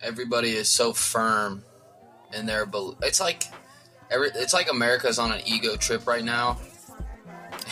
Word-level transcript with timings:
everybody 0.00 0.50
is 0.50 0.68
so 0.68 0.92
firm 0.92 1.64
in 2.36 2.46
their 2.46 2.66
belief. 2.66 2.98
It's 3.02 3.20
like 3.20 3.44
every. 4.10 4.30
It's 4.34 4.54
like 4.54 4.70
America's 4.70 5.18
on 5.18 5.32
an 5.32 5.40
ego 5.46 5.76
trip 5.76 6.06
right 6.06 6.24
now. 6.24 6.58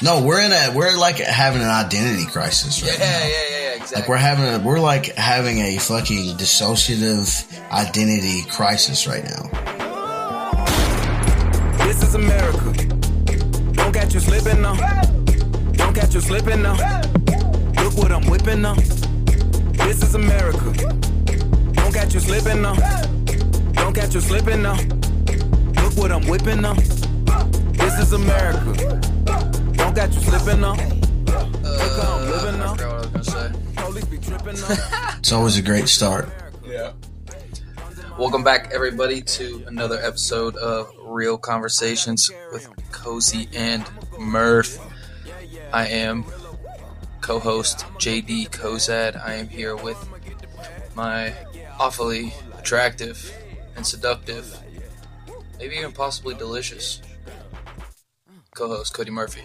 No, 0.03 0.23
we're 0.23 0.41
in 0.41 0.53
a 0.53 0.77
we're 0.77 0.97
like 0.97 1.17
having 1.17 1.63
an 1.63 1.69
identity 1.69 2.27
crisis 2.27 2.83
right 2.83 2.99
yeah, 2.99 3.05
now. 3.05 3.27
yeah, 3.27 3.49
yeah, 3.51 3.75
exactly. 3.75 4.01
Like 4.01 4.09
we're 4.09 4.17
having 4.17 4.45
a 4.45 4.59
we're 4.67 4.81
like 4.81 5.07
having 5.15 5.59
a 5.59 5.79
fucking 5.79 6.37
dissociative 6.37 7.71
identity 7.71 8.43
crisis 8.51 9.07
right 9.07 9.25
now. 9.25 9.49
This 11.85 12.03
is 12.03 12.15
America. 12.15 12.73
Don't 13.73 13.93
catch 13.93 14.15
you 14.15 14.21
slipping 14.21 14.61
now. 14.61 14.75
Don't 15.73 15.95
catch 15.95 16.15
you 16.15 16.21
slipping 16.21 16.63
now. 16.63 16.75
Look 17.83 17.97
what 17.97 18.13
I'm 18.13 18.29
whipping 18.29 18.63
now. 18.63 18.75
This 18.75 20.03
is 20.03 20.15
America. 20.15 20.75
Don't 21.97 22.05
catch 22.05 22.15
you 22.15 22.21
slipping 22.21 22.61
now. 22.61 22.75
Don't 23.73 23.95
catch 23.95 24.15
you 24.15 24.21
slipping 24.21 24.61
now. 24.61 24.75
Look 25.83 25.97
what 25.97 26.13
I'm 26.13 26.27
whipping 26.27 26.61
now. 26.61 26.75
This 26.75 27.99
is 27.99 28.13
America. 28.13 29.01
Don't 29.73 29.95
catch 29.97 30.15
you 30.15 30.21
slipping 30.21 30.61
now. 30.61 30.75
Look 30.75 32.03
how 32.03 32.19
I'm 32.19 32.31
living 32.31 32.59
now. 32.59 32.75
forgot 32.75 32.87
what 32.87 32.93
I 32.93 32.99
was 32.99 33.07
gonna 33.07 33.25
say. 33.25 33.53
Police 33.77 34.05
be 34.05 34.19
tripping 34.19 34.61
now. 34.61 35.15
It's 35.21 35.33
always 35.33 35.57
a 35.57 35.63
great 35.63 35.89
start. 35.89 36.29
Yeah. 36.67 36.93
Welcome 38.19 38.45
back, 38.45 38.73
everybody, 38.75 39.23
to 39.23 39.65
another 39.67 39.99
episode 39.99 40.55
of 40.57 40.93
Real 41.03 41.39
Conversations 41.39 42.31
with 42.53 42.69
Cozy 42.93 43.49
and 43.55 43.87
Murph. 44.19 44.79
I 45.73 45.87
am 45.87 46.27
co-host 47.23 47.87
JD 47.97 48.51
Kozad. 48.51 49.19
I 49.27 49.33
am 49.37 49.49
here 49.49 49.75
with 49.75 49.97
my 50.95 51.33
awfully 51.79 52.33
attractive 52.59 53.33
and 53.77 53.87
seductive, 53.87 54.59
maybe 55.59 55.77
even 55.77 55.93
possibly 55.93 56.35
delicious 56.35 57.03
co-host 58.55 58.95
Cody 58.95 59.11
Murphy. 59.11 59.43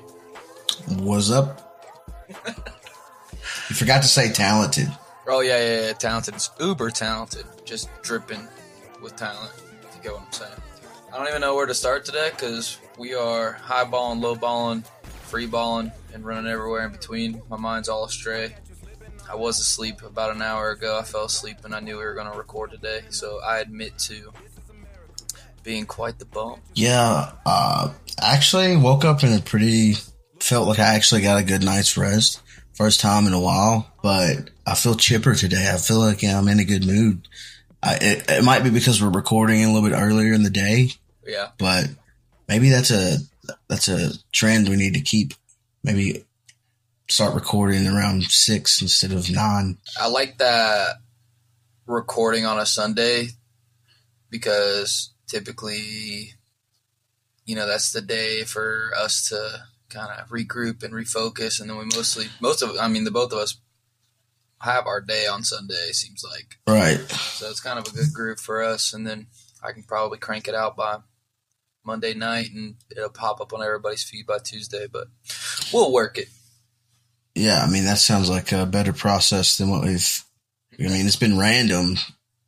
What's 0.88 1.30
up? 1.32 1.84
you 2.30 3.76
forgot 3.76 4.02
to 4.02 4.08
say 4.08 4.32
talented. 4.32 4.90
Oh 5.28 5.42
yeah, 5.42 5.60
yeah, 5.60 5.88
yeah, 5.88 5.94
talented, 5.94 6.36
It's 6.36 6.50
uber 6.60 6.90
talented, 6.90 7.46
just 7.66 7.90
dripping 8.02 8.48
with 9.02 9.16
talent. 9.16 9.52
If 9.84 9.95
you 9.98 10.04
get 10.04 10.14
what 10.14 10.23
I'm 10.23 10.32
saying. 10.32 10.52
I 11.14 11.18
don't 11.18 11.28
even 11.28 11.42
know 11.42 11.56
where 11.56 11.66
to 11.66 11.73
start 11.73 12.06
today 12.06 12.30
because 12.32 12.78
we 12.98 13.14
are 13.14 13.52
high 13.52 13.84
balling, 13.84 14.22
low 14.22 14.36
balling, 14.36 14.84
free 15.23 15.45
balling, 15.45 15.92
and 16.14 16.23
running 16.26 16.50
everywhere 16.50 16.86
in 16.86 16.92
between. 16.92 17.42
My 17.50 17.58
mind's 17.58 17.90
all 17.90 18.06
astray. 18.06 18.56
I 19.32 19.36
was 19.36 19.60
asleep 19.60 20.02
about 20.02 20.36
an 20.36 20.42
hour 20.42 20.72
ago. 20.72 21.00
I 21.00 21.04
fell 21.04 21.24
asleep 21.24 21.60
and 21.64 21.74
I 21.74 21.80
knew 21.80 21.98
we 21.98 22.04
were 22.04 22.16
going 22.16 22.30
to 22.30 22.38
record 22.38 22.72
today, 22.72 23.04
so 23.10 23.40
I 23.42 23.60
admit 23.60 23.98
to 24.00 24.34
being 25.64 25.86
quite 25.86 26.20
the 26.20 26.26
bum. 26.26 26.60
Yeah, 26.73 27.32
uh, 27.46 27.94
actually 28.20 28.76
woke 28.76 29.06
up 29.06 29.23
in 29.23 29.32
a 29.32 29.40
pretty, 29.40 29.94
felt 30.42 30.68
like 30.68 30.80
I 30.80 30.96
actually 30.96 31.22
got 31.22 31.40
a 31.40 31.46
good 31.46 31.64
night's 31.64 31.98
rest. 31.98 32.42
First 32.73 33.00
time 33.00 33.26
in 33.26 33.32
a 33.32 33.40
while, 33.40 33.90
but 34.04 34.50
I 34.66 34.76
feel 34.76 34.96
chipper 34.96 35.34
today. 35.34 35.72
I 35.73 35.78
feel 35.78 36.00
like 36.00 36.23
I'm 36.26 36.50
in 36.50 36.60
a 36.60 36.66
good 36.66 36.86
mood. 36.86 37.28
I, 37.82 37.95
it, 38.02 38.30
it 38.30 38.44
might 38.44 38.64
be 38.64 38.70
because 38.70 39.02
we're 39.02 39.12
recording 39.12 39.64
a 39.64 39.72
little 39.72 39.88
bit 39.88 39.95
earlier 39.95 40.34
in 40.34 40.44
the 40.44 40.50
day, 40.50 40.90
Yeah, 41.26 41.50
but 41.58 41.86
maybe 42.50 42.70
that's 42.70 42.92
a, 42.92 43.18
that's 43.70 43.88
a 43.88 44.10
trend 44.34 44.68
we 44.68 44.76
need 44.76 44.95
to 44.95 45.02
keep. 45.02 45.34
Maybe 45.84 46.26
start 47.12 47.36
recording 47.36 47.88
around 47.88 48.23
six 48.23 48.81
instead 48.81 49.12
of 49.12 49.30
nine. 49.30 49.78
I 50.00 50.08
like 50.08 50.38
that 50.38 50.95
recording 51.86 52.45
on 52.45 52.58
a 52.58 52.66
Sunday 52.66 53.28
because 54.30 55.14
typically, 55.28 56.36
you 57.45 57.56
know, 57.56 57.67
that's 57.67 57.92
the 57.92 58.02
day 58.02 58.44
for 58.44 58.92
us 58.98 59.28
to 59.28 59.66
kind 59.89 60.09
of 60.17 60.30
regroup 60.30 60.83
and 60.83 60.94
refocus. 60.94 61.60
And 61.60 61.70
then 61.70 61.77
we 61.77 61.83
mostly, 61.83 62.27
most 62.39 62.61
of, 62.61 62.77
I 62.80 62.88
mean, 62.88 63.04
the 63.04 63.11
both 63.11 63.33
of 63.33 63.39
us 63.39 63.58
have 64.61 64.88
our 64.88 65.02
day 65.02 65.28
on 65.28 65.43
Sunday, 65.43 65.92
seems 65.92 66.23
like. 66.23 66.60
Right. 66.66 66.99
So 67.10 67.49
it's 67.49 67.60
kind 67.60 67.78
of 67.78 67.88
a 67.88 67.92
good 67.92 68.14
group 68.14 68.39
for 68.39 68.64
us. 68.64 68.93
And 68.93 69.05
then 69.05 69.28
I 69.61 69.73
can 69.73 69.83
probably 69.83 70.17
crank 70.17 70.48
it 70.48 70.55
out 70.55 70.78
by 70.78 70.99
Monday 71.83 72.14
night 72.14 72.52
and 72.55 72.76
it'll 72.89 73.10
pop 73.10 73.42
up 73.42 73.52
on 73.52 73.61
everybody's 73.61 74.04
feed 74.04 74.26
by 74.26 74.38
Tuesday, 74.38 74.88
but 74.89 75.08
we'll 75.73 75.92
work 75.92 76.17
it. 76.17 76.30
Yeah. 77.36 77.64
I 77.64 77.69
mean, 77.69 77.86
that 77.86 77.97
sounds 77.97 78.30
like 78.30 78.52
a 78.52 78.65
better 78.65 78.93
process 78.93 79.58
than 79.58 79.69
what 79.69 79.83
we've, 79.83 80.23
I 80.80 80.83
mean, 80.83 81.05
it's 81.05 81.15
been 81.15 81.37
random 81.37 81.97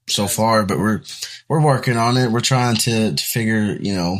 so 0.07 0.27
far, 0.27 0.65
but 0.65 0.77
we're, 0.79 1.01
we're 1.47 1.63
working 1.63 1.97
on 1.97 2.17
it. 2.17 2.31
We're 2.31 2.41
trying 2.41 2.75
to, 2.77 3.13
to 3.15 3.23
figure, 3.23 3.77
you 3.79 3.93
know, 3.95 4.19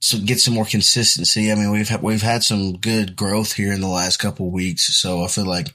so 0.00 0.18
get 0.18 0.40
some 0.40 0.54
more 0.54 0.64
consistency. 0.64 1.52
I 1.52 1.54
mean, 1.54 1.70
we've 1.70 1.88
had, 1.88 2.02
we've 2.02 2.22
had 2.22 2.42
some 2.42 2.78
good 2.78 3.16
growth 3.16 3.52
here 3.52 3.72
in 3.72 3.80
the 3.80 3.88
last 3.88 4.16
couple 4.16 4.46
of 4.46 4.52
weeks. 4.52 4.96
So 4.96 5.22
I 5.22 5.28
feel 5.28 5.46
like, 5.46 5.68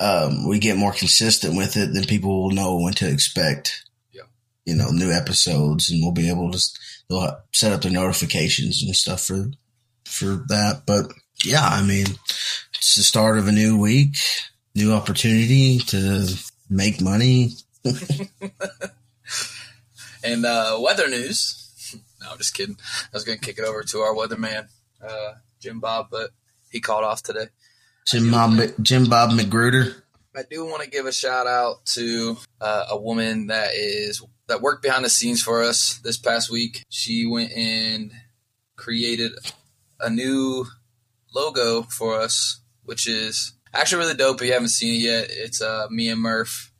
um, 0.00 0.48
we 0.48 0.58
get 0.58 0.76
more 0.76 0.92
consistent 0.92 1.56
with 1.56 1.76
it, 1.76 1.92
then 1.92 2.04
people 2.04 2.42
will 2.42 2.50
know 2.50 2.78
when 2.78 2.94
to 2.94 3.08
expect, 3.08 3.84
Yeah. 4.12 4.22
you 4.64 4.74
know, 4.74 4.90
new 4.90 5.12
episodes 5.12 5.90
and 5.90 6.02
we'll 6.02 6.12
be 6.12 6.28
able 6.28 6.50
to, 6.50 6.60
they'll 7.08 7.38
set 7.52 7.72
up 7.72 7.82
their 7.82 7.92
notifications 7.92 8.82
and 8.82 8.94
stuff 8.96 9.22
for, 9.22 9.50
for 10.04 10.44
that. 10.48 10.82
But 10.86 11.12
yeah, 11.44 11.66
I 11.66 11.82
mean, 11.82 12.06
it's 12.74 12.96
the 12.96 13.02
start 13.02 13.38
of 13.38 13.48
a 13.48 13.52
new 13.52 13.78
week, 13.78 14.16
new 14.74 14.92
opportunity 14.92 15.78
to 15.78 16.28
make 16.68 17.00
money. 17.00 17.50
And 20.22 20.44
uh, 20.44 20.78
weather 20.80 21.08
news. 21.08 21.96
no, 22.20 22.32
I'm 22.32 22.38
just 22.38 22.54
kidding. 22.54 22.76
I 22.80 23.08
was 23.12 23.24
going 23.24 23.38
to 23.38 23.44
kick 23.44 23.58
it 23.58 23.64
over 23.64 23.82
to 23.82 24.00
our 24.00 24.14
weatherman, 24.14 24.68
uh, 25.02 25.32
Jim 25.60 25.80
Bob, 25.80 26.08
but 26.10 26.30
he 26.70 26.80
called 26.80 27.04
off 27.04 27.22
today. 27.22 27.46
Jim 28.06 28.30
Bob, 28.30 28.58
Jim 28.82 29.08
Bob 29.08 29.30
McGruder. 29.30 30.02
I 30.34 30.42
do 30.48 30.64
want 30.64 30.82
to 30.82 30.90
give 30.90 31.06
a 31.06 31.12
shout 31.12 31.46
out 31.46 31.84
to 31.86 32.36
uh, 32.60 32.86
a 32.90 32.96
woman 32.98 33.48
that 33.48 33.74
is 33.74 34.22
that 34.46 34.62
worked 34.62 34.82
behind 34.82 35.04
the 35.04 35.10
scenes 35.10 35.42
for 35.42 35.62
us 35.62 35.98
this 35.98 36.16
past 36.16 36.50
week. 36.50 36.84
She 36.88 37.26
went 37.26 37.52
and 37.52 38.12
created 38.76 39.32
a 40.00 40.08
new 40.08 40.66
logo 41.34 41.82
for 41.82 42.18
us, 42.20 42.60
which 42.84 43.06
is 43.06 43.52
actually 43.74 44.02
really 44.02 44.16
dope. 44.16 44.40
If 44.40 44.46
you 44.46 44.52
haven't 44.52 44.68
seen 44.68 44.94
it 44.94 45.04
yet, 45.04 45.26
it's 45.30 45.62
uh, 45.62 45.86
me 45.90 46.08
and 46.08 46.20
Murph 46.20 46.72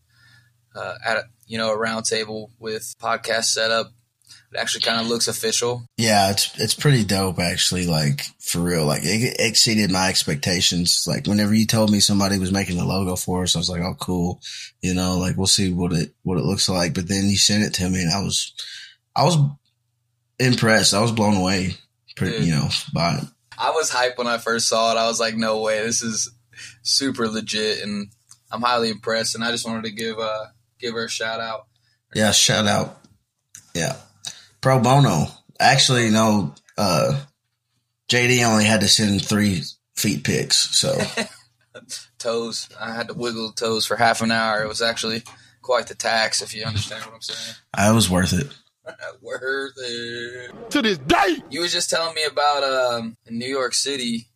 uh, 0.74 0.94
at 1.04 1.16
a, 1.16 1.24
you 1.46 1.58
know 1.58 1.70
a 1.70 1.76
round 1.76 2.04
table 2.04 2.50
with 2.58 2.94
podcast 3.00 3.44
setup. 3.44 3.92
It 4.52 4.58
actually 4.58 4.80
kind 4.80 5.00
of 5.00 5.06
looks 5.06 5.28
official. 5.28 5.86
Yeah, 5.96 6.30
it's 6.30 6.58
it's 6.58 6.74
pretty 6.74 7.04
dope 7.04 7.38
actually. 7.38 7.86
Like 7.86 8.22
for 8.40 8.58
real, 8.58 8.84
like 8.84 9.02
it 9.04 9.36
exceeded 9.38 9.92
my 9.92 10.08
expectations. 10.08 11.04
Like 11.06 11.26
whenever 11.26 11.54
you 11.54 11.66
told 11.66 11.90
me 11.90 12.00
somebody 12.00 12.38
was 12.38 12.50
making 12.50 12.76
the 12.76 12.84
logo 12.84 13.14
for 13.14 13.44
us, 13.44 13.54
I 13.54 13.60
was 13.60 13.70
like, 13.70 13.82
"Oh, 13.82 13.94
cool," 14.00 14.40
you 14.80 14.92
know. 14.92 15.18
Like 15.18 15.36
we'll 15.36 15.46
see 15.46 15.72
what 15.72 15.92
it 15.92 16.14
what 16.22 16.38
it 16.38 16.44
looks 16.44 16.68
like. 16.68 16.94
But 16.94 17.06
then 17.06 17.28
you 17.28 17.36
sent 17.36 17.62
it 17.62 17.74
to 17.74 17.88
me, 17.88 18.02
and 18.02 18.12
I 18.12 18.22
was 18.22 18.52
I 19.14 19.24
was 19.24 19.36
impressed. 20.40 20.94
I 20.94 21.00
was 21.00 21.12
blown 21.12 21.36
away, 21.36 21.76
pretty, 22.16 22.44
you 22.44 22.52
know, 22.52 22.68
by 22.92 23.18
it. 23.18 23.24
I 23.60 23.70
was 23.70 23.90
hyped 23.90 24.16
when 24.16 24.26
I 24.26 24.38
first 24.38 24.68
saw 24.68 24.92
it. 24.92 24.98
I 24.98 25.06
was 25.06 25.20
like, 25.20 25.36
no 25.36 25.60
way, 25.60 25.82
this 25.82 26.02
is 26.02 26.30
super 26.82 27.28
legit, 27.28 27.82
and 27.82 28.08
I'm 28.50 28.62
highly 28.62 28.90
impressed. 28.90 29.34
And 29.34 29.44
I 29.44 29.50
just 29.50 29.66
wanted 29.66 29.84
to 29.84 29.92
give 29.92 30.18
uh 30.18 30.46
give 30.78 30.94
her 30.94 31.04
a 31.04 31.10
shout 31.10 31.40
out. 31.40 31.66
Yeah, 32.14 32.32
shout 32.32 32.66
out. 32.66 32.98
Yeah. 33.74 33.96
Pro 34.60 34.80
bono. 34.80 35.26
Actually, 35.60 36.10
no, 36.10 36.54
uh, 36.78 37.20
JD 38.08 38.44
only 38.44 38.64
had 38.64 38.80
to 38.80 38.88
send 38.88 39.24
three 39.24 39.62
feet 39.94 40.24
pics. 40.24 40.56
So 40.76 40.98
Toes, 42.18 42.68
I 42.80 42.94
had 42.94 43.08
to 43.08 43.14
wiggle 43.14 43.52
toes 43.52 43.86
for 43.86 43.96
half 43.96 44.22
an 44.22 44.30
hour. 44.30 44.62
It 44.62 44.68
was 44.68 44.82
actually 44.82 45.22
quite 45.62 45.86
the 45.86 45.94
tax, 45.94 46.42
if 46.42 46.54
you 46.54 46.64
understand 46.64 47.04
what 47.04 47.14
I'm 47.14 47.20
saying. 47.20 47.56
I 47.72 47.92
was 47.92 48.10
worth 48.10 48.32
it. 48.32 48.48
Worth 49.22 49.72
it. 49.76 50.70
to 50.70 50.82
this 50.82 50.98
day. 50.98 51.42
You 51.50 51.60
was 51.60 51.72
just 51.72 51.90
telling 51.90 52.14
me 52.14 52.22
about 52.30 52.64
um 52.64 53.16
in 53.26 53.38
New 53.38 53.48
York 53.48 53.74
City. 53.74 54.28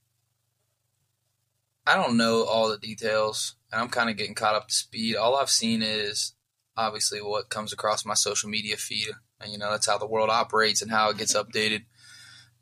I 1.86 1.96
don't 1.96 2.16
know 2.16 2.44
all 2.44 2.70
the 2.70 2.78
details, 2.78 3.56
and 3.70 3.80
I'm 3.80 3.88
kind 3.88 4.08
of 4.08 4.16
getting 4.16 4.34
caught 4.34 4.54
up 4.54 4.68
to 4.68 4.74
speed. 4.74 5.16
All 5.16 5.36
I've 5.36 5.50
seen 5.50 5.82
is 5.82 6.34
obviously 6.76 7.20
what 7.20 7.50
comes 7.50 7.72
across 7.72 8.06
my 8.06 8.14
social 8.14 8.48
media 8.48 8.76
feed, 8.76 9.08
and 9.40 9.52
you 9.52 9.58
know 9.58 9.70
that's 9.70 9.86
how 9.86 9.98
the 9.98 10.06
world 10.06 10.30
operates 10.30 10.82
and 10.82 10.90
how 10.90 11.10
it 11.10 11.18
gets 11.18 11.34
updated. 11.34 11.84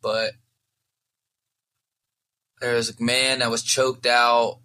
But 0.03 0.33
there's 2.61 2.91
a 2.91 3.03
man 3.03 3.41
that 3.41 3.51
was 3.51 3.63
choked 3.63 4.07
out, 4.07 4.59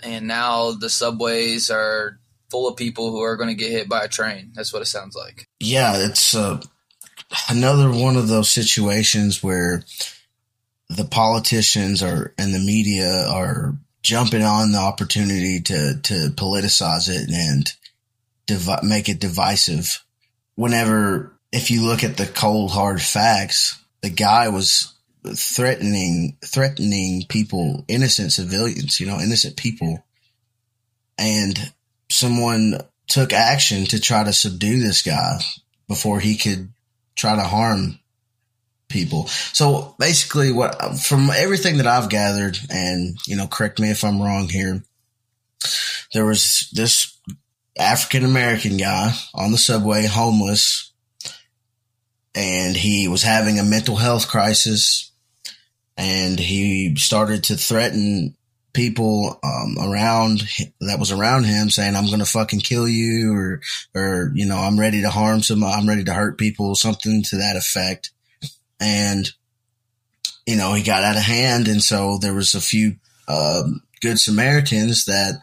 and 0.00 0.28
now 0.28 0.72
the 0.72 0.90
subways 0.90 1.70
are 1.70 2.18
full 2.50 2.68
of 2.68 2.76
people 2.76 3.10
who 3.10 3.20
are 3.22 3.36
going 3.36 3.48
to 3.48 3.54
get 3.54 3.72
hit 3.72 3.88
by 3.88 4.04
a 4.04 4.08
train. 4.08 4.52
That's 4.54 4.72
what 4.72 4.82
it 4.82 4.86
sounds 4.86 5.16
like. 5.16 5.48
Yeah, 5.58 5.96
it's 5.96 6.34
uh, 6.36 6.60
another 7.48 7.90
one 7.90 8.16
of 8.16 8.28
those 8.28 8.48
situations 8.48 9.42
where 9.42 9.84
the 10.88 11.04
politicians 11.04 12.02
are 12.02 12.34
and 12.38 12.54
the 12.54 12.58
media 12.58 13.26
are 13.28 13.74
jumping 14.02 14.42
on 14.42 14.72
the 14.72 14.78
opportunity 14.78 15.60
to 15.60 15.98
to 16.02 16.28
politicize 16.30 17.08
it 17.08 17.30
and 17.30 17.72
make 18.82 19.08
it 19.08 19.18
divisive. 19.18 20.04
Whenever, 20.56 21.32
if 21.50 21.70
you 21.70 21.82
look 21.82 22.04
at 22.04 22.16
the 22.16 22.26
cold 22.26 22.70
hard 22.70 23.00
facts, 23.00 23.82
the 24.02 24.10
guy 24.10 24.48
was 24.48 24.92
threatening 25.34 26.36
threatening 26.44 27.24
people, 27.28 27.84
innocent 27.88 28.32
civilians, 28.32 29.00
you 29.00 29.06
know, 29.06 29.18
innocent 29.18 29.56
people, 29.56 30.04
and 31.18 31.72
someone 32.10 32.78
took 33.06 33.32
action 33.32 33.84
to 33.86 34.00
try 34.00 34.24
to 34.24 34.32
subdue 34.32 34.80
this 34.80 35.02
guy 35.02 35.40
before 35.88 36.20
he 36.20 36.36
could 36.36 36.73
try 37.14 37.36
to 37.36 37.42
harm 37.42 37.98
people. 38.88 39.26
So 39.28 39.94
basically 39.98 40.52
what 40.52 40.98
from 40.98 41.30
everything 41.30 41.78
that 41.78 41.86
I've 41.86 42.10
gathered 42.10 42.58
and 42.70 43.16
you 43.26 43.36
know 43.36 43.46
correct 43.46 43.80
me 43.80 43.90
if 43.90 44.04
I'm 44.04 44.22
wrong 44.22 44.48
here 44.48 44.82
there 46.12 46.24
was 46.24 46.70
this 46.72 47.18
African 47.76 48.24
American 48.24 48.76
guy 48.76 49.12
on 49.34 49.50
the 49.50 49.58
subway 49.58 50.06
homeless 50.06 50.92
and 52.34 52.76
he 52.76 53.08
was 53.08 53.22
having 53.22 53.58
a 53.58 53.64
mental 53.64 53.96
health 53.96 54.28
crisis 54.28 55.10
and 55.96 56.38
he 56.38 56.94
started 56.96 57.44
to 57.44 57.56
threaten 57.56 58.36
people 58.74 59.38
um, 59.42 59.76
around 59.80 60.42
that 60.80 60.98
was 60.98 61.12
around 61.12 61.44
him 61.44 61.70
saying 61.70 61.94
i'm 61.94 62.10
gonna 62.10 62.26
fucking 62.26 62.60
kill 62.60 62.88
you 62.88 63.32
or 63.32 63.60
or 63.94 64.32
you 64.34 64.44
know 64.44 64.58
i'm 64.58 64.78
ready 64.78 65.00
to 65.00 65.10
harm 65.10 65.40
some 65.42 65.62
i'm 65.64 65.88
ready 65.88 66.04
to 66.04 66.12
hurt 66.12 66.36
people 66.36 66.74
something 66.74 67.22
to 67.22 67.36
that 67.36 67.56
effect. 67.56 68.10
And 68.80 69.30
you 70.46 70.56
know 70.56 70.74
he 70.74 70.82
got 70.82 71.04
out 71.04 71.16
of 71.16 71.22
hand 71.22 71.68
and 71.68 71.82
so 71.82 72.18
there 72.18 72.34
was 72.34 72.54
a 72.54 72.60
few 72.60 72.96
um, 73.28 73.82
good 74.00 74.18
samaritans 74.18 75.06
that 75.06 75.40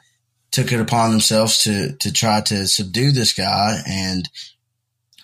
took 0.51 0.71
it 0.71 0.79
upon 0.79 1.11
themselves 1.11 1.63
to 1.63 1.95
to 1.97 2.11
try 2.11 2.41
to 2.41 2.67
subdue 2.67 3.11
this 3.11 3.33
guy 3.33 3.79
and 3.87 4.29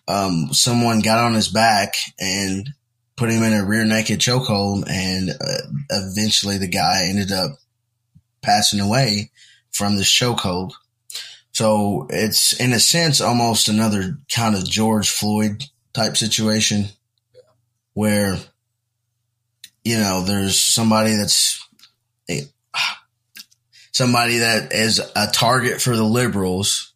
um, 0.07 0.47
someone 0.53 1.01
got 1.01 1.19
on 1.19 1.33
his 1.33 1.49
back 1.49 1.95
and 2.19 2.69
put 3.17 3.29
him 3.29 3.43
in 3.43 3.53
a 3.53 3.65
rear 3.65 3.83
naked 3.83 4.19
chokehold 4.19 4.85
and 4.89 5.29
uh, 5.29 5.57
eventually 5.89 6.57
the 6.57 6.67
guy 6.67 7.07
ended 7.07 7.31
up 7.31 7.51
passing 8.41 8.79
away 8.79 9.31
from 9.71 9.97
this 9.97 10.11
chokehold. 10.11 10.73
So 11.51 12.07
it's 12.09 12.53
in 12.59 12.73
a 12.73 12.79
sense 12.79 13.19
almost 13.19 13.67
another 13.67 14.17
kind 14.33 14.55
of 14.55 14.63
george 14.63 15.09
floyd 15.09 15.63
type 15.93 16.15
situation 16.15 16.85
where 17.93 18.37
you 19.83 19.97
know 19.97 20.21
there's 20.21 20.59
somebody 20.59 21.15
that's 21.15 21.67
somebody 23.91 24.37
that 24.37 24.71
is 24.71 24.99
a 25.15 25.25
target 25.31 25.81
for 25.81 25.95
the 25.95 26.03
liberals 26.03 26.93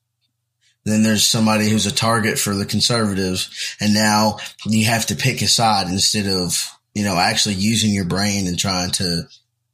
then 0.84 1.02
there's 1.02 1.24
somebody 1.24 1.70
who's 1.70 1.88
a 1.88 1.92
target 1.92 2.38
for 2.38 2.54
the 2.54 2.66
conservatives 2.66 3.76
and 3.80 3.96
now 3.96 4.38
you 4.66 4.86
have 4.86 5.08
to 5.08 5.16
pick 5.16 5.42
a 5.42 5.48
side 5.48 5.88
instead 5.88 6.28
of 6.28 6.70
you 6.94 7.04
know 7.04 7.16
actually 7.16 7.56
using 7.56 7.92
your 7.92 8.06
brain 8.06 8.46
and 8.46 8.60
trying 8.60 8.92
to 8.92 9.24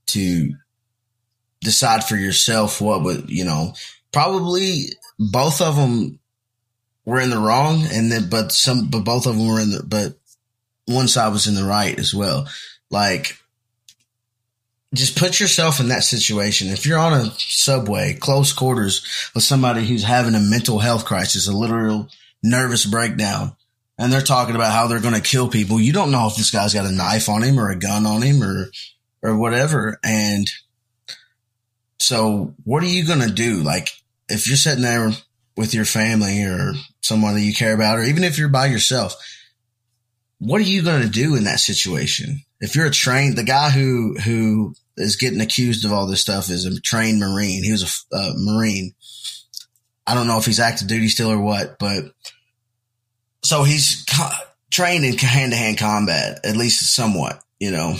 to 0.06 0.54
decide 1.62 2.04
for 2.04 2.16
yourself 2.16 2.82
what 2.82 3.04
would 3.04 3.30
you 3.30 3.44
know 3.44 3.74
probably 4.12 4.86
both 5.20 5.62
of 5.62 5.76
them 5.76 6.20
were 7.06 7.20
in 7.20 7.30
the 7.30 7.40
wrong 7.40 7.86
and 7.92 8.12
then 8.12 8.30
but 8.30 8.52
some 8.52 8.90
but 8.90 9.04
both 9.04 9.26
of 9.26 9.38
them 9.38 9.48
were 9.48 9.60
in 9.60 9.72
the 9.72 9.84
but 9.84 10.18
one 10.88 11.08
side 11.08 11.32
was 11.32 11.48
in 11.48 11.56
the 11.56 11.64
right 11.64 11.98
as 12.00 12.14
well. 12.14 12.48
Like, 12.90 13.38
just 14.94 15.18
put 15.18 15.40
yourself 15.40 15.80
in 15.80 15.90
that 15.90 16.04
situation. 16.04 16.70
If 16.70 16.86
you're 16.86 16.98
on 16.98 17.14
a 17.14 17.26
subway, 17.38 18.14
close 18.14 18.54
quarters 18.54 19.06
with 19.36 19.44
somebody 19.44 19.86
who's 19.86 20.04
having 20.04 20.34
a 20.34 20.40
mental 20.40 20.80
health 20.80 21.06
crisis, 21.06 21.48
a 21.48 21.52
literal 21.52 22.08
nervous 22.42 22.86
breakdown, 22.86 23.56
and 23.98 24.12
they're 24.12 24.22
talking 24.22 24.56
about 24.56 24.72
how 24.72 24.88
they're 24.88 25.02
going 25.02 25.14
to 25.14 25.22
kill 25.22 25.50
people, 25.50 25.80
you 25.80 25.92
don't 25.92 26.12
know 26.12 26.28
if 26.28 26.38
this 26.38 26.52
guy's 26.52 26.74
got 26.74 26.86
a 26.86 26.92
knife 26.92 27.28
on 27.28 27.44
him 27.44 27.60
or 27.60 27.70
a 27.70 27.78
gun 27.78 28.06
on 28.06 28.22
him 28.22 28.42
or, 28.42 28.72
or 29.22 29.36
whatever. 29.36 30.00
And 30.04 30.50
so 32.00 32.54
what 32.64 32.84
are 32.84 32.88
you 32.88 33.06
going 33.06 33.22
to 33.22 33.32
do? 33.32 33.56
Like, 33.64 33.90
if 34.30 34.48
you're 34.48 34.58
sitting 34.58 34.84
there 34.84 35.12
with 35.56 35.74
your 35.74 35.86
family 35.86 36.44
or 36.44 36.74
someone 37.02 37.34
that 37.34 37.42
you 37.42 37.54
care 37.54 37.74
about, 37.74 38.00
or 38.00 38.04
even 38.04 38.24
if 38.24 38.38
you're 38.38 38.50
by 38.50 38.68
yourself, 38.68 39.16
what 40.40 40.62
are 40.62 40.66
you 40.66 40.84
going 40.84 41.02
to 41.02 41.10
do 41.10 41.36
in 41.36 41.46
that 41.46 41.60
situation? 41.60 42.42
If 42.60 42.76
you're 42.76 42.86
a 42.88 42.92
trained, 42.92 43.38
the 43.38 43.44
guy 43.44 43.70
who, 43.70 44.16
who 44.24 44.76
is 44.98 45.16
getting 45.16 45.42
accused 45.42 45.86
of 45.86 45.94
all 45.94 46.08
this 46.08 46.22
stuff 46.22 46.50
is 46.50 46.66
a 46.66 46.80
trained 46.82 47.20
Marine. 47.20 47.64
He 47.64 47.72
was 47.72 48.06
a 48.12 48.16
uh, 48.16 48.34
Marine. 48.36 48.94
I 50.06 50.14
don't 50.14 50.28
know 50.28 50.38
if 50.38 50.46
he's 50.46 50.60
active 50.60 50.88
duty 50.88 51.08
still 51.08 51.32
or 51.32 51.42
what, 51.42 51.78
but 51.80 52.06
so 53.44 53.64
he's 53.64 54.06
co- 54.06 54.30
trained 54.72 55.06
in 55.06 55.18
hand 55.18 55.52
to 55.52 55.58
hand 55.58 55.78
combat, 55.78 56.40
at 56.44 56.58
least 56.58 56.94
somewhat, 56.94 57.42
you 57.60 57.72
know, 57.72 57.96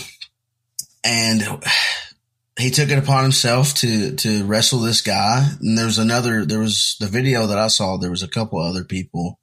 and 1.04 1.42
he 2.58 2.70
took 2.70 2.90
it 2.90 2.98
upon 2.98 3.22
himself 3.22 3.72
to, 3.74 4.16
to 4.16 4.44
wrestle 4.44 4.80
this 4.80 5.00
guy. 5.00 5.48
And 5.60 5.78
there 5.78 5.86
was 5.86 5.98
another, 5.98 6.44
there 6.44 6.58
was 6.58 6.96
the 6.98 7.06
video 7.06 7.46
that 7.46 7.58
I 7.58 7.68
saw. 7.68 7.96
There 7.96 8.10
was 8.10 8.24
a 8.24 8.28
couple 8.28 8.58
other 8.58 8.84
people 8.84 9.38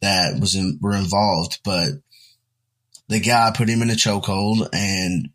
that 0.00 0.40
was 0.40 0.56
in, 0.56 0.78
were 0.82 0.96
involved, 0.96 1.60
but 1.64 1.90
the 3.08 3.20
guy 3.20 3.52
put 3.54 3.68
him 3.68 3.82
in 3.82 3.90
a 3.90 3.94
chokehold 3.94 4.68
and 4.72 5.30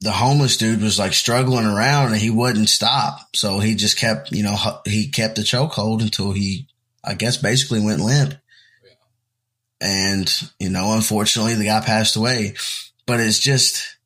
the 0.00 0.12
homeless 0.12 0.58
dude 0.58 0.82
was 0.82 0.98
like 0.98 1.14
struggling 1.14 1.64
around 1.64 2.12
and 2.12 2.20
he 2.20 2.30
wouldn't 2.30 2.68
stop. 2.68 3.34
So 3.34 3.58
he 3.58 3.74
just 3.74 3.98
kept, 3.98 4.30
you 4.30 4.42
know, 4.42 4.56
he 4.84 5.08
kept 5.08 5.36
the 5.36 5.42
chokehold 5.42 6.02
until 6.02 6.32
he, 6.32 6.68
I 7.02 7.14
guess, 7.14 7.38
basically 7.38 7.80
went 7.80 8.00
limp. 8.00 8.34
And, 9.80 10.30
you 10.58 10.68
know, 10.68 10.92
unfortunately 10.94 11.54
the 11.54 11.64
guy 11.64 11.80
passed 11.80 12.16
away, 12.16 12.56
but 13.06 13.20
it's 13.20 13.40
just 13.40 13.96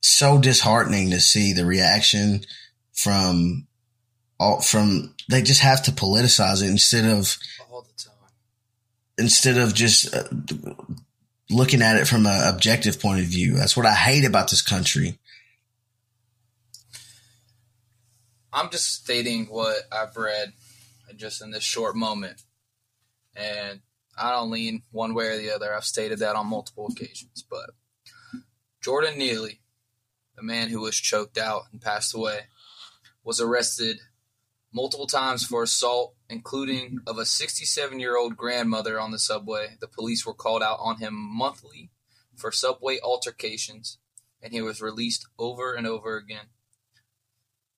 so 0.00 0.38
disheartening 0.38 1.10
to 1.10 1.20
see 1.20 1.52
the 1.52 1.66
reaction 1.66 2.44
from 2.92 3.66
all 4.38 4.60
from, 4.60 5.14
they 5.28 5.42
just 5.42 5.60
have 5.60 5.82
to 5.84 5.92
politicize 5.92 6.62
it 6.62 6.70
instead 6.70 7.04
of, 7.04 7.36
instead 9.18 9.58
of 9.58 9.74
just 9.74 10.14
uh, 10.14 10.24
looking 11.50 11.82
at 11.82 11.96
it 11.96 12.06
from 12.06 12.26
an 12.26 12.48
objective 12.48 13.00
point 13.00 13.20
of 13.20 13.26
view. 13.26 13.54
That's 13.54 13.76
what 13.76 13.86
I 13.86 13.94
hate 13.94 14.24
about 14.24 14.50
this 14.50 14.62
country. 14.62 15.18
I'm 18.52 18.70
just 18.70 19.02
stating 19.02 19.46
what 19.46 19.76
I've 19.92 20.16
read 20.16 20.52
just 21.16 21.42
in 21.42 21.50
this 21.50 21.62
short 21.62 21.94
moment. 21.94 22.42
And 23.36 23.80
I 24.18 24.32
don't 24.32 24.50
lean 24.50 24.82
one 24.90 25.14
way 25.14 25.28
or 25.28 25.38
the 25.38 25.54
other. 25.54 25.74
I've 25.74 25.84
stated 25.84 26.18
that 26.20 26.36
on 26.36 26.46
multiple 26.46 26.88
occasions. 26.90 27.44
But 27.48 27.70
Jordan 28.82 29.18
Neely, 29.18 29.59
the 30.40 30.46
man 30.46 30.68
who 30.70 30.80
was 30.80 30.96
choked 30.96 31.36
out 31.36 31.64
and 31.70 31.82
passed 31.82 32.14
away, 32.14 32.46
was 33.22 33.40
arrested 33.40 33.98
multiple 34.72 35.06
times 35.06 35.44
for 35.44 35.62
assault, 35.62 36.14
including 36.30 37.00
of 37.06 37.18
a 37.18 37.26
67 37.26 38.00
year 38.00 38.16
old 38.16 38.36
grandmother 38.36 38.98
on 38.98 39.10
the 39.10 39.18
subway. 39.18 39.76
The 39.80 39.88
police 39.88 40.24
were 40.24 40.34
called 40.34 40.62
out 40.62 40.78
on 40.80 40.98
him 40.98 41.14
monthly 41.14 41.90
for 42.36 42.50
subway 42.50 42.98
altercations, 43.02 43.98
and 44.42 44.52
he 44.54 44.62
was 44.62 44.80
released 44.80 45.26
over 45.38 45.74
and 45.74 45.86
over 45.86 46.16
again. 46.16 46.46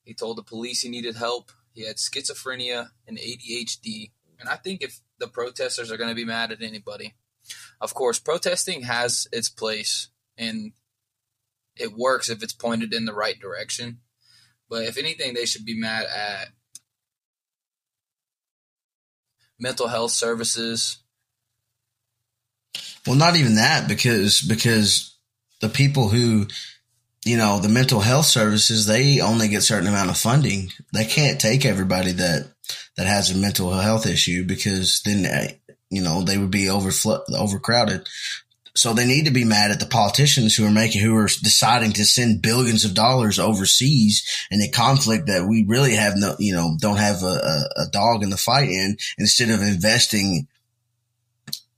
He 0.05 0.15
told 0.15 0.39
the 0.39 0.43
police 0.43 0.83
he 0.83 0.89
needed 0.89 1.17
help. 1.17 1.51
He 1.73 1.85
had 1.85 1.97
schizophrenia 1.97 2.91
and 3.09 3.19
ADHD. 3.19 4.13
And 4.39 4.49
I 4.49 4.57
think 4.57 4.83
if 4.83 5.01
the 5.19 5.29
protesters 5.29 5.91
are 5.91 5.97
going 5.97 6.11
to 6.11 6.15
be 6.15 6.25
mad 6.25 6.53
at 6.53 6.63
anybody, 6.63 7.15
of 7.81 7.95
course, 7.95 8.21
protesting 8.21 8.83
has 8.83 9.27
its 9.33 9.49
place 9.49 10.09
and 10.37 10.73
it 11.77 11.93
works 11.97 12.29
if 12.29 12.43
it's 12.43 12.53
pointed 12.53 12.93
in 12.93 13.05
the 13.05 13.15
right 13.15 13.39
direction. 13.39 13.99
But 14.69 14.85
if 14.85 14.97
anything, 14.97 15.35
they 15.35 15.45
should 15.45 15.65
be 15.65 15.79
mad 15.79 16.07
at 16.07 16.49
mental 19.59 19.89
health 19.89 20.11
services. 20.11 20.99
Well, 23.07 23.17
not 23.17 23.37
even 23.37 23.57
that 23.57 23.89
because 23.89 24.41
because 24.41 25.17
the 25.61 25.69
people 25.69 26.09
who 26.09 26.47
you 27.25 27.37
know 27.37 27.61
the 27.61 27.69
mental 27.69 28.01
health 28.01 28.27
services 28.27 28.87
they 28.87 29.21
only 29.21 29.49
get 29.49 29.63
certain 29.63 29.89
amount 29.89 30.11
of 30.11 30.19
funding. 30.19 30.71
They 30.93 31.05
can't 31.05 31.41
take 31.41 31.65
everybody 31.65 32.13
that 32.13 32.53
that 32.97 33.07
has 33.07 33.31
a 33.31 33.37
mental 33.37 33.73
health 33.73 34.07
issue 34.07 34.45
because 34.45 35.03
then 35.05 35.27
uh, 35.27 35.53
you 35.91 36.03
know 36.03 36.23
they 36.23 36.39
would 36.39 36.51
be 36.51 36.69
overflow 36.69 37.23
overcrowded. 37.37 38.09
So 38.75 38.95
they 38.95 39.07
need 39.07 39.27
to 39.27 39.31
be 39.31 39.45
mad 39.45 39.71
at 39.71 39.81
the 39.81 39.87
politicians 39.87 40.55
who 40.55 40.67
are 40.67 40.71
making, 40.71 41.03
who 41.03 41.15
are 41.17 41.27
deciding 41.27 41.93
to 41.93 42.05
send 42.07 42.41
billions 42.41 42.85
of 42.85 42.95
dollars 42.95 43.39
overseas 43.39 44.25
in 44.51 44.63
a 44.63 44.71
conflict 44.71 45.27
that 45.27 45.47
we 45.47 45.65
really 45.65 45.95
have 45.95 46.15
no, 46.17 46.37
you 46.39 46.55
know, 46.55 46.77
don't 46.81 46.97
have 46.97 47.23
a, 47.23 47.69
a, 47.77 47.87
dog 47.93 48.23
in 48.23 48.31
the 48.31 48.39
fight 48.39 48.71
in 48.71 48.97
instead 49.19 49.51
of 49.51 49.61
investing 49.61 50.49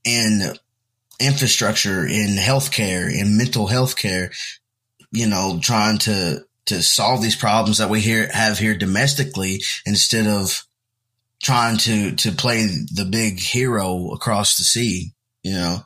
in 0.05 0.55
infrastructure, 1.19 2.07
in 2.07 2.37
healthcare, 2.37 3.13
in 3.13 3.37
mental 3.37 3.67
health 3.67 3.97
care, 3.97 4.31
you 5.11 5.27
know, 5.27 5.59
trying 5.61 5.99
to, 5.99 6.45
to 6.67 6.81
solve 6.81 7.23
these 7.23 7.37
problems 7.37 7.79
that 7.79 7.91
we 7.91 8.01
here 8.01 8.29
have 8.33 8.59
here 8.59 8.77
domestically 8.77 9.61
instead 9.85 10.27
of 10.27 10.65
trying 11.43 11.77
to 11.77 12.13
to 12.17 12.33
play 12.33 12.67
the 12.95 13.07
big 13.09 13.39
hero 13.39 14.13
across 14.13 14.57
the 14.57 14.65
sea. 14.65 15.13
You 15.43 15.53
know, 15.53 15.79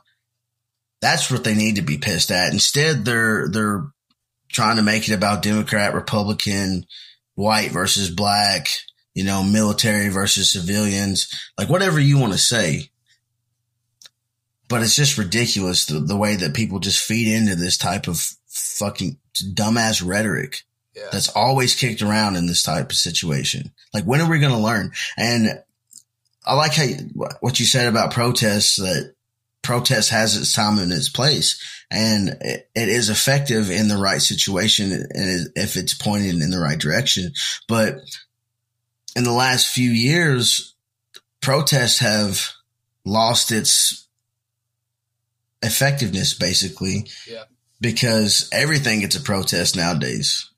that's 1.01 1.31
what 1.31 1.43
they 1.43 1.55
need 1.55 1.75
to 1.77 1.81
be 1.81 1.97
pissed 1.97 2.31
at. 2.31 2.51
Instead, 2.53 3.05
they're 3.05 3.47
they're 3.49 3.85
trying 4.51 4.77
to 4.77 4.81
make 4.83 5.07
it 5.07 5.13
about 5.13 5.41
Democrat, 5.43 5.93
Republican, 5.93 6.85
white 7.35 7.71
versus 7.71 8.09
black, 8.09 8.67
you 9.13 9.23
know, 9.23 9.43
military 9.43 10.09
versus 10.09 10.51
civilians, 10.51 11.29
like 11.57 11.69
whatever 11.69 11.99
you 11.99 12.17
want 12.17 12.33
to 12.33 12.39
say. 12.39 12.89
But 14.67 14.81
it's 14.83 14.95
just 14.95 15.17
ridiculous 15.17 15.85
the, 15.85 15.99
the 15.99 16.17
way 16.17 16.35
that 16.35 16.53
people 16.53 16.79
just 16.79 17.03
feed 17.03 17.27
into 17.33 17.55
this 17.55 17.77
type 17.77 18.07
of 18.07 18.19
fucking 18.47 19.17
dumbass 19.53 20.05
rhetoric 20.05 20.63
Yeah. 20.95 21.07
that's 21.11 21.29
always 21.29 21.75
kicked 21.75 22.01
around 22.03 22.35
in 22.35 22.45
this 22.45 22.61
type 22.61 22.91
of 22.91 22.95
situation. 22.97 23.71
Like, 23.93 24.03
when 24.03 24.21
are 24.21 24.29
we 24.29 24.39
going 24.39 24.51
to 24.53 24.59
learn? 24.59 24.91
And 25.17 25.63
I 26.45 26.53
like 26.53 26.73
how 26.73 26.83
you, 26.83 26.97
what 27.39 27.59
you 27.59 27.65
said 27.65 27.87
about 27.87 28.13
protests 28.13 28.75
that 28.75 29.13
protest 29.61 30.09
has 30.09 30.35
its 30.37 30.53
time 30.53 30.79
and 30.79 30.91
its 30.91 31.09
place 31.09 31.61
and 31.91 32.29
it, 32.41 32.69
it 32.75 32.89
is 32.89 33.09
effective 33.09 33.69
in 33.69 33.87
the 33.87 33.97
right 33.97 34.21
situation 34.21 34.91
and 34.91 35.49
if 35.55 35.75
it's 35.75 35.93
pointed 35.93 36.35
in 36.41 36.49
the 36.51 36.59
right 36.59 36.79
direction. 36.79 37.31
But 37.67 37.95
in 39.15 39.23
the 39.23 39.31
last 39.33 39.67
few 39.67 39.89
years, 39.89 40.75
protests 41.41 41.99
have 41.99 42.51
lost 43.05 43.51
its 43.51 44.07
effectiveness 45.61 46.33
basically 46.33 47.07
Yeah. 47.27 47.43
because 47.81 48.49
everything 48.51 49.01
gets 49.01 49.15
a 49.15 49.21
protest 49.21 49.75
nowadays. 49.75 50.49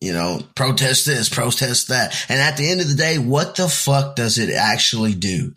You 0.00 0.12
know, 0.12 0.42
protest 0.54 1.06
this, 1.06 1.28
protest 1.30 1.88
that. 1.88 2.14
And 2.28 2.38
at 2.38 2.56
the 2.58 2.70
end 2.70 2.80
of 2.82 2.88
the 2.88 2.94
day, 2.94 3.18
what 3.18 3.56
the 3.56 3.68
fuck 3.68 4.14
does 4.14 4.36
it 4.38 4.50
actually 4.50 5.14
do? 5.14 5.54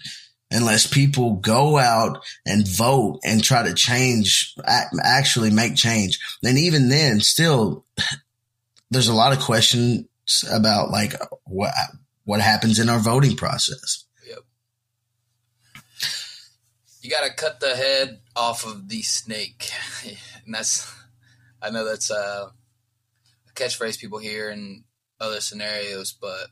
Unless 0.52 0.88
people 0.88 1.36
go 1.36 1.78
out 1.78 2.24
and 2.46 2.68
vote 2.68 3.20
and 3.24 3.44
try 3.44 3.64
to 3.64 3.74
change, 3.74 4.56
actually 5.04 5.52
make 5.52 5.76
change. 5.76 6.20
And 6.44 6.58
even 6.58 6.90
then, 6.90 7.20
still, 7.20 7.86
there's 8.90 9.08
a 9.08 9.14
lot 9.14 9.32
of 9.32 9.40
questions 9.40 10.08
about 10.52 10.90
like 10.90 11.14
what, 11.46 11.74
what 12.24 12.42
happens 12.42 12.80
in 12.80 12.90
our 12.90 13.00
voting 13.00 13.36
process. 13.36 14.06
you 17.02 17.10
got 17.10 17.26
to 17.26 17.34
cut 17.34 17.60
the 17.60 17.76
head 17.76 18.20
off 18.36 18.66
of 18.66 18.90
the 18.90 19.02
snake, 19.02 19.72
and 20.46 20.54
that's 20.54 20.92
I 21.62 21.70
know 21.70 21.86
that's 21.86 22.12
uh, 22.12 22.50
a 23.48 23.54
catchphrase 23.54 24.00
people 24.00 24.20
hear 24.20 24.50
in 24.50 24.84
other 25.20 25.42
scenarios, 25.42 26.14
but 26.14 26.48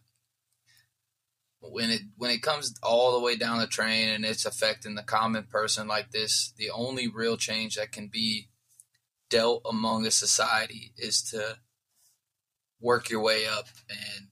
when 1.59 1.89
it 1.89 2.01
when 2.17 2.31
it 2.31 2.41
comes 2.41 2.73
all 2.83 3.13
the 3.13 3.25
way 3.25 3.35
down 3.35 3.59
the 3.59 3.67
train 3.67 4.09
and 4.09 4.25
it's 4.25 4.45
affecting 4.45 4.95
the 4.95 5.03
common 5.03 5.43
person 5.43 5.87
like 5.87 6.11
this, 6.11 6.53
the 6.57 6.69
only 6.69 7.07
real 7.07 7.37
change 7.37 7.75
that 7.75 7.91
can 7.91 8.07
be 8.07 8.49
dealt 9.29 9.61
among 9.69 10.05
a 10.05 10.11
society 10.11 10.93
is 10.97 11.21
to 11.21 11.57
work 12.79 13.09
your 13.09 13.21
way 13.21 13.45
up 13.45 13.65
and 13.89 14.27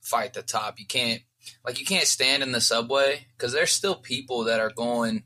fight 0.00 0.34
the 0.34 0.42
top. 0.42 0.78
You 0.78 0.86
can't 0.86 1.22
like 1.64 1.80
you 1.80 1.86
can't 1.86 2.06
stand 2.06 2.42
in 2.42 2.52
the 2.52 2.60
subway 2.60 3.26
because 3.36 3.52
there's 3.52 3.72
still 3.72 3.96
people 3.96 4.44
that 4.44 4.60
are 4.60 4.70
going 4.70 5.24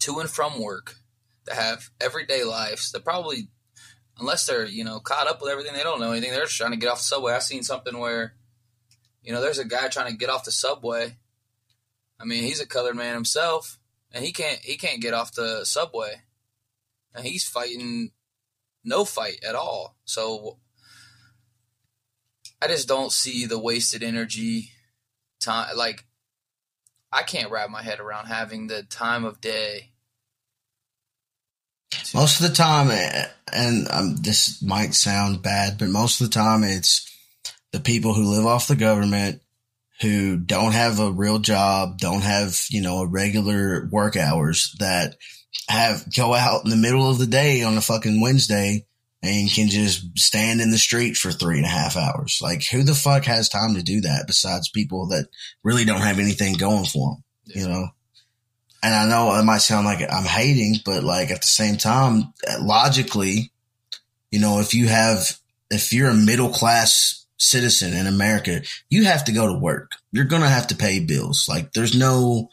to 0.00 0.20
and 0.20 0.30
from 0.30 0.60
work 0.60 0.96
that 1.46 1.56
have 1.56 1.90
everyday 2.00 2.44
lives 2.44 2.92
that 2.92 3.04
probably 3.04 3.48
unless 4.18 4.46
they're 4.46 4.66
you 4.66 4.84
know 4.84 5.00
caught 5.00 5.26
up 5.26 5.40
with 5.40 5.50
everything 5.50 5.74
they 5.74 5.82
don't 5.82 6.00
know 6.00 6.12
anything 6.12 6.30
they're 6.30 6.44
just 6.44 6.56
trying 6.56 6.70
to 6.70 6.76
get 6.76 6.90
off 6.90 6.98
the 6.98 7.04
subway 7.04 7.32
i've 7.32 7.42
seen 7.42 7.62
something 7.62 7.98
where 7.98 8.34
you 9.26 9.32
know 9.32 9.40
there's 9.40 9.58
a 9.58 9.64
guy 9.64 9.88
trying 9.88 10.10
to 10.10 10.16
get 10.16 10.30
off 10.30 10.44
the 10.44 10.52
subway. 10.52 11.16
I 12.18 12.24
mean 12.24 12.44
he's 12.44 12.60
a 12.60 12.66
colored 12.66 12.96
man 12.96 13.12
himself 13.12 13.78
and 14.12 14.24
he 14.24 14.32
can't 14.32 14.60
he 14.60 14.76
can't 14.76 15.02
get 15.02 15.12
off 15.12 15.34
the 15.34 15.64
subway. 15.64 16.22
And 17.14 17.26
he's 17.26 17.44
fighting 17.44 18.12
no 18.84 19.04
fight 19.04 19.44
at 19.46 19.56
all. 19.56 19.96
So 20.04 20.58
i 22.62 22.68
just 22.68 22.88
don't 22.88 23.12
see 23.12 23.44
the 23.44 23.58
wasted 23.58 24.02
energy 24.02 24.70
time 25.40 25.76
like 25.76 26.06
I 27.12 27.22
can't 27.22 27.50
wrap 27.50 27.68
my 27.68 27.82
head 27.82 28.00
around 28.00 28.26
having 28.26 28.66
the 28.66 28.82
time 28.84 29.24
of 29.24 29.40
day. 29.40 29.90
Most 32.14 32.40
of 32.40 32.48
the 32.48 32.54
time, 32.54 32.90
and 33.52 33.88
um, 33.90 34.16
this 34.16 34.62
might 34.62 34.94
sound 34.94 35.42
bad, 35.42 35.78
but 35.78 35.88
most 35.88 36.20
of 36.20 36.28
the 36.28 36.32
time 36.32 36.62
it's 36.62 37.10
the 37.72 37.80
people 37.80 38.14
who 38.14 38.34
live 38.34 38.46
off 38.46 38.68
the 38.68 38.76
government 38.76 39.42
who 40.00 40.36
don't 40.36 40.72
have 40.72 41.00
a 41.00 41.10
real 41.10 41.38
job, 41.38 41.98
don't 41.98 42.22
have, 42.22 42.60
you 42.70 42.82
know, 42.82 42.98
a 42.98 43.06
regular 43.06 43.88
work 43.90 44.16
hours 44.16 44.74
that 44.78 45.16
have 45.68 46.04
go 46.14 46.34
out 46.34 46.64
in 46.64 46.70
the 46.70 46.76
middle 46.76 47.08
of 47.08 47.18
the 47.18 47.26
day 47.26 47.62
on 47.62 47.76
a 47.76 47.80
fucking 47.80 48.20
Wednesday 48.20 48.84
and 49.22 49.50
can 49.50 49.68
just 49.68 50.18
stand 50.18 50.60
in 50.60 50.70
the 50.70 50.78
street 50.78 51.16
for 51.16 51.32
three 51.32 51.56
and 51.56 51.64
a 51.64 51.70
half 51.70 51.96
hours. 51.96 52.38
Like 52.42 52.62
who 52.64 52.82
the 52.82 52.94
fuck 52.94 53.24
has 53.24 53.48
time 53.48 53.74
to 53.74 53.82
do 53.82 54.02
that 54.02 54.26
besides 54.26 54.68
people 54.68 55.08
that 55.08 55.28
really 55.64 55.84
don't 55.84 56.02
have 56.02 56.18
anything 56.18 56.56
going 56.56 56.84
for 56.84 57.14
them, 57.14 57.24
you 57.46 57.68
know? 57.68 57.88
And 58.82 58.94
I 58.94 59.08
know 59.08 59.34
it 59.34 59.44
might 59.44 59.58
sound 59.58 59.86
like 59.86 60.00
I'm 60.00 60.26
hating, 60.26 60.76
but 60.84 61.02
like 61.02 61.30
at 61.30 61.40
the 61.40 61.46
same 61.46 61.76
time, 61.76 62.34
logically, 62.60 63.50
you 64.30 64.38
know, 64.38 64.60
if 64.60 64.74
you 64.74 64.88
have, 64.88 65.38
if 65.70 65.92
you're 65.92 66.10
a 66.10 66.14
middle 66.14 66.50
class 66.50 67.25
citizen 67.38 67.92
in 67.92 68.06
America, 68.06 68.62
you 68.88 69.04
have 69.04 69.24
to 69.24 69.32
go 69.32 69.46
to 69.46 69.58
work. 69.58 69.92
You're 70.12 70.24
going 70.24 70.42
to 70.42 70.48
have 70.48 70.68
to 70.68 70.76
pay 70.76 71.00
bills. 71.00 71.46
Like 71.48 71.72
there's 71.72 71.96
no, 71.96 72.50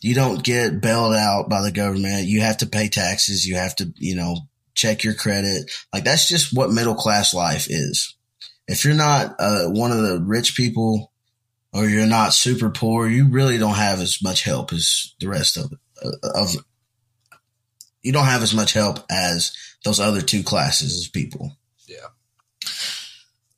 you 0.00 0.14
don't 0.14 0.42
get 0.42 0.80
bailed 0.80 1.14
out 1.14 1.48
by 1.48 1.62
the 1.62 1.72
government. 1.72 2.26
You 2.26 2.40
have 2.40 2.58
to 2.58 2.66
pay 2.66 2.88
taxes. 2.88 3.46
You 3.46 3.56
have 3.56 3.76
to, 3.76 3.92
you 3.96 4.16
know, 4.16 4.36
check 4.74 5.04
your 5.04 5.14
credit. 5.14 5.70
Like 5.92 6.04
that's 6.04 6.28
just 6.28 6.56
what 6.56 6.72
middle 6.72 6.94
class 6.94 7.34
life 7.34 7.66
is. 7.68 8.14
If 8.66 8.84
you're 8.84 8.94
not 8.94 9.36
uh, 9.38 9.66
one 9.66 9.92
of 9.92 10.02
the 10.02 10.20
rich 10.20 10.56
people 10.56 11.12
or 11.72 11.88
you're 11.88 12.06
not 12.06 12.32
super 12.32 12.70
poor, 12.70 13.08
you 13.08 13.28
really 13.28 13.58
don't 13.58 13.74
have 13.74 14.00
as 14.00 14.22
much 14.22 14.42
help 14.42 14.72
as 14.72 15.14
the 15.20 15.28
rest 15.28 15.56
of. 15.56 15.72
Uh, 16.02 16.10
of 16.34 16.56
you 18.02 18.12
don't 18.12 18.26
have 18.26 18.42
as 18.42 18.54
much 18.54 18.72
help 18.72 19.00
as 19.10 19.52
those 19.84 20.00
other 20.00 20.20
two 20.20 20.42
classes 20.42 21.06
of 21.06 21.12
people. 21.12 21.56
Yeah. 21.86 22.08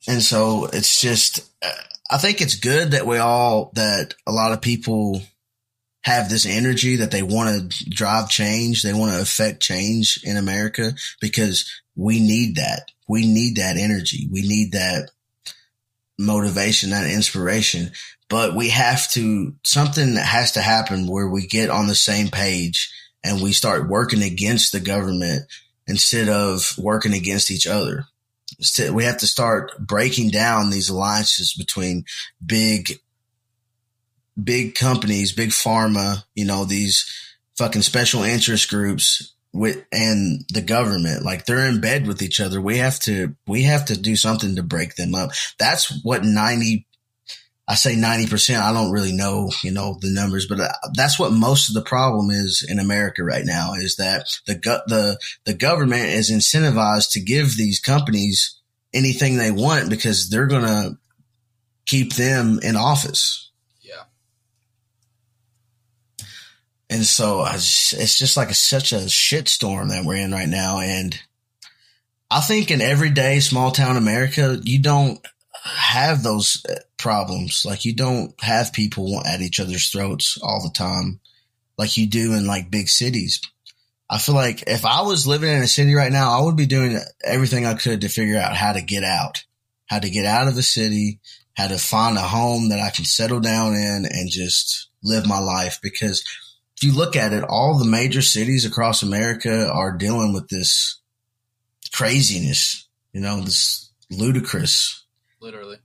And 0.07 0.21
so 0.21 0.65
it's 0.71 1.01
just, 1.01 1.39
uh, 1.61 1.71
I 2.09 2.17
think 2.17 2.41
it's 2.41 2.55
good 2.55 2.91
that 2.91 3.05
we 3.05 3.17
all, 3.17 3.71
that 3.75 4.13
a 4.25 4.31
lot 4.31 4.53
of 4.53 4.61
people 4.61 5.21
have 6.03 6.29
this 6.29 6.45
energy 6.45 6.97
that 6.97 7.11
they 7.11 7.21
want 7.21 7.71
to 7.71 7.89
drive 7.89 8.29
change. 8.29 8.81
They 8.81 8.93
want 8.93 9.11
to 9.11 9.21
affect 9.21 9.61
change 9.61 10.21
in 10.23 10.37
America 10.37 10.93
because 11.19 11.69
we 11.95 12.21
need 12.21 12.55
that. 12.55 12.91
We 13.09 13.25
need 13.25 13.57
that 13.57 13.75
energy. 13.75 14.29
We 14.31 14.41
need 14.41 14.71
that 14.71 15.11
motivation, 16.17 16.91
that 16.91 17.09
inspiration, 17.09 17.91
but 18.29 18.55
we 18.55 18.69
have 18.69 19.09
to, 19.11 19.53
something 19.63 20.15
has 20.15 20.53
to 20.53 20.61
happen 20.61 21.07
where 21.07 21.29
we 21.29 21.45
get 21.45 21.69
on 21.69 21.87
the 21.87 21.95
same 21.95 22.29
page 22.29 22.91
and 23.23 23.41
we 23.41 23.51
start 23.51 23.89
working 23.89 24.23
against 24.23 24.71
the 24.71 24.79
government 24.79 25.43
instead 25.87 26.27
of 26.29 26.73
working 26.77 27.13
against 27.13 27.51
each 27.51 27.67
other. 27.67 28.05
We 28.91 29.03
have 29.03 29.17
to 29.17 29.27
start 29.27 29.77
breaking 29.79 30.31
down 30.31 30.69
these 30.69 30.89
alliances 30.89 31.53
between 31.53 32.05
big, 32.43 32.99
big 34.41 34.75
companies, 34.75 35.31
big 35.31 35.49
pharma, 35.49 36.23
you 36.33 36.45
know, 36.45 36.65
these 36.65 37.05
fucking 37.57 37.81
special 37.81 38.23
interest 38.23 38.69
groups 38.69 39.33
with 39.53 39.83
and 39.91 40.45
the 40.53 40.61
government. 40.61 41.23
Like 41.23 41.45
they're 41.45 41.67
in 41.67 41.81
bed 41.81 42.07
with 42.07 42.21
each 42.21 42.39
other. 42.39 42.61
We 42.61 42.77
have 42.77 42.99
to 43.01 43.35
we 43.45 43.63
have 43.63 43.85
to 43.85 43.97
do 43.97 44.15
something 44.15 44.55
to 44.55 44.63
break 44.63 44.95
them 44.95 45.15
up. 45.15 45.31
That's 45.59 46.03
what 46.03 46.23
90 46.23 46.87
i 47.67 47.75
say 47.75 47.95
90% 47.95 48.59
i 48.59 48.73
don't 48.73 48.91
really 48.91 49.11
know 49.11 49.51
you 49.63 49.71
know 49.71 49.97
the 50.01 50.11
numbers 50.11 50.47
but 50.47 50.59
uh, 50.59 50.69
that's 50.93 51.19
what 51.19 51.31
most 51.31 51.69
of 51.69 51.75
the 51.75 51.81
problem 51.81 52.29
is 52.29 52.65
in 52.67 52.79
america 52.79 53.23
right 53.23 53.45
now 53.45 53.73
is 53.73 53.95
that 53.97 54.27
the 54.45 54.55
the 54.87 55.19
the 55.45 55.53
government 55.53 56.05
is 56.05 56.31
incentivized 56.31 57.11
to 57.11 57.19
give 57.19 57.57
these 57.57 57.79
companies 57.79 58.59
anything 58.93 59.37
they 59.37 59.51
want 59.51 59.89
because 59.89 60.29
they're 60.29 60.47
going 60.47 60.63
to 60.63 60.97
keep 61.85 62.13
them 62.13 62.59
in 62.63 62.75
office 62.75 63.51
Yeah. 63.81 64.03
And 66.89 67.05
so 67.05 67.45
just, 67.53 67.93
it's 67.93 68.17
just 68.17 68.37
like 68.37 68.49
a, 68.49 68.53
such 68.53 68.93
a 68.93 69.07
shitstorm 69.07 69.89
that 69.89 70.05
we're 70.05 70.15
in 70.15 70.31
right 70.31 70.47
now. 70.47 70.79
And 70.79 71.19
I 72.29 72.41
think 72.41 72.71
in 72.71 72.81
everyday 72.81 73.39
small 73.39 73.71
town 73.71 73.97
America, 73.97 74.59
you 74.63 74.81
don't 74.81 75.19
have 75.67 76.23
those 76.23 76.65
uh, 76.69 76.75
problems. 76.97 77.63
Like 77.65 77.85
you 77.85 77.93
don't 77.93 78.33
have 78.41 78.73
people 78.73 79.21
at 79.25 79.41
each 79.41 79.59
other's 79.59 79.89
throats 79.89 80.37
all 80.41 80.61
the 80.63 80.73
time 80.73 81.19
like 81.77 81.97
you 81.97 82.07
do 82.07 82.33
in 82.33 82.47
like 82.47 82.71
big 82.71 82.89
cities. 82.89 83.41
I 84.09 84.17
feel 84.17 84.35
like 84.35 84.63
if 84.67 84.85
I 84.85 85.01
was 85.01 85.27
living 85.27 85.51
in 85.51 85.61
a 85.61 85.67
city 85.67 85.93
right 85.93 86.11
now, 86.11 86.37
I 86.37 86.43
would 86.43 86.55
be 86.55 86.65
doing 86.65 86.99
everything 87.23 87.65
I 87.65 87.73
could 87.73 88.01
to 88.01 88.09
figure 88.09 88.37
out 88.37 88.55
how 88.55 88.73
to 88.73 88.81
get 88.81 89.03
out, 89.03 89.43
how 89.85 89.99
to 89.99 90.09
get 90.09 90.25
out 90.25 90.47
of 90.47 90.55
the 90.55 90.63
city, 90.63 91.19
how 91.55 91.67
to 91.67 91.77
find 91.77 92.17
a 92.17 92.21
home 92.21 92.69
that 92.69 92.79
I 92.79 92.89
can 92.89 93.05
settle 93.05 93.41
down 93.41 93.73
in 93.73 94.05
and 94.09 94.29
just 94.29 94.89
live 95.03 95.27
my 95.27 95.39
life. 95.39 95.79
Because 95.83 96.23
if 96.77 96.83
you 96.83 96.93
look 96.93 97.15
at 97.15 97.33
it, 97.33 97.43
all 97.43 97.77
the 97.77 97.85
major 97.85 98.21
cities 98.21 98.65
across 98.65 99.03
America 99.03 99.69
are 99.69 99.97
dealing 99.97 100.33
with 100.33 100.47
this 100.47 101.01
craziness, 101.93 102.87
you 103.11 103.19
know, 103.19 103.41
this 103.41 103.91
ludicrous. 104.09 105.03
Literally. 105.39 105.77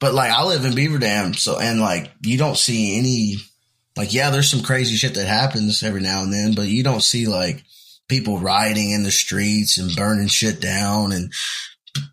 But 0.00 0.14
like 0.14 0.30
I 0.30 0.44
live 0.44 0.64
in 0.64 0.74
Beaver 0.74 0.98
Dam, 0.98 1.34
so 1.34 1.58
and 1.58 1.80
like 1.80 2.10
you 2.22 2.38
don't 2.38 2.56
see 2.56 2.98
any 2.98 3.36
like 3.96 4.14
yeah, 4.14 4.30
there's 4.30 4.48
some 4.48 4.62
crazy 4.62 4.96
shit 4.96 5.14
that 5.14 5.26
happens 5.26 5.82
every 5.82 6.00
now 6.00 6.22
and 6.22 6.32
then, 6.32 6.54
but 6.54 6.68
you 6.68 6.82
don't 6.84 7.02
see 7.02 7.26
like 7.26 7.64
people 8.08 8.38
rioting 8.38 8.90
in 8.90 9.02
the 9.02 9.10
streets 9.10 9.76
and 9.76 9.94
burning 9.96 10.28
shit 10.28 10.60
down 10.60 11.12
and 11.12 11.32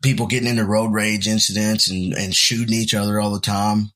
people 0.01 0.27
getting 0.27 0.49
into 0.49 0.65
road 0.65 0.91
rage 0.91 1.27
incidents 1.27 1.89
and, 1.89 2.13
and 2.13 2.33
shooting 2.33 2.73
each 2.73 2.93
other 2.93 3.19
all 3.19 3.31
the 3.31 3.39
time. 3.39 3.91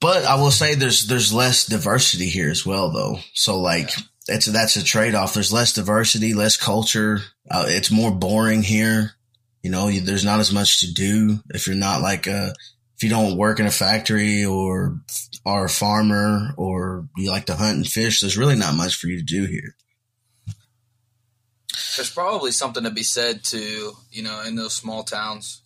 But 0.00 0.24
I 0.24 0.34
will 0.34 0.50
say 0.50 0.74
there's 0.74 1.06
there's 1.06 1.32
less 1.32 1.66
diversity 1.66 2.28
here 2.28 2.50
as 2.50 2.66
well 2.66 2.90
though. 2.90 3.20
So 3.34 3.58
like 3.60 3.90
it's 4.26 4.46
that's 4.46 4.76
a 4.76 4.84
trade 4.84 5.14
off. 5.14 5.32
There's 5.34 5.52
less 5.52 5.72
diversity, 5.72 6.34
less 6.34 6.56
culture. 6.56 7.20
Uh, 7.50 7.66
it's 7.68 7.90
more 7.90 8.10
boring 8.10 8.62
here. 8.62 9.12
You 9.64 9.70
know, 9.70 9.90
there's 9.90 10.24
not 10.24 10.38
as 10.38 10.52
much 10.52 10.80
to 10.80 10.94
do 10.94 11.40
if 11.48 11.66
you're 11.66 11.74
not 11.74 12.02
like 12.02 12.28
a 12.28 12.54
if 12.96 13.02
you 13.02 13.10
don't 13.10 13.36
work 13.36 13.58
in 13.58 13.66
a 13.66 13.72
factory 13.72 14.44
or 14.44 15.00
are 15.44 15.64
a 15.64 15.68
farmer 15.68 16.54
or 16.56 17.08
you 17.16 17.30
like 17.30 17.46
to 17.46 17.56
hunt 17.56 17.76
and 17.76 17.86
fish. 17.86 18.20
There's 18.20 18.38
really 18.38 18.54
not 18.54 18.76
much 18.76 18.94
for 18.94 19.08
you 19.08 19.16
to 19.16 19.24
do 19.24 19.46
here. 19.46 19.74
There's 21.96 22.12
probably 22.14 22.52
something 22.52 22.84
to 22.84 22.90
be 22.90 23.02
said 23.02 23.42
to 23.44 23.92
you 24.12 24.22
know 24.22 24.42
in 24.46 24.54
those 24.54 24.74
small 24.74 25.02
towns. 25.02 25.62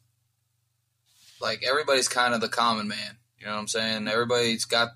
Like 1.40 1.62
everybody's 1.68 2.08
kind 2.08 2.32
of 2.32 2.40
the 2.40 2.48
common 2.48 2.88
man 2.88 3.18
you 3.38 3.46
know 3.46 3.52
what 3.52 3.60
I'm 3.60 3.68
saying? 3.68 4.08
Everybody's 4.08 4.64
got, 4.64 4.88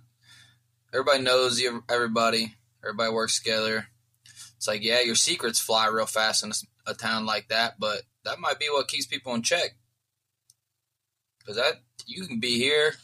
everybody 0.93 1.23
knows 1.23 1.63
everybody. 1.89 2.55
Everybody 2.83 3.13
works 3.13 3.39
together. 3.39 3.87
It's 4.57 4.67
like, 4.67 4.83
yeah, 4.83 5.01
your 5.01 5.15
secrets 5.15 5.61
fly 5.61 5.87
real 5.87 6.07
fast 6.07 6.45
in 6.45 6.51
a, 6.51 6.91
a 6.91 6.95
town 6.95 7.25
like 7.25 7.49
that, 7.49 7.79
but 7.79 8.03
that 8.25 8.41
might 8.41 8.59
be 8.59 8.69
what 8.71 8.89
keeps 8.89 9.07
people 9.07 9.35
in 9.35 9.43
check. 9.43 9.77
Because 11.39 11.57
that 11.57 11.81
you 12.07 12.25
can 12.27 12.41
be 12.41 12.59
here 12.59 12.95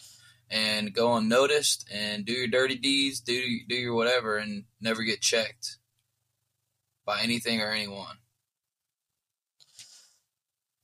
and 0.50 0.94
go 0.94 1.16
unnoticed 1.16 1.88
and 1.92 2.24
do 2.24 2.32
your 2.32 2.46
dirty 2.46 2.76
deeds, 2.76 3.20
do 3.20 3.42
do 3.68 3.74
your 3.74 3.94
whatever, 3.94 4.36
and 4.38 4.64
never 4.80 5.02
get 5.02 5.20
checked 5.20 5.78
by 7.04 7.20
anything 7.22 7.60
or 7.60 7.70
anyone. 7.70 8.16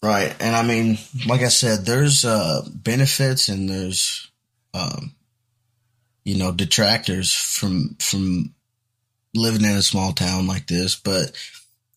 Right, 0.02 0.34
and 0.40 0.54
I 0.54 0.62
mean, 0.62 0.98
like 1.26 1.40
I 1.40 1.48
said, 1.48 1.86
there's 1.86 2.24
uh, 2.24 2.62
benefits 2.74 3.48
and 3.48 3.68
there's 3.68 4.30
um, 4.74 5.14
you 6.24 6.36
know, 6.36 6.52
detractors 6.52 7.32
from 7.32 7.96
from 8.00 8.54
living 9.34 9.62
in 9.62 9.76
a 9.76 9.82
small 9.82 10.12
town 10.12 10.46
like 10.46 10.66
this, 10.66 10.96
but 10.96 11.32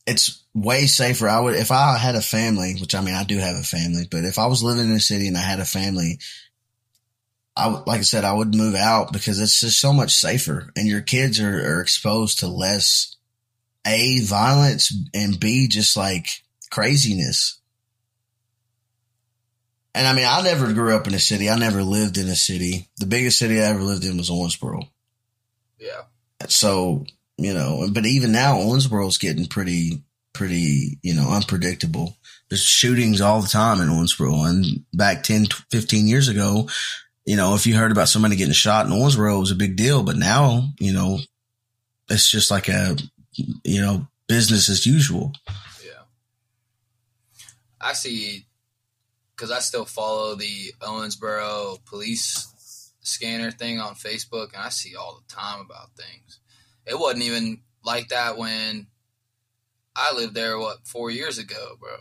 it's 0.06 0.44
way 0.58 0.88
safer. 0.88 1.30
I 1.30 1.40
would 1.40 1.56
if 1.56 1.72
I 1.72 1.98
had 1.98 2.16
a 2.16 2.22
family, 2.22 2.76
which 2.80 2.96
I 2.96 3.02
mean 3.02 3.16
I 3.16 3.24
do 3.24 3.38
have 3.38 3.56
a 3.56 3.64
family, 3.64 4.08
but 4.10 4.26
if 4.26 4.40
I 4.40 4.48
was 4.48 4.64
living 4.64 4.90
in 4.90 4.96
a 4.96 5.00
city 5.00 5.28
and 5.28 5.38
I 5.38 5.42
had 5.42 5.60
a 5.60 5.66
family, 5.66 6.20
I 7.56 7.68
would, 7.70 7.88
like 7.88 8.00
I 8.00 8.04
said, 8.04 8.24
I 8.24 8.34
would 8.34 8.54
move 8.54 8.76
out 8.76 9.14
because 9.14 9.40
it's 9.40 9.60
just 9.60 9.80
so 9.80 9.94
much 9.94 10.14
safer, 10.14 10.72
and 10.76 10.88
your 10.88 11.02
kids 11.02 11.40
are, 11.40 11.78
are 11.78 11.82
exposed 11.82 12.40
to 12.40 12.48
less 12.48 13.16
a 13.86 14.22
violence 14.22 14.94
and 15.14 15.40
b 15.40 15.68
just 15.68 15.96
like 15.96 16.28
craziness. 16.70 17.60
And 19.96 20.06
I 20.06 20.14
mean, 20.14 20.28
I 20.28 20.44
never 20.44 20.74
grew 20.74 20.96
up 20.96 21.08
in 21.08 21.16
a 21.16 21.20
city. 21.20 21.50
I 21.50 21.58
never 21.58 21.82
lived 21.82 22.18
in 22.18 22.28
a 22.28 22.36
city. 22.36 22.88
The 22.98 23.08
biggest 23.08 23.40
city 23.40 23.60
I 23.60 23.66
ever 23.66 23.80
lived 23.80 24.06
in 24.06 24.18
was 24.18 24.30
Owensboro. 24.30 24.88
Yeah. 25.80 26.02
So, 26.48 27.06
you 27.38 27.54
know, 27.54 27.88
but 27.92 28.06
even 28.06 28.32
now, 28.32 28.58
Owensboro's 28.58 29.18
getting 29.18 29.48
pretty, 29.48 30.04
pretty, 30.38 31.00
you 31.02 31.14
know, 31.16 31.32
unpredictable. 31.32 32.16
There's 32.50 32.64
shootings 32.64 33.20
all 33.20 33.42
the 33.42 33.48
time 33.48 33.82
in 33.82 33.90
Owensboro. 33.90 34.48
And 34.48 34.86
back 34.94 35.24
10, 35.24 35.48
15 35.72 36.08
years 36.08 36.28
ago, 36.28 36.70
you 37.26 37.36
know, 37.36 37.56
if 37.56 37.66
you 37.66 37.76
heard 37.76 37.92
about 37.92 38.08
somebody 38.08 38.36
getting 38.36 38.54
shot 38.54 38.86
in 38.86 38.92
Owensboro, 38.92 39.36
it 39.36 39.40
was 39.40 39.52
a 39.52 39.56
big 39.56 39.76
deal. 39.76 40.04
But 40.04 40.16
now, 40.16 40.70
you 40.80 40.94
know, 40.94 41.20
it's 42.10 42.30
just 42.30 42.52
like 42.52 42.70
a, 42.70 42.96
you 43.34 43.82
know, 43.82 44.08
business 44.28 44.70
as 44.70 44.86
usual. 44.86 45.34
Yeah. 45.84 46.04
I 47.82 47.94
see 47.94 48.46
because 49.36 49.52
I 49.52 49.60
still 49.60 49.86
follow 49.86 50.36
the 50.36 50.74
Owensboro 50.82 51.84
police 51.86 52.94
scanner 53.02 53.52
thing 53.52 53.80
on 53.80 53.96
Facebook, 53.96 54.54
and 54.54 54.62
I 54.62 54.70
see 54.70 54.96
all 54.96 55.22
the 55.22 55.34
time 55.34 55.62
about 55.62 55.92
things. 55.96 56.40
It 56.86 57.00
wasn't 57.00 57.24
even 57.24 57.62
like 57.84 58.10
that 58.10 58.38
when 58.38 58.88
I 59.98 60.14
lived 60.14 60.36
there. 60.36 60.58
What 60.60 60.86
four 60.88 61.10
years 61.10 61.38
ago, 61.38 61.76
bro? 61.80 61.98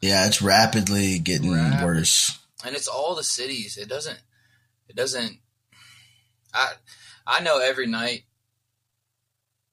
Yeah, 0.00 0.26
it's 0.26 0.42
rapidly 0.42 1.18
getting 1.18 1.52
Rapid. 1.52 1.84
worse, 1.84 2.38
and 2.64 2.74
it's 2.74 2.88
all 2.88 3.14
the 3.14 3.24
cities. 3.24 3.76
It 3.76 3.88
doesn't. 3.88 4.20
It 4.88 4.96
doesn't. 4.96 5.38
I 6.52 6.72
I 7.26 7.40
know 7.40 7.58
every 7.60 7.86
night 7.86 8.24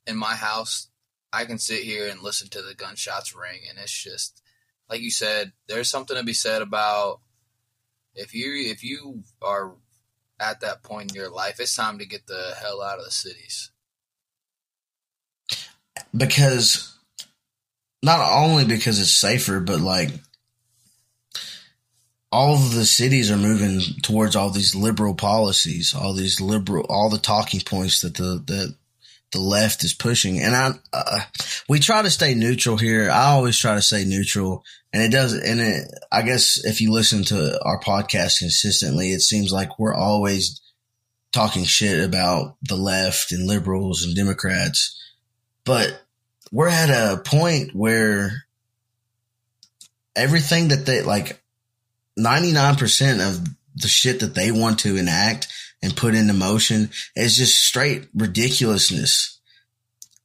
in 0.08 0.18
my 0.18 0.36
house, 0.36 0.88
I 1.34 1.46
can 1.46 1.58
sit 1.58 1.84
here 1.84 2.08
and 2.08 2.22
listen 2.22 2.50
to 2.50 2.62
the 2.62 2.76
gunshots 2.76 3.36
ring, 3.36 3.62
and 3.70 3.80
it's 3.80 3.92
just 3.92 4.42
like 4.90 5.02
you 5.02 5.12
said, 5.12 5.54
there's 5.68 5.90
something 5.90 6.16
to 6.16 6.24
be 6.24 6.34
said 6.34 6.62
about 6.62 7.22
if 8.14 8.34
you 8.34 8.54
if 8.72 8.84
you 8.84 9.24
are 9.42 9.74
at 10.40 10.62
that 10.62 10.84
point 10.84 11.12
in 11.12 11.16
your 11.16 11.30
life, 11.30 11.60
it's 11.60 11.76
time 11.76 12.00
to 12.00 12.06
get 12.06 12.28
the 12.28 12.56
hell 12.60 12.82
out 12.82 13.00
of 13.00 13.06
the 13.06 13.12
cities. 13.12 13.72
Because 16.16 16.94
not 18.04 18.22
only 18.32 18.66
because 18.66 19.00
it's 19.00 19.12
safer, 19.12 19.60
but 19.60 19.82
like 19.82 20.12
all 22.32 22.56
of 22.56 22.74
the 22.74 22.86
cities 22.86 23.32
are 23.32 23.38
moving 23.38 23.82
towards 24.02 24.36
all 24.36 24.50
these 24.50 24.76
liberal 24.76 25.16
policies, 25.16 25.94
all 25.96 26.14
these 26.14 26.40
liberal, 26.42 26.86
all 26.90 27.10
the 27.10 27.18
talking 27.18 27.62
points 27.62 28.02
that 28.02 28.16
the 28.16 28.44
that 28.48 28.76
the 29.32 29.40
left 29.40 29.84
is 29.84 29.94
pushing. 29.94 30.40
And 30.40 30.56
I, 30.56 30.72
uh, 30.94 31.22
we 31.68 31.80
try 31.80 32.02
to 32.02 32.10
stay 32.10 32.36
neutral 32.36 32.78
here. 32.78 33.10
I 33.10 33.32
always 33.32 33.58
try 33.58 33.76
to 33.76 33.82
stay 33.82 34.06
neutral 34.06 34.64
and 34.94 35.04
it 35.04 35.12
does. 35.12 35.34
And 35.34 35.60
it, 35.60 35.88
I 36.12 36.22
guess 36.22 36.64
if 36.64 36.80
you 36.80 36.92
listen 36.92 37.24
to 37.26 37.62
our 37.64 37.80
podcast 37.82 38.40
consistently, 38.40 39.12
it 39.12 39.22
seems 39.22 39.52
like 39.52 39.78
we're 39.78 39.96
always 39.96 40.62
talking 41.34 41.66
shit 41.66 42.04
about 42.04 42.56
the 42.62 42.78
left 42.78 43.32
and 43.32 43.46
liberals 43.46 44.04
and 44.04 44.16
Democrats, 44.16 44.98
but 45.66 46.05
we're 46.56 46.70
at 46.70 46.90
a 46.90 47.18
point 47.18 47.76
where 47.76 48.46
everything 50.16 50.70
that 50.70 50.86
they 50.86 51.02
like 51.02 51.44
99% 52.18 53.28
of 53.28 53.46
the 53.76 53.90
shit 53.90 54.22
that 54.22 54.36
they 54.36 54.52
want 54.52 54.80
to 54.80 54.96
enact 54.96 55.50
and 55.84 55.98
put 55.98 56.16
into 56.16 56.34
motion 56.34 56.92
is 57.14 57.36
just 57.36 57.62
straight 57.62 58.08
ridiculousness. 58.16 59.38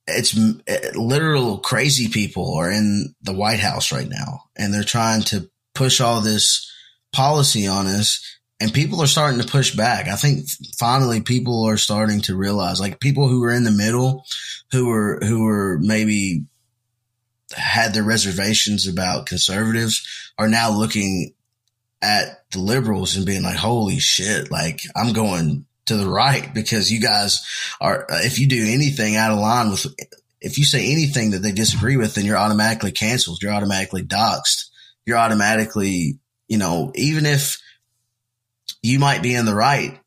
It's 0.07 0.39
eh, 0.69 0.93
literal 0.95 1.59
crazy 1.59 2.07
people 2.07 2.55
are 2.55 2.71
in 2.71 3.13
the 3.23 3.35
White 3.35 3.59
House 3.59 3.91
right 3.91 4.09
now 4.09 4.45
and 4.55 4.73
they're 4.73 4.85
trying 4.85 5.23
to 5.23 5.51
push 5.75 6.01
all 6.01 6.21
this 6.21 6.73
policy 7.13 7.67
on 7.67 7.89
us 7.89 8.25
and 8.61 8.73
people 8.73 9.03
are 9.03 9.07
starting 9.07 9.41
to 9.41 9.47
push 9.47 9.75
back. 9.75 10.07
I 10.07 10.17
think 10.17 10.47
finally 10.79 11.23
people 11.23 11.65
are 11.65 11.79
starting 11.79 12.21
to 12.23 12.37
realize 12.37 12.81
like 12.81 13.01
people 13.01 13.27
who 13.27 13.43
are 13.45 13.53
in 13.53 13.65
the 13.65 13.71
middle 13.71 14.25
who 14.71 14.89
were, 14.89 15.19
who 15.23 15.45
were 15.45 15.79
maybe 15.81 16.45
had 17.57 17.95
their 17.95 18.05
reservations 18.05 18.87
about 18.87 19.27
conservatives 19.27 20.33
are 20.39 20.49
now 20.49 20.71
looking 20.71 21.35
at 22.03 22.45
the 22.53 22.59
liberals 22.59 23.17
and 23.17 23.27
being 23.27 23.43
like, 23.43 23.57
holy 23.57 23.99
shit, 23.99 24.51
like 24.51 24.83
I'm 24.95 25.13
going 25.13 25.67
to 25.87 25.97
the 25.97 26.09
right 26.09 26.53
because 26.55 26.93
you 26.93 27.01
guys 27.01 27.45
are, 27.81 28.07
if 28.11 28.39
you 28.39 28.47
do 28.47 28.67
anything 28.69 29.17
out 29.17 29.33
of 29.33 29.39
line 29.39 29.71
with, 29.71 29.87
if 30.41 30.59
you 30.59 30.65
say 30.65 30.93
anything 30.93 31.33
that 31.33 31.39
they 31.39 31.53
disagree 31.53 31.97
with, 31.97 32.15
then 32.15 32.25
you're 32.25 32.37
automatically 32.37 32.93
canceled. 32.93 33.43
You're 33.43 33.53
automatically 33.53 34.03
doxxed. 34.03 34.69
You're 35.05 35.19
automatically, 35.19 36.19
you 36.47 36.59
know, 36.59 36.93
even 36.95 37.27
if 37.27 37.59
you 38.83 38.99
might 38.99 39.23
be 39.23 39.35
in 39.35 39.47
the 39.47 39.55
right, 39.55 39.99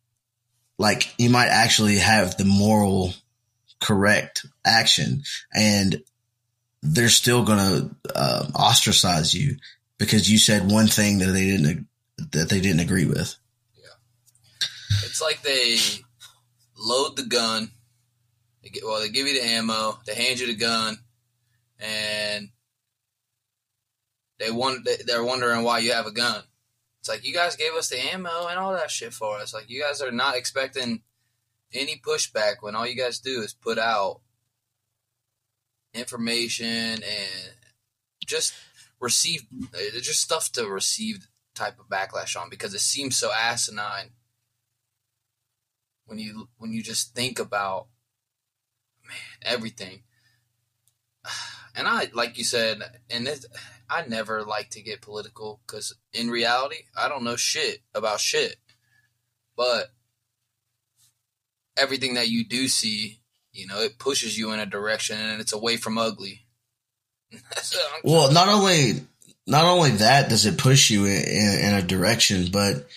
like 0.77 1.13
you 1.17 1.29
might 1.29 1.47
actually 1.47 1.97
have 1.97 2.37
the 2.37 2.45
moral 2.45 3.13
correct 3.79 4.45
action 4.65 5.23
and 5.53 6.01
they're 6.81 7.09
still 7.09 7.43
going 7.43 7.59
to 7.59 7.95
uh, 8.15 8.45
ostracize 8.55 9.33
you 9.33 9.55
because 9.97 10.29
you 10.29 10.37
said 10.37 10.69
one 10.69 10.87
thing 10.87 11.19
that 11.19 11.27
they 11.27 11.45
didn't 11.45 11.87
that 12.31 12.49
they 12.49 12.59
didn't 12.59 12.81
agree 12.81 13.05
with. 13.05 13.35
Yeah, 13.77 14.67
it's 15.05 15.21
like 15.21 15.41
they 15.41 15.77
load 16.77 17.15
the 17.15 17.25
gun. 17.25 17.71
They 18.61 18.69
get 18.69 18.83
well, 18.83 18.99
they 18.99 19.09
give 19.09 19.27
you 19.27 19.41
the 19.41 19.47
ammo, 19.47 19.97
they 20.05 20.13
hand 20.13 20.39
you 20.39 20.47
the 20.47 20.55
gun, 20.55 20.97
and 21.79 22.49
they 24.39 24.51
want 24.51 24.87
they're 25.05 25.23
wondering 25.23 25.63
why 25.63 25.79
you 25.79 25.93
have 25.93 26.05
a 26.05 26.11
gun. 26.11 26.43
It's 27.03 27.09
like 27.09 27.27
you 27.27 27.33
guys 27.33 27.57
gave 27.57 27.73
us 27.73 27.89
the 27.89 27.99
ammo 27.99 28.47
and 28.47 28.57
all 28.57 28.71
that 28.71 28.89
shit 28.89 29.11
for 29.11 29.35
us. 29.35 29.53
Like 29.53 29.69
you 29.69 29.83
guys 29.83 30.01
are 30.01 30.09
not 30.09 30.37
expecting 30.37 31.01
any 31.73 31.97
pushback 31.97 32.61
when 32.61 32.75
all 32.75 32.87
you 32.87 32.95
guys 32.95 33.19
do 33.19 33.41
is 33.41 33.53
put 33.53 33.77
out 33.77 34.21
information 35.93 37.03
and 37.03 37.55
just 38.25 38.53
receive 39.01 39.43
uh, 39.75 39.99
just 39.99 40.21
stuff 40.21 40.49
to 40.53 40.65
receive 40.65 41.27
type 41.55 41.77
of 41.77 41.89
backlash 41.89 42.41
on 42.41 42.49
because 42.49 42.73
it 42.73 42.79
seems 42.79 43.17
so 43.17 43.31
asinine 43.33 44.11
when 46.05 46.17
you 46.17 46.47
when 46.57 46.71
you 46.71 46.81
just 46.81 47.13
think 47.13 47.37
about 47.37 47.87
man 49.05 49.17
everything 49.41 50.03
and 51.75 51.85
i 51.85 52.07
like 52.13 52.37
you 52.37 52.43
said 52.43 52.81
and 53.09 53.27
it, 53.27 53.45
i 53.93 54.05
never 54.07 54.43
like 54.43 54.69
to 54.69 54.81
get 54.81 55.01
political 55.01 55.61
because 55.65 55.95
in 56.13 56.29
reality 56.29 56.77
i 56.97 57.07
don't 57.07 57.23
know 57.23 57.35
shit 57.35 57.79
about 57.93 58.19
shit. 58.19 58.57
But 59.55 59.91
everything 61.77 62.15
that 62.15 62.29
you 62.29 62.43
do 62.43 62.67
see 62.67 63.19
you 63.51 63.67
know 63.67 63.79
it 63.81 63.99
pushes 63.99 64.37
you 64.37 64.51
in 64.51 64.59
a 64.59 64.65
direction 64.65 65.17
and 65.19 65.39
it's 65.39 65.53
away 65.53 65.77
from 65.77 65.97
ugly. 65.97 66.45
Well 68.03 68.31
not 68.31 68.49
only 68.49 69.01
not 69.47 69.65
only 69.65 69.91
that 69.91 70.29
does 70.29 70.45
it 70.45 70.57
push 70.57 70.89
you 70.89 71.05
in, 71.05 71.23
in, 71.23 71.59
in, 71.65 71.73
a 71.73 71.81
direction, 71.81 72.47
but 72.51 72.87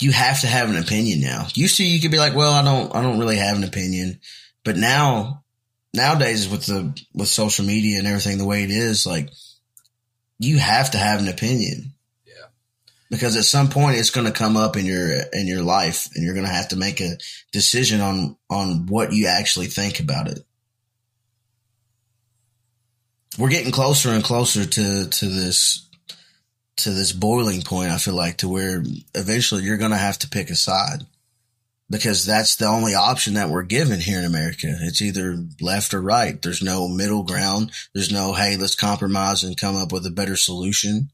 you 0.00 0.12
have 0.12 0.40
to 0.40 0.46
have 0.46 0.70
an 0.70 0.76
opinion 0.76 1.20
now. 1.20 1.46
Used 1.54 1.76
to 1.76 1.84
you 1.84 2.00
could 2.00 2.10
be 2.10 2.18
like, 2.18 2.34
well, 2.34 2.52
I 2.52 2.64
don't, 2.64 2.94
I 2.94 3.02
don't 3.02 3.18
really 3.18 3.36
have 3.36 3.56
an 3.56 3.64
opinion, 3.64 4.20
but 4.64 4.76
now, 4.76 5.44
nowadays 5.92 6.48
with 6.48 6.66
the 6.66 6.98
with 7.14 7.28
social 7.28 7.64
media 7.64 7.98
and 7.98 8.06
everything 8.06 8.38
the 8.38 8.46
way 8.46 8.62
it 8.64 8.70
is, 8.70 9.06
like 9.06 9.30
you 10.40 10.58
have 10.58 10.90
to 10.90 10.98
have 10.98 11.20
an 11.20 11.28
opinion. 11.28 11.92
Yeah. 12.26 12.46
Because 13.10 13.36
at 13.36 13.44
some 13.44 13.68
point 13.68 13.98
it's 13.98 14.10
going 14.10 14.26
to 14.26 14.32
come 14.32 14.56
up 14.56 14.76
in 14.76 14.84
your 14.84 15.08
in 15.32 15.46
your 15.46 15.62
life, 15.62 16.08
and 16.16 16.24
you're 16.24 16.34
going 16.34 16.46
to 16.46 16.52
have 16.52 16.70
to 16.70 16.76
make 16.76 17.00
a 17.00 17.16
decision 17.52 18.00
on 18.00 18.36
on 18.50 18.86
what 18.86 19.12
you 19.12 19.28
actually 19.28 19.66
think 19.66 20.00
about 20.00 20.26
it 20.26 20.44
we're 23.38 23.48
getting 23.48 23.72
closer 23.72 24.10
and 24.10 24.24
closer 24.24 24.64
to 24.64 25.06
to 25.06 25.26
this 25.26 25.88
to 26.76 26.90
this 26.90 27.12
boiling 27.12 27.62
point, 27.62 27.90
I 27.90 27.98
feel 27.98 28.14
like, 28.14 28.38
to 28.38 28.48
where 28.48 28.82
eventually 29.14 29.62
you're 29.62 29.76
going 29.76 29.90
to 29.90 29.96
have 29.96 30.18
to 30.20 30.28
pick 30.28 30.48
a 30.48 30.56
side 30.56 31.04
because 31.90 32.24
that's 32.24 32.56
the 32.56 32.66
only 32.66 32.94
option 32.94 33.34
that 33.34 33.50
we're 33.50 33.64
given 33.64 34.00
here 34.00 34.20
in 34.20 34.24
America. 34.24 34.68
It's 34.80 35.02
either 35.02 35.44
left 35.60 35.92
or 35.92 36.00
right. 36.00 36.40
There's 36.40 36.62
no 36.62 36.88
middle 36.88 37.24
ground. 37.24 37.72
There's 37.92 38.12
no, 38.12 38.32
hey, 38.32 38.56
let's 38.56 38.76
compromise 38.76 39.42
and 39.42 39.56
come 39.56 39.76
up 39.76 39.90
with 39.90 40.06
a 40.06 40.10
better 40.10 40.36
solution. 40.36 41.10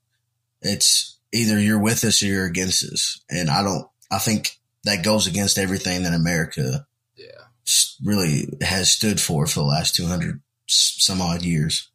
It's 0.60 1.16
either 1.32 1.58
you're 1.58 1.80
with 1.80 2.04
us 2.04 2.22
or 2.22 2.26
you're 2.26 2.44
against 2.44 2.84
us. 2.84 3.20
And 3.30 3.48
I 3.48 3.62
don't, 3.62 3.88
I 4.10 4.18
think 4.18 4.58
that 4.84 5.02
goes 5.02 5.26
against 5.26 5.58
everything 5.58 6.02
that 6.02 6.12
America 6.12 6.86
yeah. 7.16 7.46
really 8.04 8.46
has 8.60 8.90
stood 8.90 9.20
for 9.20 9.46
for 9.46 9.60
the 9.60 9.66
last 9.66 9.94
200 9.94 10.40
some 10.66 11.22
odd 11.22 11.42
years. 11.42 11.88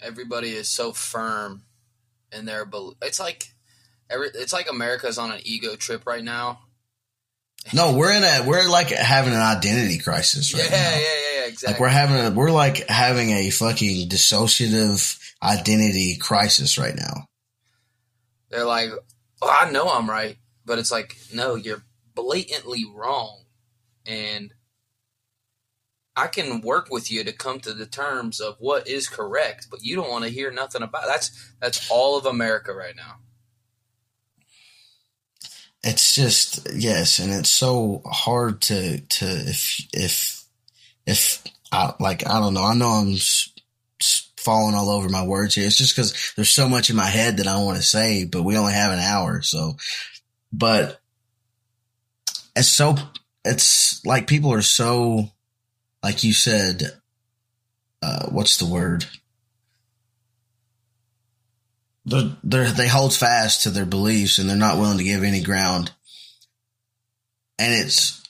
Everybody 0.00 0.50
is 0.50 0.68
so 0.68 0.92
firm 0.92 1.62
in 2.32 2.44
their 2.44 2.64
belief. 2.64 2.96
it's 3.02 3.20
like 3.20 3.48
every 4.10 4.28
it's 4.34 4.52
like 4.52 4.68
America's 4.70 5.18
on 5.18 5.30
an 5.30 5.40
ego 5.44 5.76
trip 5.76 6.06
right 6.06 6.24
now. 6.24 6.60
No, 7.72 7.96
we're 7.96 8.12
in 8.12 8.24
a 8.24 8.46
we're 8.46 8.68
like 8.68 8.88
having 8.88 9.32
an 9.32 9.40
identity 9.40 9.98
crisis 9.98 10.52
right 10.52 10.64
yeah, 10.64 10.70
now. 10.70 10.90
Yeah, 10.90 10.96
yeah, 10.96 11.40
yeah, 11.40 11.46
exactly. 11.46 11.72
Like 11.72 11.80
we're 11.80 11.88
having 11.88 12.16
a 12.16 12.30
we're 12.30 12.50
like 12.50 12.88
having 12.88 13.30
a 13.30 13.50
fucking 13.50 14.08
dissociative 14.08 15.18
identity 15.42 16.16
crisis 16.16 16.76
right 16.76 16.94
now. 16.94 17.26
They're 18.50 18.64
like, 18.64 18.90
well, 19.40 19.56
I 19.58 19.70
know 19.70 19.88
I'm 19.88 20.10
right, 20.10 20.36
but 20.66 20.78
it's 20.78 20.90
like, 20.90 21.16
no, 21.32 21.54
you're 21.54 21.82
blatantly 22.14 22.84
wrong, 22.84 23.44
and 24.04 24.52
I 26.14 26.26
can 26.26 26.60
work 26.60 26.88
with 26.90 27.10
you 27.10 27.24
to 27.24 27.32
come 27.32 27.60
to 27.60 27.72
the 27.72 27.86
terms 27.86 28.40
of 28.40 28.56
what 28.58 28.86
is 28.86 29.08
correct, 29.08 29.68
but 29.70 29.82
you 29.82 29.96
don't 29.96 30.10
want 30.10 30.24
to 30.24 30.30
hear 30.30 30.50
nothing 30.50 30.82
about 30.82 31.04
it. 31.04 31.08
that's 31.08 31.54
that's 31.60 31.90
all 31.90 32.18
of 32.18 32.26
America 32.26 32.74
right 32.74 32.96
now. 32.96 33.16
It's 35.84 36.14
just 36.14 36.68
yes, 36.74 37.18
and 37.18 37.32
it's 37.32 37.50
so 37.50 38.02
hard 38.06 38.60
to 38.62 39.00
to 39.00 39.24
if 39.26 39.86
if 39.92 40.44
if 41.06 41.42
I 41.72 41.94
like 41.98 42.26
I 42.28 42.38
don't 42.38 42.54
know. 42.54 42.64
I 42.64 42.74
know 42.74 42.88
I'm 42.88 43.16
falling 44.36 44.74
all 44.74 44.90
over 44.90 45.08
my 45.08 45.24
words 45.24 45.54
here. 45.54 45.66
It's 45.66 45.78
just 45.78 45.96
because 45.96 46.32
there's 46.36 46.50
so 46.50 46.68
much 46.68 46.90
in 46.90 46.96
my 46.96 47.06
head 47.06 47.38
that 47.38 47.46
I 47.46 47.62
want 47.62 47.78
to 47.78 47.82
say, 47.82 48.24
but 48.24 48.42
we 48.42 48.56
only 48.56 48.72
have 48.72 48.92
an 48.92 48.98
hour, 48.98 49.42
so. 49.42 49.76
But 50.52 51.00
it's 52.54 52.68
so 52.68 52.96
it's 53.44 54.04
like 54.04 54.26
people 54.26 54.52
are 54.52 54.62
so 54.62 55.30
like 56.02 56.24
you 56.24 56.32
said, 56.32 56.82
uh, 58.02 58.26
what's 58.30 58.58
the 58.58 58.66
word? 58.66 59.06
They're, 62.04 62.36
they're, 62.42 62.70
they 62.70 62.88
hold 62.88 63.14
fast 63.14 63.62
to 63.62 63.70
their 63.70 63.86
beliefs 63.86 64.38
and 64.38 64.48
they're 64.48 64.56
not 64.56 64.78
willing 64.78 64.98
to 64.98 65.04
give 65.04 65.22
any 65.22 65.42
ground. 65.42 65.92
And 67.58 67.72
it's, 67.72 68.22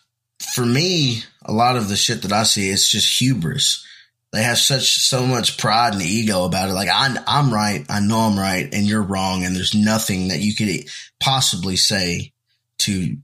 for 0.55 0.65
me, 0.65 1.23
a 1.45 1.53
lot 1.53 1.77
of 1.77 1.89
the 1.89 1.97
shit 1.97 2.23
that 2.23 2.33
I 2.33 2.43
see, 2.43 2.69
it's 2.69 2.89
just 2.89 3.19
hubris. 3.19 3.87
They 4.33 4.43
have 4.43 4.59
such, 4.59 4.99
so 4.99 5.27
much 5.27 5.59
pride 5.59 5.93
and 5.93 6.03
ego 6.03 6.45
about 6.45 6.71
it. 6.71 6.73
Like, 6.73 6.89
I, 6.89 7.17
I'm 7.27 7.53
right. 7.53 7.85
I 7.89 8.01
know 8.01 8.21
I'm 8.21 8.39
right 8.39 8.69
and 8.73 8.87
you're 8.87 9.03
wrong. 9.03 9.45
And 9.45 9.55
there's 9.55 9.75
nothing 9.75 10.29
that 10.29 10.41
you 10.41 10.55
could 10.55 10.89
possibly 11.21 11.77
say 11.77 12.33
to 12.79 13.17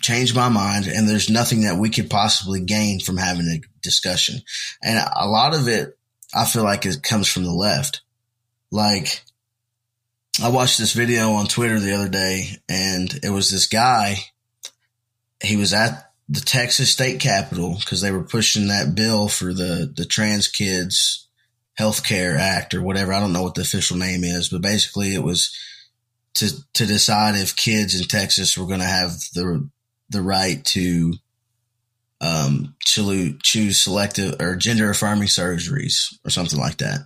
change 0.00 0.34
my 0.34 0.48
mind 0.48 0.86
and 0.86 1.08
there's 1.08 1.30
nothing 1.30 1.62
that 1.62 1.76
we 1.76 1.90
could 1.90 2.10
possibly 2.10 2.60
gain 2.60 3.00
from 3.00 3.16
having 3.16 3.46
a 3.46 3.60
discussion. 3.82 4.42
And 4.82 4.98
a 5.16 5.28
lot 5.28 5.54
of 5.54 5.66
it, 5.68 5.98
I 6.34 6.44
feel 6.44 6.62
like 6.62 6.86
it 6.86 7.02
comes 7.02 7.28
from 7.28 7.44
the 7.44 7.52
left. 7.52 8.02
Like 8.70 9.22
I 10.42 10.50
watched 10.50 10.78
this 10.78 10.92
video 10.92 11.32
on 11.32 11.46
Twitter 11.46 11.80
the 11.80 11.94
other 11.94 12.08
day 12.08 12.58
and 12.68 13.12
it 13.24 13.30
was 13.30 13.50
this 13.50 13.66
guy. 13.66 14.16
He 15.42 15.56
was 15.56 15.74
at 15.74 16.12
the 16.28 16.40
Texas 16.40 16.90
state 16.90 17.20
capitol 17.20 17.76
because 17.80 18.00
they 18.00 18.12
were 18.12 18.22
pushing 18.22 18.68
that 18.68 18.94
bill 18.94 19.26
for 19.26 19.52
the, 19.52 19.92
the 19.94 20.04
trans 20.04 20.46
kids 20.46 21.26
healthcare 21.78 22.38
act 22.38 22.74
or 22.74 22.82
whatever. 22.82 23.12
I 23.12 23.20
don't 23.20 23.32
know 23.32 23.42
what 23.42 23.54
the 23.54 23.62
official 23.62 23.96
name 23.96 24.22
is, 24.22 24.48
but 24.48 24.62
basically 24.62 25.14
it 25.14 25.22
was 25.22 25.56
to, 26.34 26.50
to 26.74 26.86
decide 26.86 27.34
if 27.34 27.56
kids 27.56 27.98
in 27.98 28.06
Texas 28.06 28.56
were 28.56 28.66
going 28.66 28.80
to 28.80 28.86
have 28.86 29.12
the 29.34 29.68
the 30.10 30.22
right 30.22 30.64
to 30.64 31.12
um, 32.20 32.74
choose 32.82 33.76
selective 33.76 34.40
or 34.40 34.56
gender 34.56 34.88
affirming 34.88 35.28
surgeries 35.28 36.14
or 36.24 36.30
something 36.30 36.58
like 36.58 36.78
that. 36.78 37.00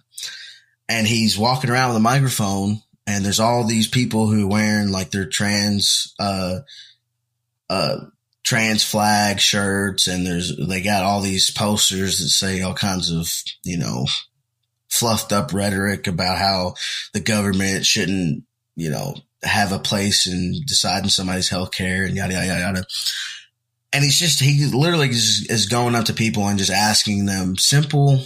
And 0.88 1.06
he's 1.06 1.36
walking 1.36 1.70
around 1.70 1.88
with 1.88 1.96
a 1.96 2.00
microphone 2.00 2.80
and 3.06 3.24
there's 3.24 3.40
all 3.40 3.64
these 3.64 3.88
people 3.88 4.28
who 4.28 4.44
are 4.44 4.50
wearing 4.50 4.90
like 4.90 5.10
their 5.10 5.26
trans, 5.26 6.14
uh, 6.18 6.60
uh, 7.68 7.96
trans 8.44 8.84
flag 8.84 9.40
shirts 9.40 10.06
and 10.06 10.26
there's, 10.26 10.56
they 10.56 10.82
got 10.82 11.04
all 11.04 11.20
these 11.20 11.50
posters 11.50 12.18
that 12.18 12.28
say 12.28 12.60
all 12.60 12.74
kinds 12.74 13.10
of, 13.10 13.28
you 13.64 13.78
know, 13.78 14.06
fluffed 14.88 15.32
up 15.32 15.52
rhetoric 15.52 16.06
about 16.06 16.38
how 16.38 16.74
the 17.12 17.20
government 17.20 17.86
shouldn't, 17.86 18.44
you 18.76 18.90
know, 18.90 19.14
have 19.42 19.72
a 19.72 19.78
place 19.78 20.26
in 20.26 20.60
deciding 20.66 21.08
somebody's 21.08 21.48
health 21.48 21.72
care 21.72 22.04
and 22.04 22.14
yada, 22.14 22.34
yada, 22.34 22.60
yada. 22.60 22.84
And 23.92 24.04
he's 24.04 24.18
just, 24.18 24.40
he 24.40 24.66
literally 24.66 25.08
is 25.08 25.66
going 25.66 25.94
up 25.94 26.06
to 26.06 26.12
people 26.12 26.46
and 26.46 26.58
just 26.58 26.70
asking 26.70 27.26
them 27.26 27.56
simple, 27.56 28.24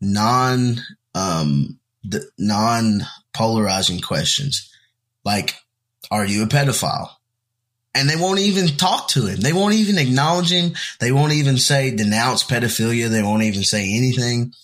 non, 0.00 0.80
um, 1.14 1.78
the 2.04 2.28
non 2.38 3.02
polarizing 3.32 4.00
questions 4.00 4.70
like, 5.24 5.54
are 6.10 6.24
you 6.24 6.42
a 6.42 6.46
pedophile? 6.46 7.10
And 7.94 8.08
they 8.08 8.16
won't 8.16 8.40
even 8.40 8.68
talk 8.68 9.08
to 9.08 9.26
him. 9.26 9.40
They 9.40 9.52
won't 9.52 9.74
even 9.74 9.98
acknowledge 9.98 10.50
him. 10.50 10.72
They 10.98 11.12
won't 11.12 11.34
even 11.34 11.58
say 11.58 11.94
denounce 11.94 12.42
pedophilia. 12.42 13.10
They 13.10 13.22
won't 13.22 13.42
even 13.42 13.62
say 13.62 13.94
anything. 13.94 14.54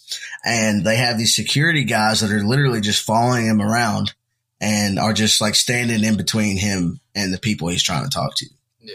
And 0.44 0.84
they 0.84 0.96
have 0.96 1.18
these 1.18 1.36
security 1.36 1.84
guys 1.84 2.20
that 2.20 2.32
are 2.32 2.42
literally 2.42 2.80
just 2.80 3.04
following 3.04 3.46
him 3.46 3.60
around 3.60 4.14
and 4.60 4.98
are 4.98 5.12
just 5.12 5.42
like 5.42 5.54
standing 5.54 6.04
in 6.04 6.16
between 6.16 6.56
him 6.56 7.00
and 7.14 7.32
the 7.32 7.38
people 7.38 7.68
he's 7.68 7.82
trying 7.82 8.04
to 8.04 8.10
talk 8.10 8.34
to. 8.36 8.46
Yeah. 8.80 8.94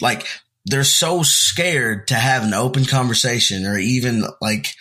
Like 0.00 0.26
they're 0.66 0.84
so 0.84 1.22
scared 1.22 2.08
to 2.08 2.14
have 2.14 2.42
an 2.42 2.52
open 2.52 2.84
conversation 2.84 3.64
or 3.64 3.78
even 3.78 4.24
like 4.42 4.74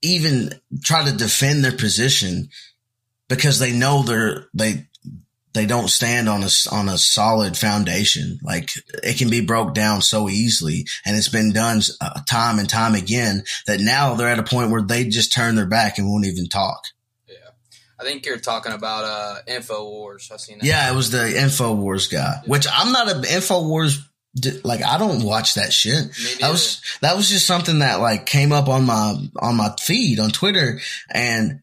even 0.00 0.60
try 0.82 1.04
to 1.04 1.16
defend 1.16 1.64
their 1.64 1.76
position 1.76 2.50
because 3.36 3.58
they 3.58 3.72
know 3.72 4.02
they're 4.02 4.46
they 4.52 4.86
they 5.54 5.66
don't 5.66 5.88
stand 5.88 6.28
on 6.28 6.42
a 6.42 6.48
on 6.70 6.88
a 6.88 6.98
solid 6.98 7.56
foundation. 7.56 8.38
Like 8.42 8.70
it 9.02 9.18
can 9.18 9.30
be 9.30 9.40
broke 9.40 9.74
down 9.74 10.02
so 10.02 10.28
easily, 10.28 10.86
and 11.04 11.16
it's 11.16 11.28
been 11.28 11.52
done 11.52 11.80
uh, 12.00 12.20
time 12.28 12.58
and 12.58 12.68
time 12.68 12.94
again 12.94 13.44
that 13.66 13.80
now 13.80 14.14
they're 14.14 14.28
at 14.28 14.38
a 14.38 14.44
point 14.44 14.70
where 14.70 14.82
they 14.82 15.04
just 15.08 15.32
turn 15.32 15.54
their 15.54 15.66
back 15.66 15.98
and 15.98 16.08
won't 16.08 16.26
even 16.26 16.48
talk. 16.48 16.82
Yeah, 17.26 17.36
I 17.98 18.04
think 18.04 18.26
you're 18.26 18.38
talking 18.38 18.72
about 18.72 19.04
uh, 19.04 19.36
Infowars. 19.48 20.30
I've 20.30 20.40
seen 20.40 20.58
that. 20.58 20.66
Yeah, 20.66 20.92
it 20.92 20.94
was 20.94 21.10
the 21.10 21.18
Infowars 21.18 22.10
guy, 22.10 22.42
which 22.46 22.66
I'm 22.70 22.92
not 22.92 23.10
a 23.10 23.14
Infowars. 23.14 23.98
Like 24.64 24.82
I 24.82 24.96
don't 24.96 25.24
watch 25.24 25.54
that 25.54 25.72
shit. 25.72 26.04
That 26.40 26.50
was 26.50 26.82
that 27.00 27.16
was 27.16 27.28
just 27.28 27.46
something 27.46 27.78
that 27.78 28.00
like 28.00 28.26
came 28.26 28.52
up 28.52 28.68
on 28.68 28.84
my 28.84 29.16
on 29.38 29.56
my 29.56 29.74
feed 29.80 30.20
on 30.20 30.30
Twitter, 30.30 30.80
and 31.10 31.61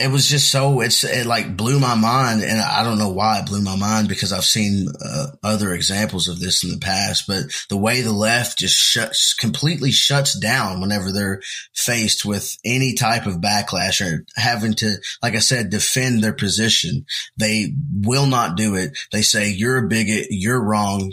it 0.00 0.10
was 0.10 0.26
just 0.26 0.50
so 0.50 0.80
it's 0.80 1.04
it 1.04 1.26
like 1.26 1.56
blew 1.56 1.78
my 1.78 1.94
mind 1.94 2.42
and 2.42 2.60
i 2.60 2.82
don't 2.82 2.98
know 2.98 3.10
why 3.10 3.38
it 3.38 3.46
blew 3.46 3.60
my 3.62 3.76
mind 3.76 4.08
because 4.08 4.32
i've 4.32 4.44
seen 4.44 4.86
uh, 5.04 5.26
other 5.42 5.72
examples 5.74 6.28
of 6.28 6.40
this 6.40 6.64
in 6.64 6.70
the 6.70 6.78
past 6.78 7.26
but 7.26 7.44
the 7.68 7.76
way 7.76 8.00
the 8.00 8.12
left 8.12 8.58
just 8.58 8.76
shuts 8.76 9.34
completely 9.34 9.90
shuts 9.90 10.38
down 10.38 10.80
whenever 10.80 11.12
they're 11.12 11.40
faced 11.74 12.24
with 12.24 12.56
any 12.64 12.94
type 12.94 13.26
of 13.26 13.40
backlash 13.40 14.00
or 14.04 14.24
having 14.36 14.74
to 14.74 14.96
like 15.22 15.34
i 15.34 15.38
said 15.38 15.70
defend 15.70 16.22
their 16.22 16.32
position. 16.32 17.06
They 17.36 17.72
will 17.92 18.26
not 18.26 18.56
do 18.56 18.74
it. 18.74 18.96
They 19.12 19.22
say 19.22 19.50
you're 19.50 19.78
a 19.78 19.88
bigot. 19.88 20.26
You're 20.30 20.62
wrong. 20.62 21.12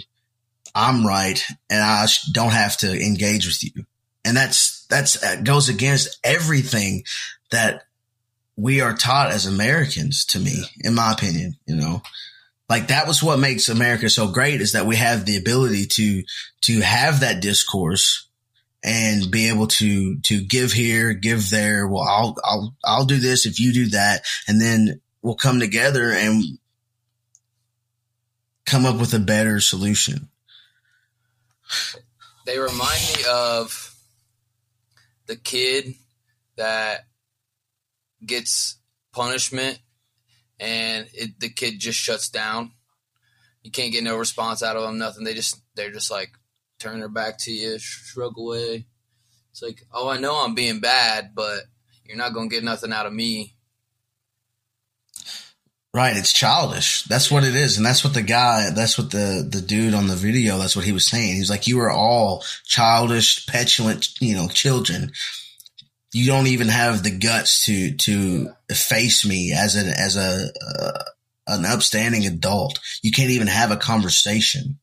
I'm 0.76 1.06
right 1.08 1.44
and 1.72 1.82
i 1.82 2.06
don't 2.32 2.52
have 2.52 2.78
to 2.78 2.92
engage 2.92 3.48
with 3.48 3.64
you. 3.64 3.86
And 4.24 4.38
that's 4.38 4.86
that's 4.90 5.20
that 5.22 5.44
goes 5.44 5.70
against 5.70 6.20
everything 6.24 7.04
that 7.50 7.84
we 8.58 8.82
are 8.82 8.94
taught 8.96 9.32
as 9.32 9.46
Americans 9.46 10.26
to 10.26 10.40
me, 10.40 10.64
in 10.80 10.96
my 10.96 11.14
opinion, 11.14 11.56
you 11.68 11.76
know, 11.76 12.02
like 12.68 12.88
that 12.88 13.08
was 13.08 13.24
what 13.24 13.40
makes 13.40 13.70
America 13.70 14.10
so 14.10 14.28
great 14.28 14.60
is 14.60 14.74
that 14.74 14.88
we 14.88 14.98
have 14.98 15.26
the 15.26 15.38
ability 15.38 15.86
to, 15.86 16.24
to 16.62 16.82
have 16.82 17.22
that 17.22 17.42
discourse 17.42 18.28
and 18.84 19.32
be 19.32 19.48
able 19.48 19.68
to, 19.68 20.20
to 20.22 20.42
give 20.42 20.74
here, 20.74 21.14
give 21.14 21.50
there. 21.50 21.88
Well, 21.88 22.04
I'll, 22.04 22.36
I'll, 22.44 22.76
I'll 22.84 23.06
do 23.06 23.18
this 23.18 23.46
if 23.46 23.60
you 23.60 23.72
do 23.72 23.90
that. 23.90 24.24
And 24.48 24.60
then 24.60 25.02
we'll 25.22 25.36
come 25.36 25.60
together 25.60 26.12
and 26.12 26.44
come 28.66 28.86
up 28.86 29.00
with 29.00 29.14
a 29.14 29.20
better 29.20 29.60
solution. 29.60 30.30
They 32.46 32.60
remind 32.60 33.02
me 33.16 33.24
of 33.30 33.96
the 35.28 35.36
kid 35.36 35.96
that 36.56 37.07
gets 38.26 38.78
punishment 39.12 39.80
and 40.60 41.08
it, 41.14 41.40
the 41.40 41.50
kid 41.50 41.80
just 41.80 42.00
shuts 42.00 42.30
down. 42.30 42.72
You 43.64 43.72
can't 43.72 43.92
get 43.92 44.04
no 44.04 44.18
response 44.18 44.64
out 44.64 44.78
of 44.78 44.84
them, 44.84 44.98
nothing. 44.98 45.24
They 45.24 45.34
just 45.34 45.62
they're 45.76 45.92
just 45.92 46.10
like 46.10 46.32
turn 46.80 47.00
their 47.00 47.10
back 47.10 47.38
to 47.40 47.52
you, 47.52 47.78
shrug 47.80 48.38
away. 48.38 48.86
It's 49.52 49.62
like, 49.62 49.84
oh, 49.92 50.08
I 50.08 50.20
know 50.20 50.36
I'm 50.36 50.56
being 50.56 50.80
bad, 50.80 51.32
but 51.36 51.62
you're 52.06 52.18
not 52.18 52.34
gonna 52.34 52.48
get 52.48 52.64
nothing 52.64 52.94
out 52.94 53.06
of 53.06 53.14
me. 53.14 53.56
Right, 55.94 56.16
it's 56.16 56.32
childish. 56.32 57.04
That's 57.04 57.32
what 57.32 57.44
it 57.44 57.56
is, 57.56 57.78
and 57.78 57.86
that's 57.86 58.04
what 58.04 58.14
the 58.14 58.22
guy, 58.22 58.70
that's 58.70 58.98
what 58.98 59.12
the 59.12 59.48
the 59.50 59.62
dude 59.62 59.96
on 59.96 60.08
the 60.08 60.16
video, 60.16 60.58
that's 60.58 60.76
what 60.76 60.86
he 60.86 60.92
was 60.92 61.08
saying. 61.08 61.36
He's 61.36 61.50
like, 61.50 61.68
you 61.68 61.80
are 61.80 61.92
all 61.92 62.44
childish, 62.64 63.48
petulant, 63.48 64.10
you 64.22 64.36
know, 64.36 64.48
children 64.48 65.12
you 66.14 66.26
don't 66.28 66.48
even 66.48 66.68
have 66.70 67.04
the 67.04 67.18
guts 67.18 67.66
to 67.66 67.94
to 67.96 68.50
face 68.72 69.26
me 69.26 69.54
as 69.54 69.76
an 69.76 69.88
as 69.88 70.16
a 70.16 70.50
uh, 70.62 71.04
an 71.48 71.66
upstanding 71.66 72.26
adult. 72.26 72.80
You 73.02 73.12
can't 73.12 73.32
even 73.32 73.48
have 73.48 73.72
a 73.72 73.78
conversation. 73.78 74.80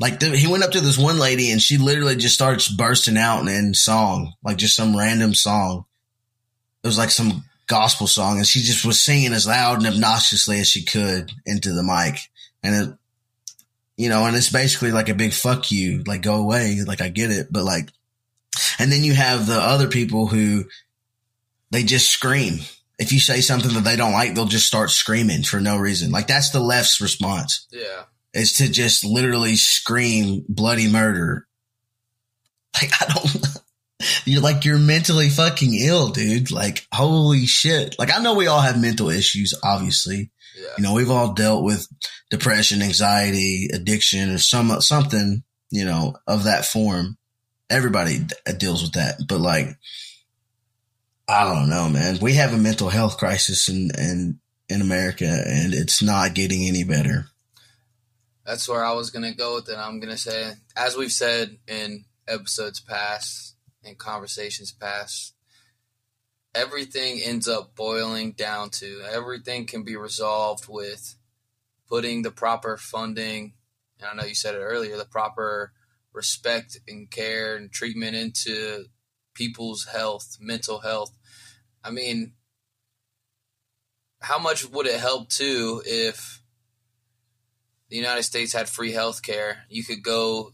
Like 0.00 0.20
the, 0.20 0.30
he 0.30 0.46
went 0.46 0.64
up 0.64 0.72
to 0.72 0.80
this 0.80 0.98
one 0.98 1.18
lady 1.18 1.50
and 1.50 1.60
she 1.60 1.78
literally 1.78 2.16
just 2.16 2.34
starts 2.34 2.68
bursting 2.68 3.18
out 3.18 3.46
in 3.46 3.74
song, 3.74 4.32
like 4.42 4.56
just 4.56 4.74
some 4.74 4.96
random 4.96 5.34
song. 5.34 5.84
It 6.82 6.86
was 6.86 6.98
like 6.98 7.10
some 7.10 7.44
gospel 7.66 8.06
song, 8.06 8.38
and 8.38 8.46
she 8.46 8.60
just 8.60 8.84
was 8.84 9.00
singing 9.00 9.32
as 9.32 9.46
loud 9.46 9.78
and 9.78 9.86
obnoxiously 9.86 10.58
as 10.60 10.68
she 10.68 10.84
could 10.84 11.30
into 11.46 11.72
the 11.72 11.82
mic, 11.82 12.18
and 12.62 12.74
it, 12.74 12.98
you 13.96 14.08
know, 14.08 14.26
and 14.26 14.34
it's 14.34 14.50
basically 14.50 14.90
like 14.90 15.08
a 15.08 15.14
big 15.14 15.32
fuck 15.32 15.70
you, 15.70 16.02
like 16.04 16.22
go 16.22 16.34
away, 16.36 16.80
like 16.84 17.00
I 17.00 17.08
get 17.08 17.30
it, 17.30 17.48
but 17.50 17.64
like 17.64 17.90
and 18.78 18.90
then 18.90 19.04
you 19.04 19.14
have 19.14 19.46
the 19.46 19.58
other 19.58 19.88
people 19.88 20.26
who 20.26 20.64
they 21.70 21.82
just 21.82 22.10
scream. 22.10 22.60
If 22.98 23.12
you 23.12 23.18
say 23.18 23.40
something 23.40 23.72
that 23.74 23.84
they 23.84 23.96
don't 23.96 24.12
like, 24.12 24.34
they'll 24.34 24.44
just 24.44 24.66
start 24.66 24.90
screaming 24.90 25.42
for 25.42 25.60
no 25.60 25.78
reason. 25.78 26.10
Like 26.12 26.26
that's 26.26 26.50
the 26.50 26.60
left's 26.60 27.00
response. 27.00 27.66
Yeah. 27.72 28.04
Is 28.34 28.54
to 28.54 28.68
just 28.68 29.04
literally 29.04 29.56
scream 29.56 30.44
bloody 30.48 30.90
murder. 30.90 31.46
Like 32.80 32.90
I 33.00 33.12
don't 33.12 33.46
you're 34.24 34.40
like 34.40 34.64
you're 34.64 34.78
mentally 34.78 35.28
fucking 35.28 35.74
ill, 35.74 36.08
dude. 36.08 36.50
Like 36.50 36.86
holy 36.92 37.46
shit. 37.46 37.96
Like 37.98 38.14
I 38.14 38.22
know 38.22 38.34
we 38.34 38.46
all 38.46 38.60
have 38.60 38.80
mental 38.80 39.10
issues, 39.10 39.54
obviously. 39.62 40.30
Yeah. 40.56 40.68
You 40.78 40.84
know, 40.84 40.94
we've 40.94 41.10
all 41.10 41.32
dealt 41.32 41.64
with 41.64 41.86
depression, 42.30 42.82
anxiety, 42.82 43.68
addiction, 43.72 44.30
or 44.30 44.38
some 44.38 44.80
something, 44.80 45.42
you 45.70 45.84
know, 45.84 46.14
of 46.26 46.44
that 46.44 46.66
form 46.66 47.16
everybody 47.72 48.20
uh, 48.46 48.52
deals 48.52 48.82
with 48.82 48.92
that, 48.92 49.20
but 49.26 49.40
like, 49.40 49.76
I 51.28 51.44
don't 51.44 51.70
know, 51.70 51.88
man. 51.88 52.18
We 52.20 52.34
have 52.34 52.52
a 52.52 52.58
mental 52.58 52.90
health 52.90 53.16
crisis 53.16 53.68
in, 53.68 53.90
in, 53.98 54.40
in 54.68 54.82
America 54.82 55.24
and 55.24 55.72
it's 55.72 56.02
not 56.02 56.34
getting 56.34 56.68
any 56.68 56.84
better. 56.84 57.26
That's 58.44 58.68
where 58.68 58.84
I 58.84 58.92
was 58.92 59.10
to 59.30 59.36
go 59.36 59.54
with 59.54 59.68
it. 59.68 59.78
I'm 59.78 60.00
to 60.10 60.18
say, 60.18 60.52
as 60.76 60.96
we've 60.96 61.12
said 61.12 61.58
in 61.66 62.04
episodes 62.28 62.80
past 62.80 63.54
and 63.84 63.96
conversations 63.96 64.72
past, 64.72 65.34
everything 66.54 67.20
ends 67.22 67.48
up 67.48 67.74
boiling 67.74 68.32
down 68.32 68.70
to 68.70 69.00
everything 69.10 69.66
can 69.66 69.84
be 69.84 69.96
resolved 69.96 70.66
with 70.68 71.16
putting 71.88 72.22
the 72.22 72.30
proper 72.30 72.76
funding. 72.76 73.54
And 73.98 74.08
I 74.08 74.14
know 74.14 74.28
you 74.28 74.34
said 74.34 74.54
it 74.54 74.58
earlier, 74.58 74.96
the 74.96 75.04
proper 75.04 75.72
respect 76.12 76.78
and 76.86 77.10
care 77.10 77.56
and 77.56 77.72
treatment 77.72 78.14
into 78.16 78.84
people's 79.34 79.86
health, 79.86 80.36
mental 80.40 80.80
health. 80.80 81.16
I 81.82 81.90
mean, 81.90 82.34
how 84.20 84.38
much 84.38 84.68
would 84.68 84.86
it 84.86 85.00
help 85.00 85.28
too 85.28 85.82
if 85.84 86.42
the 87.88 87.96
United 87.96 88.22
States 88.22 88.52
had 88.52 88.68
free 88.68 88.92
health 88.92 89.22
care? 89.22 89.64
You 89.68 89.84
could 89.84 90.02
go 90.02 90.52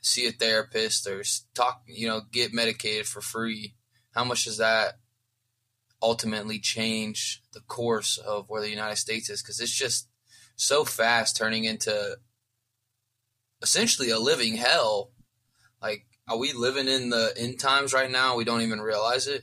see 0.00 0.26
a 0.26 0.32
therapist 0.32 1.06
or 1.06 1.22
talk, 1.54 1.82
you 1.86 2.08
know, 2.08 2.22
get 2.32 2.52
medicated 2.52 3.06
for 3.06 3.20
free. 3.20 3.74
How 4.14 4.24
much 4.24 4.44
does 4.44 4.58
that 4.58 4.98
ultimately 6.02 6.58
change 6.58 7.42
the 7.52 7.60
course 7.60 8.18
of 8.18 8.48
where 8.48 8.62
the 8.62 8.70
United 8.70 8.96
States 8.96 9.30
is? 9.30 9.42
Because 9.42 9.60
it's 9.60 9.76
just 9.76 10.08
so 10.56 10.84
fast 10.84 11.36
turning 11.36 11.64
into 11.64 12.16
essentially 13.62 14.10
a 14.10 14.18
living 14.18 14.56
hell. 14.56 15.10
Like, 15.80 16.06
are 16.28 16.38
we 16.38 16.52
living 16.52 16.88
in 16.88 17.10
the 17.10 17.32
end 17.36 17.58
times 17.58 17.92
right 17.92 18.10
now? 18.10 18.36
We 18.36 18.44
don't 18.44 18.62
even 18.62 18.80
realize 18.80 19.26
it. 19.26 19.42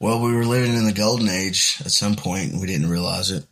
Well, 0.00 0.20
we 0.20 0.34
were 0.34 0.44
living 0.44 0.74
in 0.74 0.84
the 0.84 0.92
golden 0.92 1.28
age 1.28 1.80
at 1.80 1.90
some 1.90 2.16
point, 2.16 2.52
and 2.52 2.60
we 2.60 2.66
didn't 2.66 2.90
realize 2.90 3.30
it. 3.30 3.46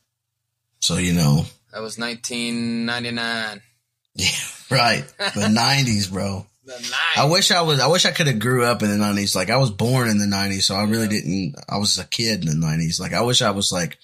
So 0.80 0.96
you 0.96 1.14
know, 1.14 1.46
that 1.72 1.80
was 1.80 1.98
1999. 1.98 3.62
Yeah, 4.14 4.28
right. 4.70 5.08
The 5.16 5.24
90s, 5.48 6.12
bro. 6.12 6.46
The 6.66 6.74
90s. 6.74 7.16
I 7.16 7.24
wish 7.24 7.50
I 7.50 7.62
was. 7.62 7.80
I 7.80 7.86
wish 7.86 8.04
I 8.04 8.10
could 8.10 8.26
have 8.26 8.38
grew 8.38 8.62
up 8.62 8.82
in 8.82 8.90
the 8.90 9.02
90s. 9.02 9.34
Like 9.34 9.48
I 9.48 9.56
was 9.56 9.70
born 9.70 10.06
in 10.06 10.18
the 10.18 10.26
90s, 10.26 10.64
so 10.64 10.74
I 10.74 10.82
really 10.82 11.04
yeah. 11.04 11.22
didn't. 11.22 11.54
I 11.66 11.78
was 11.78 11.96
a 11.96 12.04
kid 12.04 12.44
in 12.46 12.60
the 12.60 12.66
90s. 12.66 13.00
Like 13.00 13.14
I 13.14 13.22
wish 13.22 13.40
I 13.40 13.52
was 13.52 13.72
like 13.72 13.96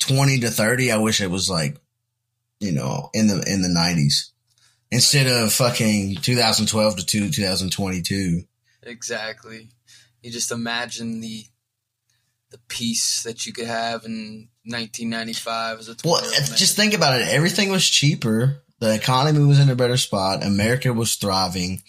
20 0.00 0.40
to 0.40 0.50
30. 0.50 0.92
I 0.92 0.98
wish 0.98 1.22
it 1.22 1.30
was 1.30 1.48
like, 1.48 1.78
you 2.60 2.72
know, 2.72 3.08
in 3.14 3.28
the 3.28 3.42
in 3.50 3.62
the 3.62 3.68
90s 3.68 4.32
instead 4.90 5.26
of 5.26 5.52
fucking 5.52 6.16
2012 6.16 6.96
to 6.96 7.06
2022. 7.30 8.42
Exactly. 8.82 9.68
You 10.22 10.30
just 10.30 10.52
imagine 10.52 11.20
the 11.20 11.44
the 12.50 12.58
peace 12.68 13.24
that 13.24 13.44
you 13.44 13.52
could 13.52 13.66
have 13.66 14.04
in 14.04 14.48
1995 14.64 15.80
as 15.80 15.88
a 15.88 15.96
well. 16.04 16.22
Just 16.54 16.76
think 16.76 16.94
about 16.94 17.20
it. 17.20 17.28
Everything 17.28 17.70
was 17.70 17.88
cheaper. 17.88 18.62
The 18.78 18.94
economy 18.94 19.44
was 19.44 19.58
in 19.58 19.70
a 19.70 19.76
better 19.76 19.96
spot. 19.96 20.44
America 20.44 20.92
was 20.92 21.16
thriving. 21.16 21.82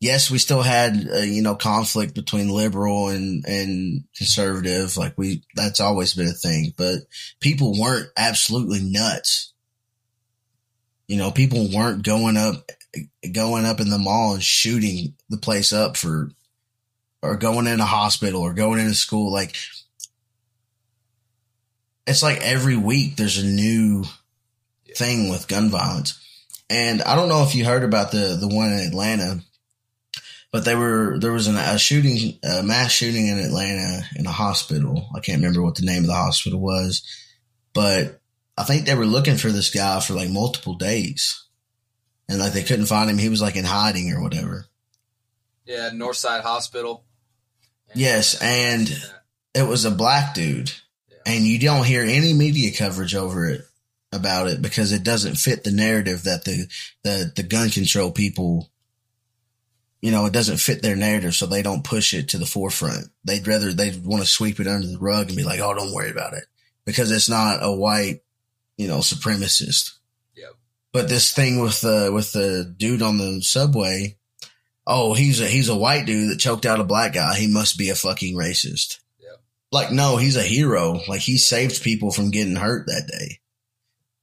Yes, 0.00 0.30
we 0.30 0.38
still 0.38 0.62
had 0.62 1.08
uh, 1.12 1.18
you 1.18 1.42
know 1.42 1.54
conflict 1.54 2.14
between 2.14 2.48
liberal 2.48 3.08
and 3.08 3.44
and 3.46 4.04
conservative. 4.16 4.96
Like 4.96 5.14
we, 5.16 5.44
that's 5.54 5.80
always 5.80 6.14
been 6.14 6.28
a 6.28 6.32
thing. 6.32 6.74
But 6.76 6.98
people 7.40 7.78
weren't 7.80 8.08
absolutely 8.16 8.80
nuts 8.82 9.51
you 11.06 11.16
know, 11.16 11.30
people 11.30 11.68
weren't 11.74 12.04
going 12.04 12.36
up, 12.36 12.70
going 13.32 13.64
up 13.64 13.80
in 13.80 13.90
the 13.90 13.98
mall 13.98 14.34
and 14.34 14.42
shooting 14.42 15.14
the 15.28 15.36
place 15.36 15.72
up 15.72 15.96
for, 15.96 16.30
or 17.22 17.36
going 17.36 17.66
in 17.66 17.80
a 17.80 17.84
hospital 17.84 18.42
or 18.42 18.54
going 18.54 18.80
into 18.80 18.94
school. 18.94 19.32
Like, 19.32 19.56
it's 22.06 22.22
like 22.22 22.40
every 22.40 22.76
week 22.76 23.16
there's 23.16 23.38
a 23.38 23.46
new 23.46 24.04
thing 24.94 25.28
with 25.28 25.48
gun 25.48 25.70
violence. 25.70 26.18
And 26.70 27.02
I 27.02 27.14
don't 27.14 27.28
know 27.28 27.42
if 27.42 27.54
you 27.54 27.64
heard 27.64 27.84
about 27.84 28.12
the, 28.12 28.38
the 28.40 28.48
one 28.48 28.72
in 28.72 28.78
Atlanta, 28.78 29.40
but 30.50 30.64
they 30.64 30.74
were 30.74 31.18
there 31.18 31.32
was 31.32 31.46
an, 31.46 31.56
a 31.56 31.78
shooting, 31.78 32.38
a 32.42 32.62
mass 32.62 32.92
shooting 32.92 33.26
in 33.26 33.38
Atlanta 33.38 34.04
in 34.16 34.26
a 34.26 34.32
hospital. 34.32 35.08
I 35.14 35.20
can't 35.20 35.40
remember 35.42 35.62
what 35.62 35.74
the 35.74 35.84
name 35.84 36.02
of 36.02 36.06
the 36.06 36.14
hospital 36.14 36.60
was, 36.60 37.02
but 37.74 38.21
I 38.56 38.64
think 38.64 38.86
they 38.86 38.94
were 38.94 39.06
looking 39.06 39.36
for 39.36 39.50
this 39.50 39.70
guy 39.70 40.00
for 40.00 40.14
like 40.14 40.28
multiple 40.30 40.74
days, 40.74 41.46
and 42.28 42.38
like 42.38 42.52
they 42.52 42.62
couldn't 42.62 42.86
find 42.86 43.08
him. 43.10 43.18
He 43.18 43.28
was 43.28 43.40
like 43.42 43.56
in 43.56 43.64
hiding 43.64 44.12
or 44.12 44.22
whatever. 44.22 44.66
Yeah, 45.64 45.90
Northside 45.92 46.42
Hospital. 46.42 47.04
Yes, 47.94 48.40
and 48.42 48.90
it 49.54 49.62
was 49.66 49.84
a 49.84 49.90
black 49.90 50.34
dude, 50.34 50.72
Yeah. 51.10 51.16
and 51.26 51.44
you 51.44 51.58
don't 51.58 51.86
hear 51.86 52.02
any 52.02 52.32
media 52.32 52.72
coverage 52.76 53.14
over 53.14 53.48
it 53.48 53.62
about 54.12 54.48
it 54.48 54.60
because 54.60 54.92
it 54.92 55.02
doesn't 55.04 55.36
fit 55.36 55.64
the 55.64 55.70
narrative 55.72 56.24
that 56.24 56.44
the 56.44 56.66
the 57.04 57.32
the 57.34 57.42
gun 57.42 57.70
control 57.70 58.10
people. 58.10 58.68
You 60.02 60.10
know, 60.10 60.26
it 60.26 60.32
doesn't 60.32 60.56
fit 60.56 60.82
their 60.82 60.96
narrative, 60.96 61.34
so 61.34 61.46
they 61.46 61.62
don't 61.62 61.84
push 61.84 62.12
it 62.12 62.30
to 62.30 62.38
the 62.38 62.44
forefront. 62.46 63.06
They'd 63.24 63.46
rather 63.46 63.72
they 63.72 63.92
want 64.02 64.22
to 64.22 64.28
sweep 64.28 64.58
it 64.58 64.66
under 64.66 64.86
the 64.86 64.98
rug 64.98 65.28
and 65.28 65.36
be 65.36 65.44
like, 65.44 65.60
"Oh, 65.60 65.72
don't 65.74 65.94
worry 65.94 66.10
about 66.10 66.34
it," 66.34 66.44
because 66.84 67.10
it's 67.12 67.28
not 67.28 67.62
a 67.62 67.72
white, 67.72 68.20
you 68.76 68.88
know, 68.88 68.98
supremacist. 68.98 69.92
Yep. 70.36 70.54
But 70.92 71.08
this 71.08 71.32
thing 71.32 71.60
with 71.60 71.80
the 71.80 72.10
with 72.12 72.32
the 72.32 72.72
dude 72.76 73.02
on 73.02 73.18
the 73.18 73.42
subway, 73.42 74.16
oh, 74.86 75.14
he's 75.14 75.40
a 75.40 75.46
he's 75.46 75.68
a 75.68 75.76
white 75.76 76.06
dude 76.06 76.30
that 76.30 76.40
choked 76.40 76.66
out 76.66 76.80
a 76.80 76.84
black 76.84 77.12
guy. 77.12 77.36
He 77.36 77.46
must 77.46 77.78
be 77.78 77.90
a 77.90 77.94
fucking 77.94 78.36
racist. 78.36 79.00
Yep. 79.20 79.40
Like, 79.70 79.92
no, 79.92 80.16
he's 80.16 80.36
a 80.36 80.42
hero. 80.42 81.00
Like 81.08 81.20
he 81.20 81.38
saved 81.38 81.82
people 81.82 82.10
from 82.10 82.30
getting 82.30 82.56
hurt 82.56 82.86
that 82.86 83.08
day. 83.10 83.40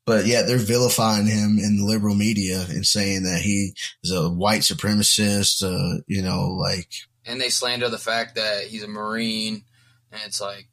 But 0.06 0.26
yeah, 0.26 0.42
they're 0.42 0.58
vilifying 0.58 1.28
him 1.28 1.60
in 1.60 1.78
the 1.78 1.86
liberal 1.86 2.16
media 2.16 2.66
and 2.68 2.84
saying 2.84 3.24
that 3.24 3.42
he 3.42 3.76
is 4.04 4.12
a 4.12 4.28
white 4.28 4.62
supremacist. 4.62 5.64
Uh, 5.64 6.02
you 6.08 6.24
know, 6.24 6.58
like 6.60 6.90
and 7.26 7.40
they 7.40 7.50
slander 7.50 7.90
the 7.90 8.00
fact 8.00 8.36
that 8.36 8.64
he's 8.64 8.84
a 8.84 8.88
Marine, 8.88 9.66
and 10.12 10.22
it's 10.26 10.42
like 10.42 10.68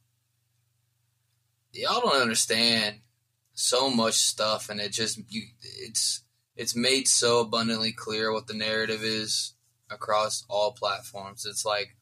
y'all 1.71 2.01
don't 2.01 2.19
understand 2.19 2.95
so 3.57 3.89
much 3.89 4.13
stuff, 4.13 4.69
and 4.69 4.79
it 4.79 4.91
just 4.91 5.19
you 5.29 5.41
it's 5.61 6.21
it's 6.55 6.75
made 6.75 7.07
so 7.07 7.41
abundantly 7.41 7.91
clear 7.91 8.31
what 8.31 8.47
the 8.47 8.53
narrative 8.53 9.03
is 9.03 9.55
across 9.89 10.45
all 10.47 10.73
platforms. 10.73 11.45
It's 11.45 11.65
like 11.65 11.95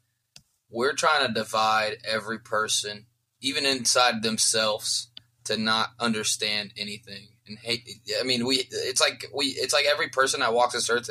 we're 0.70 0.94
trying 0.94 1.26
to 1.26 1.34
divide 1.34 1.98
every 2.04 2.40
person, 2.40 3.06
even 3.40 3.66
inside 3.66 4.22
themselves, 4.22 5.10
to 5.46 5.58
not 5.58 5.92
understand 5.98 6.74
anything 6.78 7.30
and 7.48 7.58
hate. 7.60 7.88
I 8.20 8.24
mean, 8.24 8.46
we 8.46 8.68
it's 8.70 9.00
like 9.00 9.26
we 9.34 9.48
it's 9.48 9.74
like 9.74 9.86
every 9.86 10.10
person 10.10 10.42
that 10.42 10.54
walks 10.54 10.74
this 10.74 10.90
earth 10.90 11.10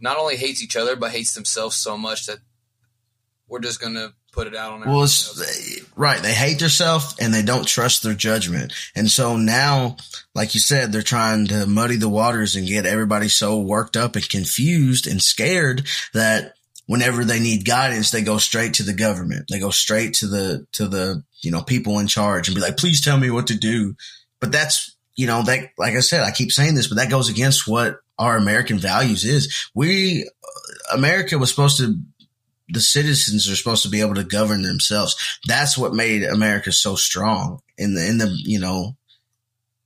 not 0.00 0.16
only 0.16 0.36
hates 0.36 0.62
each 0.62 0.76
other 0.76 0.96
but 0.96 1.10
hates 1.10 1.34
themselves 1.34 1.76
so 1.76 1.96
much 1.98 2.26
that 2.26 2.38
we're 3.48 3.60
just 3.60 3.80
gonna 3.80 4.14
put 4.36 4.46
it 4.46 4.54
out 4.54 4.74
on. 4.74 4.80
Well, 4.80 5.00
else. 5.00 5.80
right. 5.96 6.22
They 6.22 6.34
hate 6.34 6.58
themselves 6.58 7.16
and 7.18 7.32
they 7.32 7.42
don't 7.42 7.66
trust 7.66 8.02
their 8.02 8.14
judgment. 8.14 8.72
And 8.94 9.10
so 9.10 9.36
now, 9.36 9.96
like 10.34 10.54
you 10.54 10.60
said, 10.60 10.92
they're 10.92 11.02
trying 11.02 11.46
to 11.48 11.66
muddy 11.66 11.96
the 11.96 12.08
waters 12.08 12.54
and 12.54 12.68
get 12.68 12.86
everybody 12.86 13.28
so 13.28 13.58
worked 13.58 13.96
up 13.96 14.14
and 14.14 14.28
confused 14.28 15.06
and 15.06 15.22
scared 15.22 15.86
that 16.12 16.54
whenever 16.86 17.24
they 17.24 17.40
need 17.40 17.64
guidance, 17.64 18.10
they 18.10 18.22
go 18.22 18.36
straight 18.36 18.74
to 18.74 18.82
the 18.82 18.92
government. 18.92 19.46
They 19.50 19.58
go 19.58 19.70
straight 19.70 20.14
to 20.14 20.28
the, 20.28 20.66
to 20.72 20.86
the, 20.86 21.24
you 21.40 21.50
know, 21.50 21.62
people 21.62 21.98
in 21.98 22.06
charge 22.06 22.46
and 22.46 22.54
be 22.54 22.60
like, 22.60 22.76
please 22.76 23.02
tell 23.02 23.18
me 23.18 23.30
what 23.30 23.48
to 23.48 23.56
do. 23.56 23.96
But 24.40 24.52
that's, 24.52 24.94
you 25.16 25.26
know, 25.26 25.42
that, 25.44 25.70
like 25.78 25.94
I 25.94 26.00
said, 26.00 26.22
I 26.22 26.30
keep 26.30 26.52
saying 26.52 26.74
this, 26.74 26.88
but 26.88 26.96
that 26.96 27.10
goes 27.10 27.30
against 27.30 27.66
what 27.66 28.00
our 28.18 28.36
American 28.36 28.78
values 28.78 29.24
is. 29.24 29.70
We, 29.74 30.28
America 30.92 31.38
was 31.38 31.48
supposed 31.48 31.78
to 31.78 31.96
the 32.68 32.80
citizens 32.80 33.48
are 33.50 33.56
supposed 33.56 33.82
to 33.84 33.88
be 33.88 34.00
able 34.00 34.14
to 34.14 34.24
govern 34.24 34.62
themselves. 34.62 35.38
That's 35.46 35.78
what 35.78 35.94
made 35.94 36.22
America 36.24 36.72
so 36.72 36.96
strong 36.96 37.60
in 37.78 37.94
the, 37.94 38.06
in 38.06 38.18
the, 38.18 38.34
you 38.44 38.60
know, 38.60 38.96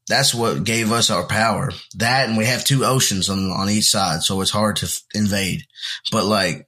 that's 0.08 0.34
what 0.34 0.64
gave 0.64 0.90
us 0.90 1.10
our 1.10 1.26
power. 1.26 1.70
That 1.96 2.28
and 2.28 2.38
we 2.38 2.46
have 2.46 2.64
two 2.64 2.84
oceans 2.84 3.28
on, 3.30 3.50
on 3.50 3.70
each 3.70 3.84
side. 3.84 4.22
So 4.22 4.40
it's 4.40 4.50
hard 4.50 4.76
to 4.76 4.86
f- 4.86 5.02
invade, 5.14 5.62
but 6.10 6.24
like, 6.24 6.66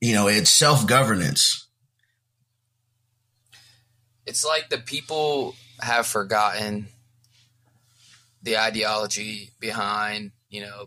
you 0.00 0.14
know, 0.14 0.28
it's 0.28 0.50
self 0.50 0.86
governance. 0.86 1.66
it's 4.26 4.44
like 4.44 4.68
the 4.68 4.78
people 4.78 5.54
have 5.80 6.06
forgotten 6.06 6.88
the 8.42 8.58
ideology 8.58 9.50
behind 9.60 10.32
you 10.50 10.60
know 10.60 10.86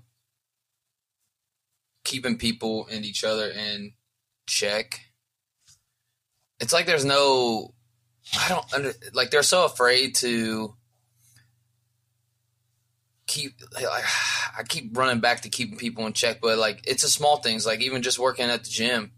keeping 2.09 2.37
people 2.37 2.87
and 2.91 3.05
each 3.05 3.23
other 3.23 3.49
in 3.49 3.93
check 4.47 5.01
it's 6.59 6.73
like 6.73 6.85
there's 6.85 7.05
no 7.05 7.73
i 8.39 8.49
don't 8.49 8.73
under 8.73 8.93
like 9.13 9.29
they're 9.31 9.43
so 9.43 9.65
afraid 9.65 10.15
to 10.15 10.73
keep 13.27 13.53
like, 13.73 13.85
i 14.57 14.63
keep 14.63 14.97
running 14.97 15.19
back 15.19 15.41
to 15.41 15.49
keeping 15.49 15.77
people 15.77 16.05
in 16.07 16.13
check 16.13 16.39
but 16.41 16.57
like 16.57 16.81
it's 16.87 17.03
the 17.03 17.09
small 17.09 17.37
things 17.37 17.65
like 17.65 17.81
even 17.81 18.01
just 18.01 18.17
working 18.17 18.49
at 18.49 18.63
the 18.63 18.69
gym 18.69 19.11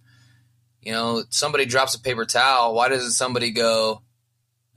you 0.82 0.92
know 0.92 1.24
somebody 1.30 1.66
drops 1.66 1.96
a 1.96 2.02
paper 2.02 2.26
towel 2.26 2.76
why 2.76 2.90
doesn't 2.90 3.12
somebody 3.12 3.52
go 3.52 4.02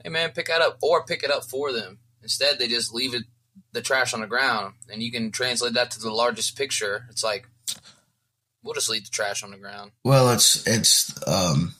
hey 0.05 0.11
man, 0.11 0.29
pick 0.29 0.45
that 0.45 0.61
up 0.61 0.77
or 0.83 1.03
pick 1.03 1.23
it 1.23 1.31
up 1.31 1.43
for 1.43 1.73
them. 1.73 1.97
Instead, 2.21 2.59
they 2.59 2.67
just 2.67 2.93
leave 2.93 3.15
it 3.15 3.23
the 3.71 3.81
trash 3.81 4.13
on 4.13 4.21
the 4.21 4.27
ground, 4.27 4.75
and 4.89 5.01
you 5.01 5.11
can 5.11 5.31
translate 5.31 5.73
that 5.73 5.91
to 5.91 5.99
the 5.99 6.11
largest 6.11 6.55
picture. 6.55 7.07
It's 7.09 7.23
like 7.23 7.47
we'll 8.65 8.73
just 8.73 8.89
leave 8.89 9.05
the 9.05 9.11
trash 9.11 9.43
on 9.43 9.51
the 9.51 9.57
ground. 9.57 9.91
Well, 10.03 10.31
it's, 10.31 10.67
it's, 10.67 11.15
um, 11.27 11.75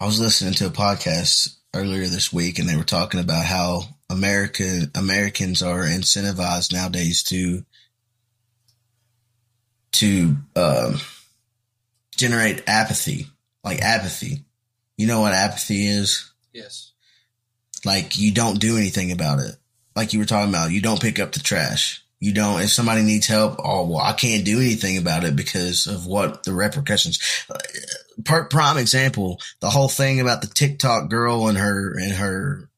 I 0.00 0.06
was 0.06 0.18
listening 0.18 0.54
to 0.54 0.66
a 0.66 0.70
podcast 0.70 1.56
earlier 1.74 2.06
this 2.06 2.32
week 2.32 2.58
and 2.58 2.68
they 2.68 2.76
were 2.76 2.84
talking 2.84 3.20
about 3.20 3.44
how 3.44 3.82
America, 4.10 4.88
Americans 4.94 5.62
are 5.62 5.82
incentivized 5.82 6.72
nowadays 6.72 7.22
to, 7.24 7.64
to, 9.92 10.36
um, 10.56 10.96
generate 12.16 12.62
apathy, 12.66 13.26
like 13.62 13.80
apathy. 13.82 14.44
You 14.96 15.06
know 15.06 15.20
what 15.20 15.32
apathy 15.32 15.86
is? 15.86 16.32
Yes. 16.52 16.92
Like 17.84 18.16
you 18.16 18.32
don't 18.32 18.60
do 18.60 18.76
anything 18.76 19.12
about 19.12 19.40
it. 19.40 19.54
Like 19.94 20.12
you 20.12 20.18
were 20.18 20.24
talking 20.24 20.48
about, 20.48 20.72
you 20.72 20.80
don't 20.80 21.00
pick 21.00 21.18
up 21.18 21.32
the 21.32 21.40
trash. 21.40 22.03
You 22.24 22.32
don't, 22.32 22.62
if 22.62 22.70
somebody 22.70 23.02
needs 23.02 23.26
help, 23.26 23.56
oh, 23.62 23.86
well, 23.86 23.98
I 24.00 24.14
can't 24.14 24.46
do 24.46 24.58
anything 24.58 24.96
about 24.96 25.24
it 25.24 25.36
because 25.36 25.86
of 25.86 26.06
what 26.06 26.42
the 26.44 26.54
repercussions. 26.54 27.18
Per, 28.24 28.44
prime 28.44 28.78
example, 28.78 29.40
the 29.60 29.68
whole 29.68 29.90
thing 29.90 30.20
about 30.20 30.40
the 30.40 30.46
TikTok 30.46 31.10
girl 31.10 31.48
and 31.48 31.58
her, 31.58 31.92
and 31.98 32.12
her 32.12 32.70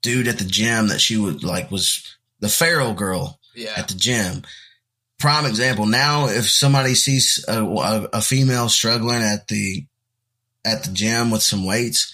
dude 0.00 0.26
at 0.26 0.38
the 0.38 0.44
gym 0.44 0.88
that 0.88 1.00
she 1.00 1.16
would 1.16 1.44
like 1.44 1.70
was 1.70 2.16
the 2.40 2.48
feral 2.48 2.94
girl 2.94 3.38
Yeah. 3.54 3.74
at 3.76 3.86
the 3.86 3.94
gym. 3.94 4.42
Prime 5.20 5.46
example. 5.46 5.86
Now, 5.86 6.26
if 6.26 6.50
somebody 6.50 6.96
sees 6.96 7.44
a, 7.46 7.62
a, 7.64 8.08
a 8.14 8.20
female 8.20 8.68
struggling 8.68 9.22
at 9.22 9.46
the 9.46 9.86
at 10.64 10.82
the 10.82 10.90
gym 10.92 11.30
with 11.30 11.42
some 11.42 11.64
weights, 11.64 12.12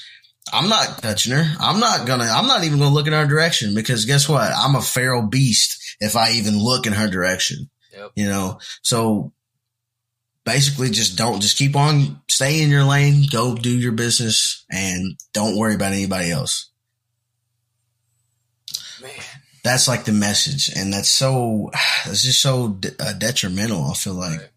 I'm 0.52 0.68
not 0.68 0.98
touching 1.02 1.32
her. 1.32 1.44
I'm 1.58 1.80
not 1.80 2.06
gonna. 2.06 2.24
I'm 2.30 2.46
not 2.46 2.64
even 2.64 2.78
gonna 2.80 2.92
look 2.94 3.06
in 3.06 3.14
her 3.14 3.26
direction 3.26 3.74
because 3.74 4.04
guess 4.04 4.28
what? 4.28 4.50
I'm 4.54 4.74
a 4.74 4.82
feral 4.82 5.22
beast 5.22 5.77
if 6.00 6.16
I 6.16 6.32
even 6.32 6.58
look 6.58 6.86
in 6.86 6.92
her 6.92 7.08
direction. 7.08 7.70
Yep. 7.92 8.12
You 8.16 8.26
know. 8.28 8.60
So 8.82 9.32
basically, 10.44 10.90
just 10.90 11.16
don't. 11.18 11.40
Just 11.40 11.58
keep 11.58 11.74
on. 11.76 12.20
Stay 12.28 12.62
in 12.62 12.70
your 12.70 12.84
lane. 12.84 13.24
Go 13.30 13.54
do 13.54 13.70
your 13.70 13.92
business, 13.92 14.64
and 14.70 15.18
don't 15.32 15.56
worry 15.56 15.74
about 15.74 15.92
anybody 15.92 16.30
else. 16.30 16.70
Man. 19.02 19.10
That's 19.64 19.88
like 19.88 20.04
the 20.04 20.12
message, 20.12 20.70
and 20.74 20.92
that's 20.92 21.08
so. 21.08 21.70
It's 22.06 22.22
just 22.22 22.40
so 22.40 22.68
de- 22.68 22.94
uh, 23.00 23.12
detrimental. 23.12 23.84
I 23.84 23.94
feel 23.94 24.14
like 24.14 24.38
Right. 24.40 24.48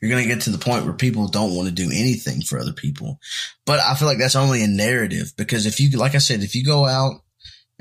you're 0.00 0.10
going 0.10 0.28
to 0.28 0.34
get 0.34 0.42
to 0.42 0.50
the 0.50 0.58
point 0.58 0.84
where 0.84 0.92
people 0.92 1.28
don't 1.28 1.54
want 1.54 1.68
to 1.68 1.74
do 1.74 1.90
anything 1.90 2.42
for 2.42 2.58
other 2.58 2.72
people. 2.72 3.18
But 3.64 3.80
I 3.80 3.94
feel 3.94 4.08
like 4.08 4.18
that's 4.18 4.36
only 4.36 4.62
a 4.62 4.66
narrative 4.68 5.32
because 5.38 5.64
if 5.64 5.80
you, 5.80 5.90
like 5.96 6.14
I 6.14 6.18
said, 6.18 6.42
if 6.42 6.54
you 6.54 6.64
go 6.64 6.84
out 6.84 7.21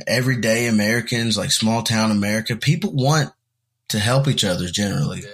everyday 0.08 0.68
Americans, 0.68 1.38
like 1.38 1.52
small 1.52 1.84
town 1.84 2.12
America, 2.12 2.56
people 2.56 2.92
want 2.94 3.32
to 3.90 4.00
help 4.00 4.28
each 4.28 4.44
other 4.44 4.68
generally. 4.68 5.22
Yeah. 5.22 5.28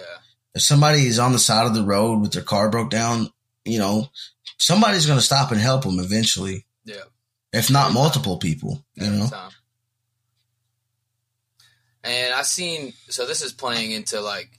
If 0.56 0.62
somebody 0.64 1.06
is 1.06 1.20
on 1.20 1.32
the 1.34 1.40
side 1.40 1.68
of 1.68 1.76
the 1.76 1.84
road 1.84 2.22
with 2.22 2.32
their 2.34 2.42
car 2.44 2.70
broke 2.70 2.90
down, 2.90 3.30
you 3.66 3.78
know, 3.80 4.08
somebody's 4.58 5.06
going 5.06 5.20
to 5.20 5.26
stop 5.26 5.52
and 5.52 5.62
help 5.62 5.84
them 5.84 6.00
eventually, 6.00 6.66
Yeah. 6.86 7.04
if 7.54 7.70
not 7.70 7.94
multiple 7.94 8.38
people, 8.38 8.84
you 8.96 9.10
know? 9.12 9.28
time. 9.28 9.52
And 12.04 12.34
I've 12.34 12.48
seen 12.48 12.94
so 13.10 13.26
this 13.26 13.42
is 13.42 13.52
playing 13.54 13.92
into 13.92 14.22
like, 14.22 14.50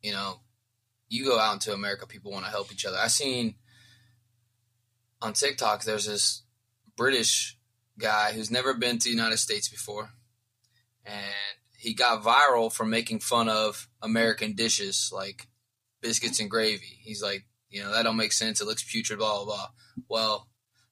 you 0.00 0.12
know, 0.12 0.40
you 1.08 1.24
go 1.24 1.38
out 1.38 1.54
into 1.54 1.72
America, 1.72 2.06
people 2.06 2.32
want 2.32 2.44
to 2.44 2.50
help 2.50 2.72
each 2.72 2.84
other. 2.84 2.96
I've 2.96 3.10
seen 3.10 3.56
on 5.20 5.32
TikTok 5.32 5.84
there's 5.84 6.06
this 6.06 6.42
British 6.96 7.55
guy 7.98 8.32
who's 8.32 8.50
never 8.50 8.74
been 8.74 8.98
to 8.98 9.04
the 9.04 9.14
United 9.14 9.38
States 9.38 9.68
before, 9.68 10.10
and 11.04 11.16
he 11.78 11.94
got 11.94 12.22
viral 12.22 12.72
for 12.72 12.84
making 12.84 13.20
fun 13.20 13.48
of 13.48 13.88
American 14.02 14.54
dishes 14.54 15.10
like 15.12 15.46
biscuits 16.00 16.40
and 16.40 16.50
gravy. 16.50 16.98
He's 17.02 17.22
like, 17.22 17.44
you 17.70 17.82
know, 17.82 17.92
that 17.92 18.02
don't 18.02 18.16
make 18.16 18.32
sense. 18.32 18.60
It 18.60 18.66
looks 18.66 18.84
putrid, 18.84 19.18
blah, 19.18 19.36
blah, 19.36 19.44
blah. 19.44 19.68
Well, 20.08 20.48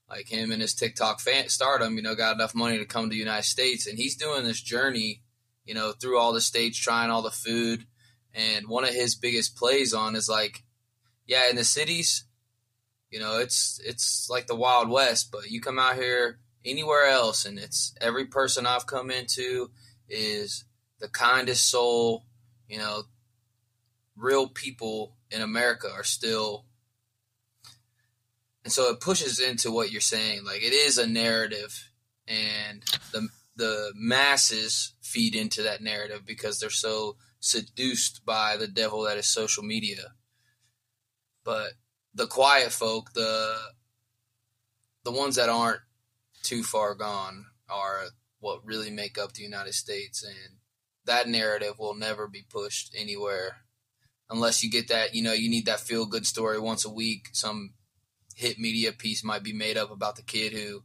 like 0.09 0.29
him 0.29 0.53
and 0.53 0.61
his 0.61 0.75
TikTok 0.75 1.21
fan 1.21 1.49
stardom, 1.49 1.97
you 1.97 2.03
know, 2.03 2.15
got 2.15 2.35
enough 2.35 2.55
money 2.55 2.79
to 2.79 2.85
come 2.85 3.05
to 3.05 3.11
the 3.11 3.17
United 3.17 3.45
States. 3.45 3.87
And 3.87 3.99
he's 3.99 4.17
doing 4.17 4.45
this 4.45 4.61
journey, 4.61 5.23
you 5.65 5.75
know, 5.75 5.93
through 5.93 6.19
all 6.19 6.33
the 6.33 6.41
states, 6.41 6.79
trying 6.79 7.11
all 7.11 7.23
the 7.23 7.31
food. 7.31 7.87
And 8.35 8.69
one 8.69 8.85
of 8.85 8.91
his 8.91 9.15
biggest 9.15 9.57
plays 9.57 9.95
on 9.95 10.17
is 10.17 10.29
like, 10.29 10.63
yeah, 11.27 11.49
in 11.49 11.57
the 11.57 11.65
cities, 11.65 12.25
you 13.11 13.19
know, 13.19 13.39
it's 13.39 13.81
it's 13.85 14.29
like 14.29 14.47
the 14.47 14.57
Wild 14.57 14.91
West, 14.91 15.31
but 15.31 15.51
you 15.51 15.61
come 15.61 15.79
out 15.79 15.95
here 15.95 16.41
anywhere 16.65 17.07
else 17.07 17.45
and 17.45 17.59
it's 17.59 17.95
every 18.01 18.27
person 18.27 18.67
I've 18.67 18.87
come 18.87 19.11
into 19.11 19.71
is 20.09 20.65
the 21.01 21.09
kindest 21.09 21.71
soul, 21.71 22.25
you 22.69 22.79
know, 22.79 23.03
real 24.17 24.49
people 24.49 25.17
in 25.31 25.43
America 25.43 25.89
are 25.93 26.05
still 26.05 26.65
and 28.65 28.73
so 28.73 28.91
it 28.91 29.01
pushes 29.01 29.41
into 29.41 29.71
what 29.71 29.93
you're 29.93 30.01
saying. 30.01 30.45
Like 30.45 30.63
it 30.63 30.73
is 30.73 30.97
a 30.97 31.07
narrative 31.07 31.91
and 32.27 32.83
the 33.13 33.29
the 33.57 33.93
masses 33.95 34.95
feed 35.03 35.35
into 35.35 35.63
that 35.63 35.83
narrative 35.83 36.23
because 36.27 36.59
they're 36.59 36.71
so 36.71 37.17
seduced 37.41 38.25
by 38.25 38.57
the 38.57 38.67
devil 38.67 39.03
that 39.03 39.19
is 39.19 39.27
social 39.27 39.63
media. 39.63 40.15
But 41.45 41.73
the 42.15 42.27
quiet 42.27 42.73
folk 42.73 43.13
the 43.13 43.57
the 45.05 45.13
ones 45.13 45.37
that 45.37 45.51
aren't 45.51 45.81
too 46.45 46.63
far 46.63 46.95
gone 46.95 47.47
are 47.69 48.05
what 48.39 48.65
really 48.65 48.91
make 48.91 49.19
up 49.19 49.33
the 49.33 49.43
United 49.43 49.75
States 49.75 50.23
and 50.23 50.59
that 51.07 51.29
narrative 51.29 51.79
will 51.79 51.95
never 51.95 52.29
be 52.29 52.45
pushed 52.49 52.95
anywhere 52.99 53.57
unless 54.31 54.63
you 54.63 54.71
get 54.71 54.89
that, 54.89 55.15
you 55.15 55.23
know, 55.23 55.33
you 55.33 55.51
need 55.51 55.67
that 55.67 55.81
feel 55.81 56.07
good 56.07 56.27
story 56.27 56.59
once 56.59 56.85
a 56.85 56.91
week. 56.91 57.29
Some 57.33 57.75
hit 58.35 58.59
media 58.59 58.93
piece 58.93 59.25
might 59.25 59.43
be 59.43 59.53
made 59.53 59.77
up 59.77 59.91
about 59.91 60.17
the 60.17 60.23
kid 60.23 60.53
who, 60.53 60.83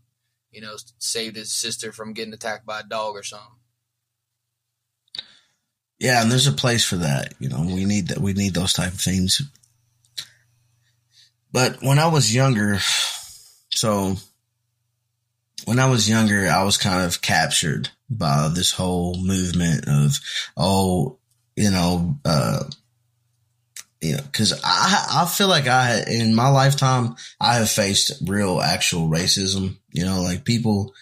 you 0.52 0.62
know, 0.62 0.76
saved 0.98 1.36
his 1.36 1.52
sister 1.52 1.92
from 1.92 2.14
getting 2.14 2.34
attacked 2.34 2.66
by 2.66 2.82
a 2.82 2.84
dog 2.84 3.16
or 3.16 3.24
something. 3.24 3.58
Yeah, 6.00 6.22
and 6.22 6.32
there's 6.32 6.48
a 6.48 6.54
place 6.54 6.86
for 6.86 6.96
that. 6.98 7.34
You 7.40 7.50
know, 7.50 7.62
we 7.62 7.84
need 7.86 8.08
that. 8.08 8.20
We 8.20 8.34
need 8.34 8.54
those 8.54 8.74
type 8.74 8.94
of 8.94 9.02
things. 9.02 9.42
But 11.52 11.82
when 11.82 12.00
I 12.00 12.08
was 12.08 12.34
younger, 12.34 12.78
so 13.70 14.16
when 15.70 15.78
I 15.78 15.86
was 15.86 16.10
younger, 16.10 16.48
I 16.48 16.64
was 16.64 16.78
kind 16.78 17.06
of 17.06 17.22
captured 17.22 17.90
by 18.10 18.50
this 18.52 18.72
whole 18.72 19.16
movement 19.24 19.88
of, 19.88 20.20
oh, 20.58 21.20
you 21.56 21.70
know, 21.70 22.16
uh, 22.26 22.64
you 24.02 24.16
know, 24.16 24.24
cause 24.34 24.60
I, 24.64 25.06
I 25.12 25.26
feel 25.28 25.48
like 25.48 25.68
I, 25.68 26.06
in 26.08 26.34
my 26.34 26.50
lifetime, 26.50 27.16
I 27.40 27.58
have 27.58 27.70
faced 27.70 28.14
real 28.26 28.60
actual 28.60 29.10
racism, 29.10 29.78
you 29.92 30.06
know, 30.06 30.24
like 30.24 30.44
people, 30.44 30.96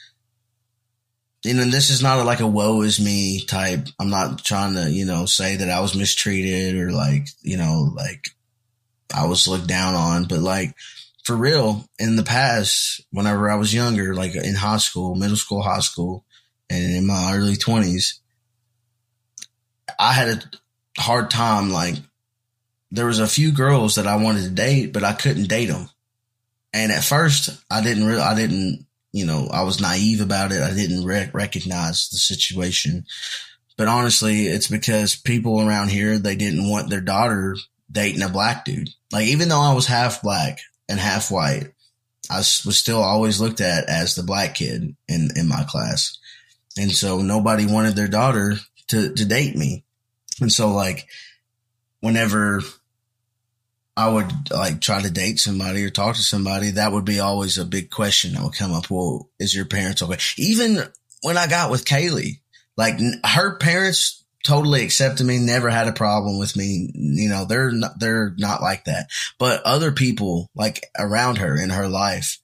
you 1.45 1.53
know, 1.53 1.63
this 1.63 1.89
is 1.89 2.03
not 2.03 2.25
like 2.25 2.41
a 2.41 2.47
woe 2.47 2.81
is 2.81 2.99
me 2.99 3.45
type. 3.45 3.87
I'm 3.97 4.09
not 4.09 4.43
trying 4.43 4.73
to, 4.73 4.91
you 4.91 5.05
know, 5.05 5.27
say 5.27 5.55
that 5.55 5.69
I 5.69 5.79
was 5.79 5.95
mistreated 5.95 6.75
or 6.75 6.91
like, 6.91 7.29
you 7.41 7.55
know, 7.55 7.93
like 7.95 8.25
I 9.15 9.27
was 9.27 9.47
looked 9.47 9.67
down 9.67 9.93
on, 9.93 10.25
but 10.25 10.39
like 10.39 10.75
for 11.27 11.35
real, 11.35 11.83
in 11.99 12.15
the 12.15 12.23
past, 12.23 13.01
whenever 13.11 13.51
I 13.51 13.55
was 13.55 13.73
younger, 13.73 14.15
like 14.15 14.33
in 14.33 14.55
high 14.55 14.77
school, 14.77 15.13
middle 15.13 15.35
school, 15.35 15.61
high 15.61 15.81
school, 15.81 16.23
and 16.69 16.95
in 16.95 17.05
my 17.05 17.33
early 17.35 17.55
20s, 17.57 18.19
I 19.99 20.13
had 20.13 20.29
a 20.29 21.01
hard 21.01 21.29
time 21.29 21.69
like 21.69 21.95
there 22.91 23.07
was 23.07 23.19
a 23.19 23.27
few 23.27 23.51
girls 23.51 23.95
that 23.95 24.07
I 24.07 24.15
wanted 24.15 24.43
to 24.43 24.51
date, 24.51 24.93
but 24.93 25.03
I 25.03 25.11
couldn't 25.11 25.49
date 25.49 25.65
them. 25.65 25.89
And 26.71 26.93
at 26.93 27.03
first, 27.03 27.49
I 27.69 27.83
didn't 27.83 28.05
really, 28.05 28.21
I 28.21 28.33
didn't, 28.33 28.85
you 29.11 29.25
know, 29.25 29.49
I 29.51 29.63
was 29.63 29.81
naive 29.81 30.21
about 30.21 30.53
it. 30.53 30.61
I 30.61 30.73
didn't 30.73 31.05
rec- 31.05 31.33
recognize 31.33 32.07
the 32.07 32.17
situation. 32.17 33.05
But 33.77 33.89
honestly, 33.89 34.45
it's 34.45 34.69
because 34.69 35.17
people 35.17 35.59
around 35.59 35.89
here, 35.89 36.19
they 36.19 36.37
didn't 36.37 36.69
want 36.69 36.89
their 36.89 37.01
daughter 37.01 37.57
dating 37.91 38.21
a 38.21 38.29
black 38.29 38.63
dude. 38.63 38.91
Like, 39.11 39.27
even 39.27 39.49
though 39.49 39.59
I 39.59 39.73
was 39.73 39.87
half 39.87 40.21
black 40.21 40.59
and 40.89 40.99
half 40.99 41.31
white, 41.31 41.71
I 42.29 42.37
was 42.37 42.77
still 42.77 43.01
always 43.01 43.39
looked 43.39 43.61
at 43.61 43.89
as 43.89 44.15
the 44.15 44.23
black 44.23 44.55
kid 44.55 44.95
in, 45.07 45.29
in 45.35 45.47
my 45.47 45.63
class. 45.67 46.17
And 46.77 46.91
so 46.91 47.21
nobody 47.21 47.65
wanted 47.65 47.95
their 47.95 48.07
daughter 48.07 48.55
to, 48.89 49.13
to 49.13 49.25
date 49.25 49.55
me. 49.55 49.83
And 50.41 50.51
so 50.51 50.71
like, 50.71 51.07
whenever 51.99 52.61
I 53.95 54.09
would 54.09 54.51
like 54.51 54.81
try 54.81 55.01
to 55.01 55.09
date 55.09 55.39
somebody 55.39 55.83
or 55.83 55.89
talk 55.89 56.15
to 56.15 56.21
somebody, 56.21 56.71
that 56.71 56.91
would 56.91 57.05
be 57.05 57.19
always 57.19 57.57
a 57.57 57.65
big 57.65 57.89
question 57.89 58.33
that 58.33 58.43
would 58.43 58.55
come 58.55 58.73
up. 58.73 58.89
Well, 58.89 59.29
is 59.39 59.55
your 59.55 59.65
parents 59.65 60.03
okay? 60.03 60.17
Even 60.37 60.83
when 61.23 61.37
I 61.37 61.47
got 61.47 61.71
with 61.71 61.85
Kaylee, 61.85 62.39
like 62.75 62.99
her 63.25 63.57
parents 63.57 64.23
totally 64.43 64.83
accepted 64.83 65.25
me, 65.25 65.39
never 65.39 65.69
had 65.69 65.87
a 65.87 65.93
problem 65.93 66.39
with 66.39 66.55
me. 66.55 66.89
You 66.93 67.29
know, 67.29 67.45
they're 67.45 67.71
not, 67.71 67.99
they're 67.99 68.33
not 68.37 68.61
like 68.61 68.85
that, 68.85 69.07
but 69.37 69.61
other 69.63 69.91
people 69.91 70.49
like 70.55 70.85
around 70.97 71.37
her 71.39 71.59
in 71.59 71.69
her 71.69 71.87
life, 71.87 72.39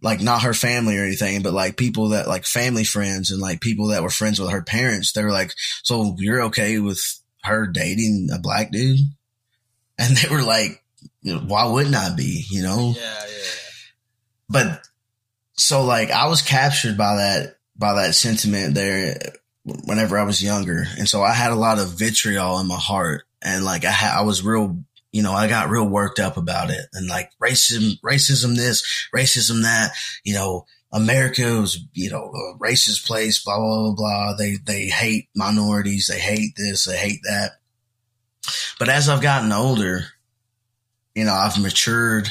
like 0.00 0.20
not 0.20 0.42
her 0.42 0.54
family 0.54 0.98
or 0.98 1.04
anything, 1.04 1.42
but 1.42 1.52
like 1.52 1.76
people 1.76 2.10
that 2.10 2.28
like 2.28 2.44
family 2.44 2.84
friends 2.84 3.30
and 3.30 3.40
like 3.40 3.60
people 3.60 3.88
that 3.88 4.02
were 4.02 4.10
friends 4.10 4.40
with 4.40 4.50
her 4.50 4.62
parents, 4.62 5.12
they 5.12 5.24
were 5.24 5.32
like, 5.32 5.52
so 5.82 6.14
you're 6.18 6.42
okay 6.44 6.78
with 6.78 7.00
her 7.42 7.66
dating 7.66 8.28
a 8.32 8.38
black 8.38 8.70
dude? 8.70 8.98
And 9.98 10.16
they 10.16 10.28
were 10.34 10.42
like, 10.42 10.82
why 11.22 11.66
wouldn't 11.66 11.94
I 11.94 12.14
be, 12.14 12.44
you 12.50 12.62
know? 12.62 12.94
Yeah, 12.96 13.02
yeah, 13.02 13.26
yeah. 13.26 13.50
But 14.48 14.82
so 15.54 15.84
like 15.84 16.10
I 16.10 16.28
was 16.28 16.42
captured 16.42 16.96
by 16.96 17.16
that, 17.16 17.56
by 17.76 17.94
that 17.94 18.14
sentiment 18.14 18.74
there 18.74 19.18
whenever 19.64 20.18
I 20.18 20.24
was 20.24 20.42
younger. 20.42 20.84
And 20.98 21.08
so 21.08 21.22
I 21.22 21.32
had 21.32 21.52
a 21.52 21.56
lot 21.56 21.78
of 21.78 21.90
vitriol 21.90 22.58
in 22.58 22.66
my 22.66 22.78
heart 22.78 23.24
and 23.42 23.64
like 23.64 23.84
I 23.84 23.90
had, 23.90 24.18
I 24.18 24.22
was 24.22 24.42
real, 24.42 24.78
you 25.12 25.22
know, 25.22 25.32
I 25.32 25.48
got 25.48 25.70
real 25.70 25.88
worked 25.88 26.18
up 26.18 26.36
about 26.36 26.70
it 26.70 26.86
and 26.92 27.08
like 27.08 27.30
racism, 27.40 28.00
racism 28.00 28.56
this, 28.56 29.08
racism 29.14 29.62
that, 29.62 29.92
you 30.24 30.34
know, 30.34 30.66
America 30.92 31.60
was, 31.60 31.78
you 31.94 32.10
know, 32.10 32.32
a 32.32 32.58
racist 32.58 33.06
place, 33.06 33.42
blah, 33.42 33.56
blah, 33.56 33.82
blah, 33.82 33.94
blah. 33.94 34.36
They, 34.36 34.56
they 34.62 34.86
hate 34.86 35.28
minorities. 35.34 36.08
They 36.08 36.18
hate 36.18 36.54
this. 36.56 36.84
They 36.84 36.96
hate 36.96 37.20
that. 37.24 37.52
But 38.78 38.88
as 38.88 39.08
I've 39.08 39.22
gotten 39.22 39.52
older, 39.52 40.04
you 41.14 41.24
know, 41.24 41.32
I've 41.32 41.60
matured. 41.60 42.28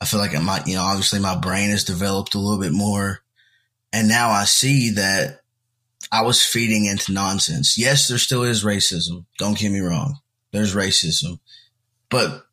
I 0.00 0.04
feel 0.04 0.20
like 0.20 0.34
I 0.34 0.40
might, 0.40 0.66
you 0.66 0.76
know, 0.76 0.82
obviously 0.82 1.20
my 1.20 1.36
brain 1.36 1.70
has 1.70 1.84
developed 1.84 2.34
a 2.34 2.38
little 2.38 2.60
bit 2.60 2.72
more. 2.72 3.20
And 3.92 4.08
now 4.08 4.30
I 4.30 4.44
see 4.44 4.90
that 4.90 5.40
I 6.12 6.22
was 6.22 6.42
feeding 6.42 6.86
into 6.86 7.12
nonsense. 7.12 7.76
Yes, 7.76 8.08
there 8.08 8.18
still 8.18 8.42
is 8.42 8.64
racism. 8.64 9.26
Don't 9.38 9.58
get 9.58 9.72
me 9.72 9.80
wrong. 9.80 10.18
There's 10.52 10.74
racism, 10.74 11.40
but 12.08 12.46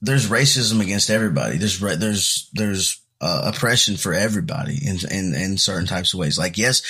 there's 0.00 0.28
racism 0.28 0.80
against 0.80 1.10
everybody. 1.10 1.58
There's, 1.58 1.80
there's, 1.80 2.50
there's 2.52 3.00
uh, 3.20 3.50
oppression 3.54 3.96
for 3.96 4.12
everybody 4.12 4.78
in, 4.86 4.98
in, 5.10 5.34
in 5.34 5.58
certain 5.58 5.86
types 5.86 6.12
of 6.12 6.20
ways. 6.20 6.38
Like, 6.38 6.58
yes, 6.58 6.82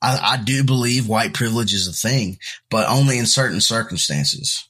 I, 0.00 0.34
I 0.34 0.42
do 0.42 0.64
believe 0.64 1.08
white 1.08 1.34
privilege 1.34 1.72
is 1.72 1.86
a 1.86 1.92
thing, 1.92 2.38
but 2.70 2.88
only 2.88 3.18
in 3.18 3.26
certain 3.26 3.60
circumstances. 3.60 4.68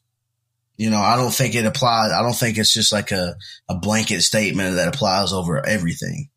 You 0.77 0.91
know, 0.91 1.01
I 1.01 1.17
don't 1.17 1.33
think 1.33 1.55
it 1.55 1.67
applies. 1.67 2.13
I 2.13 2.23
don't 2.23 2.35
think 2.35 2.59
it's 2.59 2.73
just 2.73 2.93
like 2.93 3.13
a, 3.13 3.37
a 3.69 3.75
blanket 3.77 4.23
statement 4.23 4.77
that 4.77 4.89
applies 4.89 5.33
over 5.33 5.65
everything. 5.65 6.29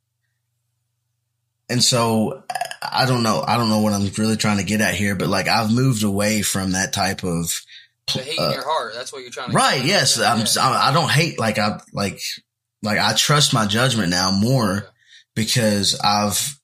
And 1.69 1.83
so 1.83 2.43
I 2.81 3.05
don't 3.05 3.23
know. 3.23 3.43
I 3.45 3.57
don't 3.57 3.69
know 3.69 3.79
what 3.79 3.93
I'm 3.93 4.09
really 4.17 4.37
trying 4.37 4.57
to 4.57 4.63
get 4.63 4.81
at 4.81 4.93
here, 4.93 5.15
but 5.15 5.27
like 5.27 5.47
I've 5.47 5.71
moved 5.71 6.03
away 6.03 6.41
from 6.41 6.73
that 6.73 6.93
type 6.93 7.23
of 7.23 7.51
The 8.13 8.21
hate 8.21 8.37
in 8.37 8.43
uh, 8.43 8.51
your 8.51 8.63
heart. 8.63 8.93
That's 8.93 9.11
what 9.11 9.21
you're 9.21 9.31
trying 9.31 9.49
to 9.49 9.55
right. 9.55 9.83
Yes. 9.83 10.19
I'm, 10.19 10.39
yeah. 10.39 10.79
I 10.79 10.93
don't 10.93 11.09
hate 11.09 11.39
like 11.39 11.57
I 11.57 11.79
like, 11.93 12.19
like 12.83 12.99
I 12.99 13.13
trust 13.13 13.53
my 13.53 13.65
judgment 13.65 14.09
now 14.09 14.31
more 14.31 14.87
because 15.35 15.99
I've 16.03 16.59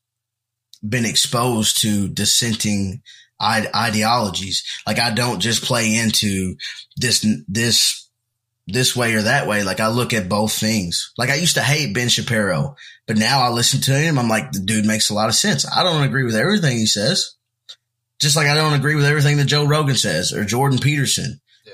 been 0.87 1.05
exposed 1.05 1.81
to 1.81 2.07
dissenting 2.07 3.01
ide- 3.39 3.73
ideologies. 3.75 4.63
Like 4.85 4.99
I 4.99 5.11
don't 5.11 5.39
just 5.39 5.63
play 5.63 5.95
into 5.95 6.55
this, 6.95 7.25
this, 7.47 8.07
this 8.67 8.95
way 8.95 9.13
or 9.13 9.23
that 9.23 9.47
way. 9.47 9.63
Like 9.63 9.79
I 9.79 9.87
look 9.89 10.13
at 10.13 10.29
both 10.29 10.53
things. 10.53 11.13
Like 11.17 11.29
I 11.29 11.35
used 11.35 11.55
to 11.55 11.61
hate 11.61 11.93
Ben 11.93 12.09
Shapiro, 12.09 12.75
but 13.07 13.17
now 13.17 13.41
I 13.41 13.49
listen 13.49 13.81
to 13.81 13.91
him. 13.91 14.17
I'm 14.17 14.29
like, 14.29 14.51
the 14.51 14.59
dude 14.59 14.85
makes 14.85 15.09
a 15.09 15.13
lot 15.13 15.29
of 15.29 15.35
sense. 15.35 15.65
I 15.69 15.83
don't 15.83 16.03
agree 16.03 16.23
with 16.23 16.35
everything 16.35 16.77
he 16.77 16.85
says. 16.85 17.35
Just 18.19 18.35
like 18.35 18.47
I 18.47 18.53
don't 18.53 18.73
agree 18.73 18.95
with 18.95 19.05
everything 19.05 19.37
that 19.37 19.45
Joe 19.45 19.65
Rogan 19.65 19.95
says 19.95 20.31
or 20.31 20.45
Jordan 20.45 20.79
Peterson. 20.79 21.41
Yeah. 21.65 21.73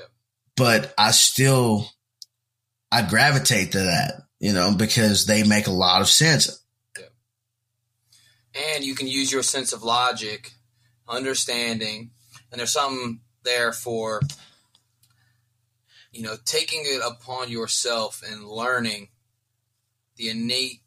But 0.56 0.94
I 0.96 1.10
still, 1.10 1.86
I 2.90 3.02
gravitate 3.02 3.72
to 3.72 3.80
that, 3.80 4.22
you 4.40 4.54
know, 4.54 4.74
because 4.74 5.26
they 5.26 5.42
make 5.42 5.66
a 5.66 5.72
lot 5.72 6.00
of 6.00 6.08
sense. 6.08 6.64
Yeah. 6.98 8.72
and 8.74 8.84
you 8.84 8.94
can 8.94 9.08
use 9.08 9.30
your 9.30 9.42
sense 9.42 9.74
of 9.74 9.82
logic, 9.82 10.52
understanding, 11.06 12.12
and 12.50 12.58
there's 12.58 12.72
something 12.72 13.20
there 13.44 13.72
for 13.72 14.22
you 16.18 16.24
know, 16.24 16.34
taking 16.44 16.82
it 16.84 17.00
upon 17.06 17.48
yourself 17.48 18.24
and 18.28 18.44
learning 18.44 19.06
the 20.16 20.30
innate 20.30 20.82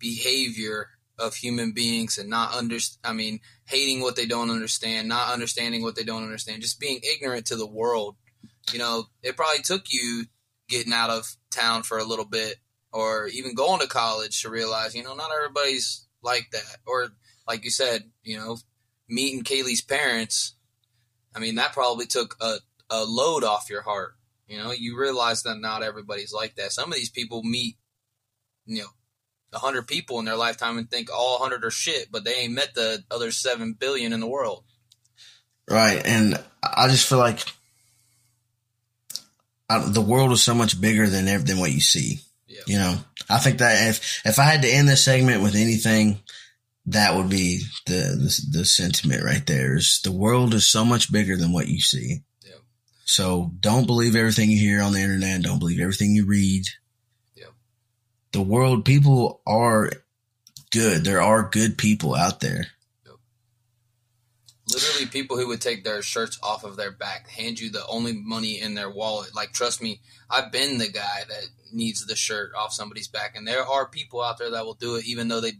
behavior 0.00 0.88
of 1.20 1.36
human 1.36 1.70
beings 1.70 2.18
and 2.18 2.28
not 2.28 2.52
under 2.52 2.78
I 3.04 3.12
mean 3.12 3.38
hating 3.66 4.00
what 4.00 4.16
they 4.16 4.26
don't 4.26 4.50
understand, 4.50 5.06
not 5.06 5.32
understanding 5.32 5.82
what 5.82 5.94
they 5.94 6.02
don't 6.02 6.24
understand, 6.24 6.62
just 6.62 6.80
being 6.80 6.98
ignorant 7.04 7.46
to 7.46 7.54
the 7.54 7.66
world. 7.66 8.16
You 8.72 8.80
know, 8.80 9.04
it 9.22 9.36
probably 9.36 9.62
took 9.62 9.92
you 9.92 10.24
getting 10.68 10.92
out 10.92 11.10
of 11.10 11.36
town 11.52 11.84
for 11.84 11.98
a 11.98 12.04
little 12.04 12.24
bit 12.24 12.56
or 12.92 13.28
even 13.28 13.54
going 13.54 13.78
to 13.80 13.86
college 13.86 14.42
to 14.42 14.50
realize, 14.50 14.96
you 14.96 15.04
know, 15.04 15.14
not 15.14 15.30
everybody's 15.32 16.08
like 16.24 16.48
that. 16.50 16.78
Or 16.86 17.10
like 17.46 17.62
you 17.62 17.70
said, 17.70 18.02
you 18.24 18.36
know, 18.36 18.56
meeting 19.08 19.44
Kaylee's 19.44 19.80
parents, 19.80 20.56
I 21.36 21.38
mean, 21.38 21.54
that 21.54 21.72
probably 21.72 22.06
took 22.06 22.34
a, 22.40 22.56
a 22.90 23.04
load 23.04 23.44
off 23.44 23.70
your 23.70 23.82
heart. 23.82 24.14
You 24.50 24.58
know, 24.58 24.72
you 24.72 24.98
realize 24.98 25.44
that 25.44 25.60
not 25.60 25.84
everybody's 25.84 26.32
like 26.32 26.56
that. 26.56 26.72
Some 26.72 26.90
of 26.90 26.96
these 26.96 27.08
people 27.08 27.44
meet, 27.44 27.76
you 28.66 28.80
know, 28.80 28.88
a 29.52 29.58
hundred 29.58 29.86
people 29.86 30.18
in 30.18 30.24
their 30.24 30.36
lifetime 30.36 30.76
and 30.76 30.90
think 30.90 31.08
all 31.08 31.38
hundred 31.38 31.64
are 31.64 31.70
shit, 31.70 32.08
but 32.10 32.24
they 32.24 32.34
ain't 32.34 32.54
met 32.54 32.74
the 32.74 33.04
other 33.12 33.30
seven 33.30 33.74
billion 33.74 34.12
in 34.12 34.18
the 34.18 34.26
world. 34.26 34.64
Right, 35.68 36.04
and 36.04 36.34
I 36.64 36.88
just 36.88 37.08
feel 37.08 37.18
like 37.18 37.38
I, 39.68 39.88
the 39.88 40.00
world 40.00 40.32
is 40.32 40.42
so 40.42 40.54
much 40.54 40.80
bigger 40.80 41.06
than 41.06 41.26
than 41.44 41.60
what 41.60 41.70
you 41.70 41.80
see. 41.80 42.18
Yeah. 42.48 42.62
You 42.66 42.78
know, 42.78 42.96
I 43.28 43.38
think 43.38 43.58
that 43.58 43.88
if 43.88 44.20
if 44.24 44.40
I 44.40 44.42
had 44.42 44.62
to 44.62 44.68
end 44.68 44.88
this 44.88 45.04
segment 45.04 45.44
with 45.44 45.54
anything, 45.54 46.18
that 46.86 47.14
would 47.14 47.30
be 47.30 47.60
the 47.86 48.18
the, 48.18 48.58
the 48.58 48.64
sentiment 48.64 49.22
right 49.22 49.46
there. 49.46 49.76
Is 49.76 50.00
the 50.02 50.10
world 50.10 50.54
is 50.54 50.66
so 50.66 50.84
much 50.84 51.12
bigger 51.12 51.36
than 51.36 51.52
what 51.52 51.68
you 51.68 51.80
see. 51.80 52.22
So 53.10 53.50
don't 53.58 53.88
believe 53.88 54.14
everything 54.14 54.50
you 54.50 54.58
hear 54.60 54.80
on 54.80 54.92
the 54.92 55.00
internet. 55.00 55.42
Don't 55.42 55.58
believe 55.58 55.80
everything 55.80 56.14
you 56.14 56.26
read. 56.26 56.66
Yeah. 57.34 57.46
The 58.30 58.40
world, 58.40 58.84
people 58.84 59.40
are 59.44 59.90
good. 60.70 61.02
There 61.02 61.20
are 61.20 61.42
good 61.42 61.76
people 61.76 62.14
out 62.14 62.38
there. 62.38 62.68
Literally, 64.72 65.06
people 65.06 65.36
who 65.36 65.48
would 65.48 65.60
take 65.60 65.82
their 65.82 66.02
shirts 66.02 66.38
off 66.40 66.62
of 66.62 66.76
their 66.76 66.92
back, 66.92 67.28
hand 67.28 67.58
you 67.58 67.68
the 67.68 67.84
only 67.88 68.12
money 68.12 68.60
in 68.60 68.74
their 68.74 68.88
wallet. 68.88 69.34
Like, 69.34 69.52
trust 69.52 69.82
me, 69.82 70.00
I've 70.30 70.52
been 70.52 70.78
the 70.78 70.88
guy 70.88 71.24
that 71.28 71.48
needs 71.72 72.06
the 72.06 72.14
shirt 72.14 72.52
off 72.56 72.72
somebody's 72.72 73.08
back, 73.08 73.34
and 73.34 73.44
there 73.44 73.66
are 73.66 73.88
people 73.88 74.22
out 74.22 74.38
there 74.38 74.52
that 74.52 74.64
will 74.64 74.74
do 74.74 74.94
it, 74.94 75.04
even 75.06 75.26
though 75.26 75.40
they 75.40 75.54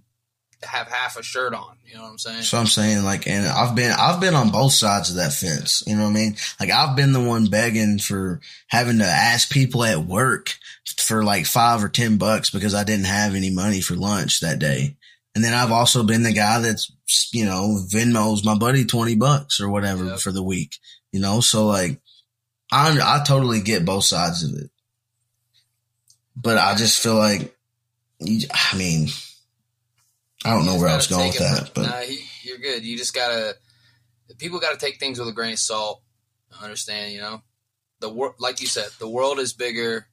have 0.62 0.88
half 0.88 1.16
a 1.18 1.22
shirt 1.22 1.54
on. 1.54 1.76
You 1.86 1.96
know 1.96 2.02
what 2.02 2.10
I'm 2.10 2.18
saying? 2.18 2.42
So 2.42 2.58
I'm 2.58 2.66
saying 2.66 3.02
like, 3.04 3.26
and 3.26 3.46
I've 3.46 3.74
been, 3.74 3.92
I've 3.92 4.20
been 4.20 4.34
on 4.34 4.50
both 4.50 4.72
sides 4.72 5.10
of 5.10 5.16
that 5.16 5.32
fence. 5.32 5.82
You 5.86 5.96
know 5.96 6.04
what 6.04 6.10
I 6.10 6.14
mean? 6.14 6.36
Like 6.60 6.70
I've 6.70 6.96
been 6.96 7.12
the 7.12 7.22
one 7.22 7.46
begging 7.46 7.98
for 7.98 8.40
having 8.68 8.98
to 8.98 9.04
ask 9.04 9.50
people 9.50 9.82
at 9.84 10.04
work 10.04 10.54
for 10.98 11.24
like 11.24 11.46
five 11.46 11.82
or 11.82 11.88
10 11.88 12.18
bucks 12.18 12.50
because 12.50 12.74
I 12.74 12.84
didn't 12.84 13.06
have 13.06 13.34
any 13.34 13.50
money 13.50 13.80
for 13.80 13.94
lunch 13.94 14.40
that 14.40 14.58
day. 14.58 14.96
And 15.34 15.42
then 15.44 15.54
I've 15.54 15.72
also 15.72 16.02
been 16.02 16.24
the 16.24 16.32
guy 16.32 16.58
that's, 16.60 16.90
you 17.32 17.44
know, 17.44 17.78
Venmo's 17.88 18.44
my 18.44 18.56
buddy 18.58 18.84
20 18.84 19.14
bucks 19.16 19.60
or 19.60 19.68
whatever 19.70 20.04
Yep. 20.04 20.18
for 20.20 20.32
the 20.32 20.42
week, 20.42 20.76
you 21.12 21.20
know? 21.20 21.40
So 21.40 21.66
like, 21.66 22.00
I, 22.72 22.98
I 23.02 23.22
totally 23.24 23.60
get 23.60 23.84
both 23.84 24.04
sides 24.04 24.42
of 24.44 24.54
it. 24.54 24.70
But 26.36 26.58
I 26.58 26.74
just 26.74 27.02
feel 27.02 27.14
like, 27.16 27.56
you- 28.20 28.46
I 28.52 28.76
mean, 28.76 29.08
I 30.44 30.50
don't 30.54 30.64
know 30.66 30.78
where 30.78 30.88
I 30.88 30.96
was 30.96 31.06
gotta 31.06 31.22
going 31.22 31.30
with 31.32 31.38
that, 31.38 31.70
but 31.74 31.82
nah, 31.82 32.00
he- 32.00 32.24
you're 32.42 32.58
good. 32.58 32.84
You 32.84 32.96
just 32.96 33.14
gotta. 33.14 33.56
People 34.38 34.60
got 34.60 34.78
to 34.78 34.78
take 34.84 34.98
things 35.00 35.18
with 35.18 35.28
a 35.28 35.32
grain 35.32 35.52
of 35.52 35.58
salt. 35.58 36.02
Understand? 36.62 37.12
You 37.12 37.20
know, 37.20 37.42
the 38.00 38.08
world, 38.08 38.34
like 38.38 38.60
you 38.60 38.66
said, 38.66 38.88
the 38.98 39.08
world 39.08 39.38
is 39.38 39.52
bigger 39.52 40.06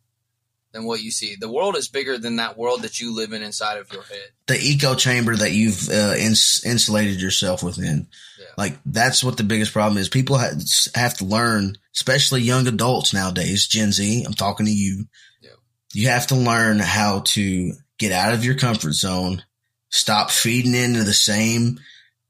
than 0.74 0.84
what 0.86 1.02
you 1.02 1.12
see. 1.12 1.36
The 1.40 1.50
world 1.52 1.78
is 1.78 1.88
bigger 1.88 2.18
than 2.18 2.36
that 2.38 2.58
world 2.58 2.82
that 2.82 3.00
you 3.00 3.16
live 3.16 3.32
in 3.32 3.42
inside 3.42 3.78
of 3.78 3.92
your 3.94 4.04
head. 4.04 4.28
the 4.48 4.58
echo 4.60 4.96
chamber 4.96 5.36
that 5.36 5.52
you've 5.52 5.88
uh, 5.90 6.16
ins- 6.18 6.64
insulated 6.66 7.22
yourself 7.22 7.64
within. 7.64 8.08
Yeah. 8.40 8.46
Like 8.58 8.78
that's 8.86 9.24
what 9.24 9.38
the 9.38 9.44
biggest 9.44 9.72
problem 9.72 9.98
is. 9.98 10.10
People 10.10 10.38
ha- 10.38 10.52
have 10.96 11.16
to 11.20 11.26
learn, 11.26 11.78
especially 11.96 12.42
young 12.42 12.68
adults 12.68 13.14
nowadays, 13.14 13.68
Gen 13.68 13.92
Z. 13.92 14.24
I'm 14.26 14.34
talking 14.34 14.66
to 14.66 14.72
you. 14.72 15.06
Yeah. 15.42 15.52
You 15.94 16.08
have 16.10 16.28
to 16.28 16.36
learn 16.36 16.80
how 16.80 17.22
to 17.28 17.72
get 17.98 18.12
out 18.12 18.34
of 18.34 18.44
your 18.44 18.56
comfort 18.56 18.94
zone, 18.94 19.44
stop 19.90 20.32
feeding 20.32 20.76
into 20.76 21.04
the 21.04 21.14
same 21.14 21.80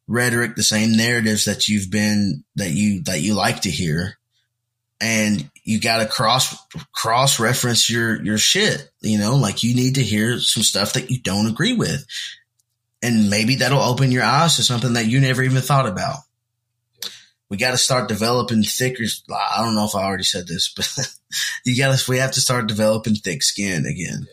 rhetoric, 0.07 0.55
the 0.55 0.63
same 0.63 0.95
narratives 0.95 1.45
that 1.45 1.67
you've 1.67 1.91
been 1.91 2.43
that 2.55 2.71
you 2.71 3.03
that 3.03 3.21
you 3.21 3.33
like 3.33 3.61
to 3.61 3.71
hear, 3.71 4.17
and 5.01 5.49
you 5.63 5.79
got 5.79 5.97
to 5.99 6.05
cross 6.05 6.55
cross 6.93 7.39
reference 7.39 7.89
your 7.89 8.21
your 8.23 8.37
shit. 8.37 8.89
You 9.01 9.17
know, 9.17 9.35
like 9.35 9.63
you 9.63 9.75
need 9.75 9.95
to 9.95 10.03
hear 10.03 10.39
some 10.39 10.63
stuff 10.63 10.93
that 10.93 11.11
you 11.11 11.19
don't 11.19 11.47
agree 11.47 11.73
with, 11.73 12.05
and 13.01 13.29
maybe 13.29 13.55
that'll 13.55 13.81
open 13.81 14.11
your 14.11 14.23
eyes 14.23 14.55
to 14.55 14.63
something 14.63 14.93
that 14.93 15.07
you 15.07 15.19
never 15.19 15.43
even 15.43 15.61
thought 15.61 15.87
about. 15.87 16.17
We 17.49 17.55
got 17.55 17.71
to 17.71 17.77
start 17.77 18.09
developing 18.09 18.63
thicker. 18.63 19.03
I 19.31 19.63
don't 19.63 19.75
know 19.75 19.85
if 19.85 19.95
I 19.95 20.03
already 20.03 20.25
said 20.25 20.47
this, 20.47 20.73
but 20.75 20.89
you 21.65 21.77
got 21.77 21.97
to. 21.97 22.11
We 22.11 22.17
have 22.17 22.31
to 22.31 22.41
start 22.41 22.67
developing 22.67 23.15
thick 23.15 23.41
skin 23.43 23.85
again. 23.85 24.27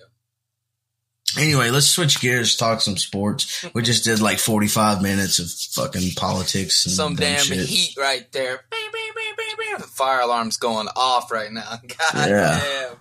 Anyway, 1.39 1.70
let's 1.70 1.89
switch 1.89 2.20
gears. 2.20 2.57
Talk 2.57 2.80
some 2.80 2.97
sports. 2.97 3.64
We 3.74 3.82
just 3.82 4.05
did 4.05 4.20
like 4.20 4.39
forty 4.39 4.68
five 4.68 5.03
minutes 5.03 5.39
of 5.39 5.51
fucking 5.51 6.12
politics. 6.16 6.85
And 6.87 6.95
Some 6.95 7.16
damn 7.16 7.41
shit. 7.43 7.66
heat 7.66 7.97
right 7.99 8.30
there. 8.32 8.61
The 9.78 9.82
fire 9.89 10.20
alarm's 10.20 10.57
going 10.57 10.89
off 10.97 11.30
right 11.32 11.51
now. 11.53 11.78
God 11.87 12.28
Yeah. 12.28 12.61
damn. 12.62 12.97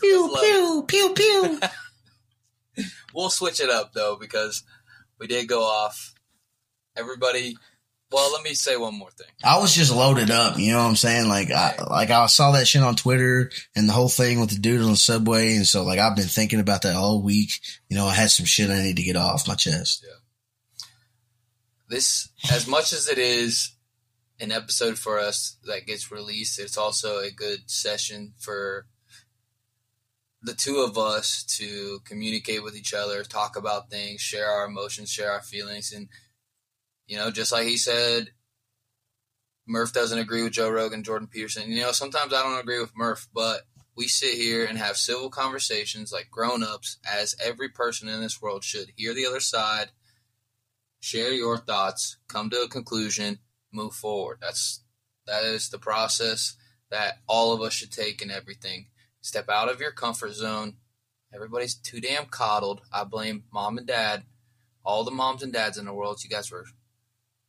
Pew 0.00 0.32
Love- 0.32 0.40
pew 0.42 0.84
pew 0.86 1.14
pew. 1.14 1.60
We'll 3.14 3.28
switch 3.30 3.60
it 3.60 3.68
up 3.68 3.92
though 3.92 4.16
because 4.16 4.62
we 5.18 5.26
did 5.26 5.46
go 5.48 5.62
off. 5.62 6.14
Everybody. 6.96 7.56
Well, 8.12 8.32
let 8.32 8.42
me 8.42 8.54
say 8.54 8.76
one 8.76 8.94
more 8.98 9.10
thing. 9.10 9.26
I 9.42 9.58
was 9.58 9.74
just 9.74 9.92
loaded 9.94 10.30
up. 10.30 10.58
You 10.58 10.72
know 10.72 10.78
what 10.82 10.88
I'm 10.88 10.96
saying? 10.96 11.28
Like 11.28 11.50
I 11.50 11.76
like 11.88 12.10
I 12.10 12.26
saw 12.26 12.52
that 12.52 12.66
shit 12.68 12.82
on 12.82 12.94
Twitter 12.96 13.50
and 13.74 13.88
the 13.88 13.92
whole 13.92 14.08
thing 14.08 14.40
with 14.40 14.50
the 14.50 14.58
dude 14.58 14.82
on 14.82 14.90
the 14.90 14.96
subway, 14.96 15.56
and 15.56 15.66
so 15.66 15.82
like 15.84 15.98
I've 15.98 16.16
been 16.16 16.26
thinking 16.26 16.60
about 16.60 16.82
that 16.82 16.96
all 16.96 17.22
week. 17.22 17.52
You 17.88 17.96
know, 17.96 18.06
I 18.06 18.14
had 18.14 18.30
some 18.30 18.46
shit 18.46 18.70
I 18.70 18.82
need 18.82 18.96
to 18.96 19.02
get 19.02 19.16
off 19.16 19.48
my 19.48 19.54
chest. 19.54 20.04
Yeah. 20.06 20.16
this 21.88 22.28
as 22.50 22.66
much 22.66 22.92
as 22.92 23.08
it 23.08 23.18
is 23.18 23.72
an 24.40 24.50
episode 24.52 24.98
for 24.98 25.18
us 25.20 25.56
that 25.64 25.86
gets 25.86 26.10
released 26.10 26.58
it's 26.58 26.76
also 26.78 27.18
a 27.18 27.30
good 27.30 27.70
session 27.70 28.32
for 28.38 28.86
the 30.42 30.54
two 30.54 30.78
of 30.78 30.98
us 30.98 31.44
to 31.44 32.00
communicate 32.04 32.62
with 32.64 32.74
each 32.74 32.92
other 32.94 33.22
talk 33.22 33.56
about 33.56 33.88
things 33.90 34.20
share 34.20 34.48
our 34.48 34.64
emotions 34.66 35.10
share 35.10 35.30
our 35.30 35.42
feelings 35.42 35.92
and 35.92 36.08
you 37.12 37.18
know 37.18 37.30
just 37.30 37.52
like 37.52 37.66
he 37.66 37.76
said 37.76 38.30
murph 39.66 39.92
doesn't 39.92 40.18
agree 40.18 40.42
with 40.42 40.52
joe 40.52 40.70
rogan 40.70 41.04
jordan 41.04 41.28
peterson 41.28 41.70
you 41.70 41.80
know 41.80 41.92
sometimes 41.92 42.32
i 42.32 42.42
don't 42.42 42.60
agree 42.60 42.80
with 42.80 42.96
murph 42.96 43.28
but 43.34 43.62
we 43.94 44.08
sit 44.08 44.34
here 44.34 44.64
and 44.64 44.78
have 44.78 44.96
civil 44.96 45.28
conversations 45.28 46.12
like 46.12 46.30
grown-ups 46.30 46.98
as 47.10 47.36
every 47.44 47.68
person 47.68 48.08
in 48.08 48.20
this 48.20 48.40
world 48.40 48.64
should 48.64 48.88
hear 48.96 49.14
the 49.14 49.26
other 49.26 49.40
side 49.40 49.90
share 51.02 51.32
your 51.32 51.58
thoughts, 51.58 52.16
come 52.28 52.48
to 52.48 52.62
a 52.62 52.68
conclusion, 52.68 53.40
move 53.72 53.92
forward. 53.92 54.38
That's 54.40 54.82
that 55.26 55.44
is 55.44 55.68
the 55.68 55.78
process 55.78 56.56
that 56.90 57.18
all 57.26 57.52
of 57.52 57.60
us 57.60 57.72
should 57.72 57.92
take 57.92 58.22
in 58.22 58.30
everything. 58.30 58.86
Step 59.20 59.48
out 59.48 59.70
of 59.70 59.80
your 59.80 59.92
comfort 59.92 60.32
zone. 60.32 60.76
Everybody's 61.34 61.74
too 61.74 62.00
damn 62.00 62.26
coddled. 62.26 62.82
I 62.92 63.04
blame 63.04 63.44
mom 63.52 63.78
and 63.78 63.86
dad, 63.86 64.24
all 64.84 65.04
the 65.04 65.10
moms 65.10 65.42
and 65.42 65.52
dads 65.52 65.78
in 65.78 65.86
the 65.86 65.94
world. 65.94 66.22
You 66.22 66.30
guys 66.30 66.50
were 66.50 66.66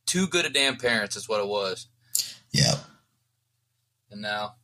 too 0.06 0.26
good 0.26 0.46
a 0.46 0.50
damn 0.50 0.76
parents. 0.76 1.16
Is 1.16 1.28
what 1.28 1.40
it 1.40 1.48
was. 1.48 1.86
Yeah. 2.50 2.74
And 4.10 4.22
now 4.22 4.54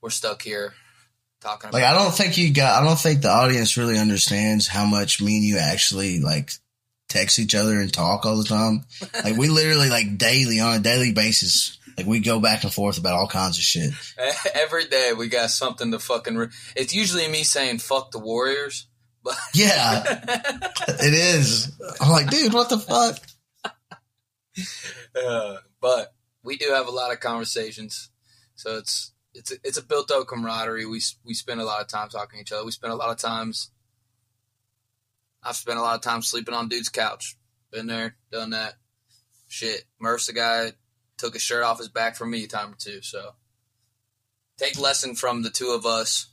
we're 0.00 0.10
stuck 0.10 0.42
here 0.42 0.74
talking 1.40 1.68
about. 1.68 1.80
Like 1.80 1.84
I 1.84 1.94
don't 1.94 2.14
think 2.14 2.38
you 2.38 2.52
got. 2.52 2.80
I 2.80 2.84
don't 2.84 2.98
think 2.98 3.22
the 3.22 3.30
audience 3.30 3.76
really 3.76 3.98
understands 3.98 4.66
how 4.66 4.86
much 4.86 5.20
me 5.20 5.36
and 5.36 5.44
you 5.44 5.58
actually 5.58 6.20
like 6.20 6.50
text 7.08 7.38
each 7.38 7.54
other 7.54 7.80
and 7.80 7.92
talk 7.92 8.24
all 8.26 8.36
the 8.36 8.44
time. 8.44 8.84
Like 9.24 9.36
we 9.36 9.48
literally 9.48 9.90
like 9.90 10.18
daily 10.18 10.60
on 10.60 10.76
a 10.76 10.82
daily 10.82 11.12
basis. 11.12 11.78
Like 11.96 12.06
we 12.06 12.20
go 12.20 12.40
back 12.40 12.62
and 12.62 12.72
forth 12.72 12.98
about 12.98 13.14
all 13.14 13.26
kinds 13.26 13.56
of 13.56 13.64
shit. 13.64 13.90
Every 14.54 14.84
day 14.86 15.12
we 15.16 15.28
got 15.28 15.50
something 15.50 15.90
to 15.92 15.98
fucking. 15.98 16.36
Re- 16.36 16.48
it's 16.76 16.94
usually 16.94 17.26
me 17.28 17.42
saying 17.42 17.78
"fuck 17.78 18.10
the 18.10 18.18
Warriors," 18.18 18.86
but 19.24 19.34
Yeah, 19.54 20.04
it 20.88 21.14
is. 21.14 21.72
I'm 22.00 22.10
like, 22.10 22.28
dude, 22.30 22.52
what 22.52 22.68
the 22.68 22.78
fuck? 22.78 23.18
Uh, 25.16 25.56
but 25.80 26.14
we 26.44 26.58
do 26.58 26.72
have 26.74 26.86
a 26.86 26.90
lot 26.90 27.10
of 27.10 27.20
conversations, 27.20 28.10
so 28.54 28.76
it's 28.76 29.12
it's 29.32 29.50
a, 29.50 29.54
it's 29.64 29.78
a 29.78 29.82
built 29.82 30.10
up 30.10 30.26
camaraderie. 30.26 30.84
We 30.84 31.00
we 31.24 31.32
spend 31.32 31.58
a 31.58 31.64
lot 31.64 31.80
of 31.80 31.88
time 31.88 32.10
talking 32.10 32.36
to 32.36 32.42
each 32.42 32.52
other. 32.52 32.66
We 32.66 32.70
spend 32.70 32.92
a 32.92 32.96
lot 32.96 33.10
of 33.10 33.16
times. 33.16 33.70
I've 35.42 35.56
spent 35.56 35.78
a 35.78 35.82
lot 35.82 35.94
of 35.94 36.02
time 36.02 36.20
sleeping 36.20 36.54
on 36.54 36.68
dude's 36.68 36.90
couch. 36.90 37.36
Been 37.72 37.86
there, 37.86 38.16
done 38.30 38.50
that. 38.50 38.74
Shit, 39.48 39.84
Murph's 39.98 40.26
the 40.26 40.34
guy 40.34 40.72
took 41.16 41.34
his 41.34 41.42
shirt 41.42 41.64
off 41.64 41.78
his 41.78 41.88
back 41.88 42.16
for 42.16 42.26
me 42.26 42.44
a 42.44 42.46
time 42.46 42.72
or 42.72 42.76
two. 42.76 43.00
So 43.02 43.32
take 44.58 44.78
lesson 44.78 45.14
from 45.14 45.42
the 45.42 45.50
two 45.50 45.70
of 45.70 45.86
us 45.86 46.28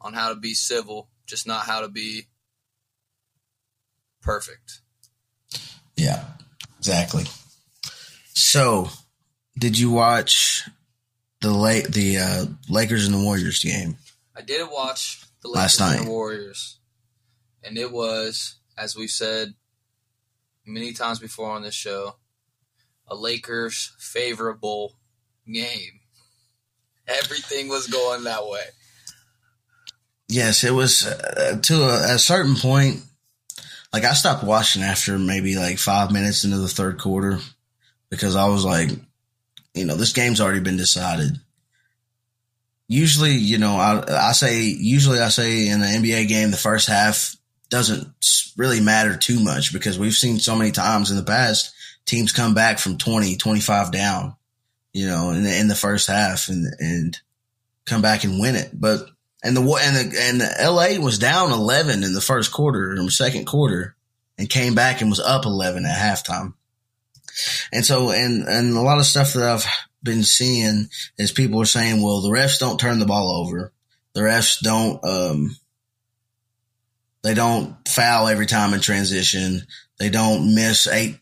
on 0.00 0.12
how 0.14 0.28
to 0.28 0.36
be 0.36 0.54
civil, 0.54 1.08
just 1.26 1.46
not 1.46 1.66
how 1.66 1.80
to 1.80 1.88
be 1.88 2.28
perfect. 4.22 4.80
Yeah, 5.96 6.24
exactly. 6.78 7.24
So, 8.38 8.88
did 9.58 9.76
you 9.76 9.90
watch 9.90 10.62
the 11.40 11.50
late 11.50 11.86
the 11.88 12.18
uh, 12.18 12.44
Lakers 12.68 13.04
and 13.04 13.12
the 13.12 13.20
Warriors 13.20 13.64
game? 13.64 13.96
I 14.36 14.42
did 14.42 14.64
watch 14.70 15.24
the 15.42 15.48
Last 15.48 15.80
Lakers 15.80 15.90
and 15.90 15.98
night. 15.98 16.06
the 16.06 16.12
Warriors, 16.12 16.78
and 17.64 17.76
it 17.76 17.90
was, 17.90 18.54
as 18.78 18.94
we've 18.96 19.10
said 19.10 19.54
many 20.64 20.92
times 20.92 21.18
before 21.18 21.50
on 21.50 21.62
this 21.62 21.74
show, 21.74 22.14
a 23.08 23.16
Lakers 23.16 23.92
favorable 23.98 24.94
game. 25.52 25.98
Everything 27.08 27.66
was 27.66 27.88
going 27.88 28.22
that 28.22 28.46
way. 28.46 28.66
Yes, 30.28 30.62
it 30.62 30.70
was 30.70 31.04
uh, 31.04 31.58
to 31.60 31.82
a, 31.82 32.14
a 32.14 32.18
certain 32.20 32.54
point. 32.54 33.02
Like 33.92 34.04
I 34.04 34.12
stopped 34.12 34.44
watching 34.44 34.82
after 34.84 35.18
maybe 35.18 35.56
like 35.56 35.78
five 35.80 36.12
minutes 36.12 36.44
into 36.44 36.58
the 36.58 36.68
third 36.68 36.98
quarter 36.98 37.40
because 38.10 38.36
I 38.36 38.48
was 38.48 38.64
like, 38.64 38.90
you 39.74 39.84
know, 39.84 39.96
this 39.96 40.12
game's 40.12 40.40
already 40.40 40.60
been 40.60 40.76
decided. 40.76 41.38
Usually, 42.88 43.32
you 43.32 43.58
know, 43.58 43.76
I, 43.76 44.28
I 44.28 44.32
say 44.32 44.62
usually 44.62 45.20
I 45.20 45.28
say 45.28 45.68
in 45.68 45.80
the 45.80 45.86
NBA 45.86 46.28
game 46.28 46.50
the 46.50 46.56
first 46.56 46.88
half 46.88 47.36
doesn't 47.68 48.08
really 48.56 48.80
matter 48.80 49.16
too 49.16 49.40
much 49.40 49.72
because 49.72 49.98
we've 49.98 50.14
seen 50.14 50.38
so 50.38 50.56
many 50.56 50.72
times 50.72 51.10
in 51.10 51.16
the 51.16 51.22
past 51.22 51.74
teams 52.06 52.32
come 52.32 52.54
back 52.54 52.78
from 52.78 52.96
20, 52.96 53.36
25 53.36 53.92
down, 53.92 54.34
you 54.92 55.06
know, 55.06 55.30
in 55.30 55.44
the, 55.44 55.58
in 55.58 55.68
the 55.68 55.74
first 55.74 56.08
half 56.08 56.48
and 56.48 56.66
and 56.78 57.18
come 57.84 58.02
back 58.02 58.24
and 58.24 58.40
win 58.40 58.56
it. 58.56 58.70
But 58.72 59.06
and 59.42 59.56
the 59.56 59.60
and 59.60 59.96
the, 59.96 60.20
and 60.20 60.40
the 60.40 60.70
LA 60.70 61.02
was 61.02 61.18
down 61.18 61.52
11 61.52 62.02
in 62.02 62.12
the 62.12 62.20
first 62.20 62.52
quarter 62.52 62.92
or 62.98 63.10
second 63.10 63.44
quarter 63.44 63.94
and 64.36 64.48
came 64.48 64.74
back 64.74 65.00
and 65.00 65.10
was 65.10 65.20
up 65.20 65.44
11 65.44 65.84
at 65.84 65.96
halftime. 65.96 66.54
And 67.72 67.84
so 67.84 68.10
and 68.10 68.46
and 68.48 68.76
a 68.76 68.80
lot 68.80 68.98
of 68.98 69.06
stuff 69.06 69.34
that 69.34 69.48
I've 69.48 69.66
been 70.02 70.24
seeing 70.24 70.88
is 71.18 71.32
people 71.32 71.60
are 71.60 71.66
saying, 71.66 72.02
well, 72.02 72.22
the 72.22 72.30
refs 72.30 72.58
don't 72.58 72.78
turn 72.78 72.98
the 72.98 73.06
ball 73.06 73.44
over. 73.44 73.72
The 74.14 74.20
refs 74.20 74.60
don't 74.60 75.04
um 75.04 75.56
they 77.22 77.34
don't 77.34 77.76
foul 77.88 78.28
every 78.28 78.46
time 78.46 78.74
in 78.74 78.80
transition. 78.80 79.66
They 79.98 80.10
don't 80.10 80.54
miss 80.54 80.86
eight 80.86 81.18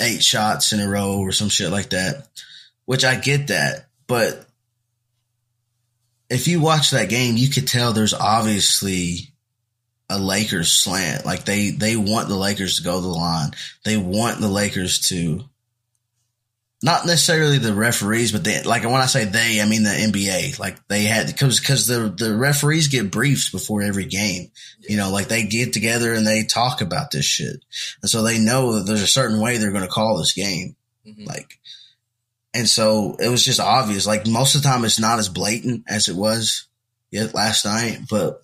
eight 0.00 0.22
shots 0.22 0.72
in 0.72 0.80
a 0.80 0.88
row 0.88 1.18
or 1.18 1.32
some 1.32 1.48
shit 1.48 1.70
like 1.70 1.90
that. 1.90 2.28
Which 2.84 3.04
I 3.04 3.16
get 3.16 3.48
that, 3.48 3.88
but 4.06 4.48
if 6.30 6.48
you 6.48 6.60
watch 6.60 6.90
that 6.90 7.08
game, 7.08 7.36
you 7.36 7.48
could 7.48 7.66
tell 7.66 7.92
there's 7.92 8.14
obviously 8.14 9.32
a 10.10 10.18
Lakers 10.18 10.72
slant. 10.72 11.26
Like 11.26 11.44
they 11.44 11.70
they 11.70 11.96
want 11.96 12.28
the 12.28 12.36
Lakers 12.36 12.76
to 12.76 12.82
go 12.82 12.96
to 12.96 13.00
the 13.00 13.08
line. 13.08 13.50
They 13.84 13.96
want 13.96 14.40
the 14.40 14.48
Lakers 14.48 15.00
to 15.08 15.44
not 16.80 17.06
necessarily 17.06 17.58
the 17.58 17.74
referees, 17.74 18.30
but 18.30 18.44
they 18.44 18.62
like 18.62 18.84
when 18.84 18.94
I 18.94 19.06
say 19.06 19.24
they, 19.24 19.60
I 19.60 19.66
mean 19.66 19.82
the 19.82 19.90
NBA. 19.90 20.58
Like 20.58 20.86
they 20.88 21.02
had 21.04 21.26
because 21.26 21.58
because 21.58 21.86
the 21.86 22.08
the 22.16 22.36
referees 22.36 22.88
get 22.88 23.10
briefed 23.10 23.50
before 23.52 23.82
every 23.82 24.04
game. 24.04 24.50
You 24.88 24.96
know, 24.96 25.10
like 25.10 25.28
they 25.28 25.44
get 25.44 25.72
together 25.72 26.14
and 26.14 26.26
they 26.26 26.44
talk 26.44 26.80
about 26.80 27.10
this 27.10 27.24
shit, 27.24 27.64
and 28.02 28.10
so 28.10 28.22
they 28.22 28.38
know 28.38 28.74
that 28.74 28.86
there's 28.86 29.02
a 29.02 29.08
certain 29.08 29.40
way 29.40 29.56
they're 29.56 29.72
going 29.72 29.82
to 29.82 29.88
call 29.88 30.18
this 30.18 30.32
game. 30.32 30.76
Mhm. 31.06 31.26
Like, 31.26 31.58
and 32.54 32.68
so 32.68 33.16
it 33.18 33.28
was 33.28 33.44
just 33.44 33.60
obvious. 33.60 34.06
Like 34.06 34.26
most 34.26 34.54
of 34.54 34.62
the 34.62 34.68
time, 34.68 34.84
it's 34.84 35.00
not 35.00 35.18
as 35.18 35.28
blatant 35.28 35.84
as 35.88 36.08
it 36.08 36.14
was 36.16 36.66
yet 37.10 37.34
last 37.34 37.64
night, 37.64 38.02
but 38.08 38.42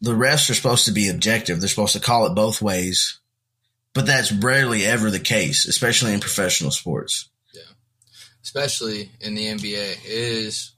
the 0.00 0.12
refs 0.12 0.50
are 0.50 0.54
supposed 0.54 0.84
to 0.86 0.92
be 0.92 1.08
objective. 1.08 1.60
They're 1.60 1.68
supposed 1.68 1.94
to 1.94 2.00
call 2.00 2.26
it 2.26 2.34
both 2.34 2.62
ways, 2.62 3.20
but 3.94 4.06
that's 4.06 4.32
rarely 4.32 4.86
ever 4.86 5.10
the 5.10 5.18
case, 5.18 5.66
especially 5.66 6.12
in 6.12 6.20
professional 6.20 6.70
sports. 6.70 7.28
Yeah, 7.52 7.62
especially 8.42 9.10
in 9.20 9.34
the 9.34 9.46
NBA, 9.46 10.04
it 10.04 10.04
is. 10.04 10.72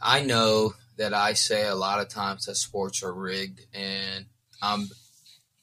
I 0.00 0.22
know 0.22 0.74
that 0.96 1.14
I 1.14 1.32
say 1.32 1.66
a 1.66 1.74
lot 1.74 2.00
of 2.00 2.08
times 2.08 2.46
that 2.46 2.56
sports 2.56 3.02
are 3.02 3.14
rigged, 3.14 3.60
and 3.72 4.26
I'm 4.62 4.88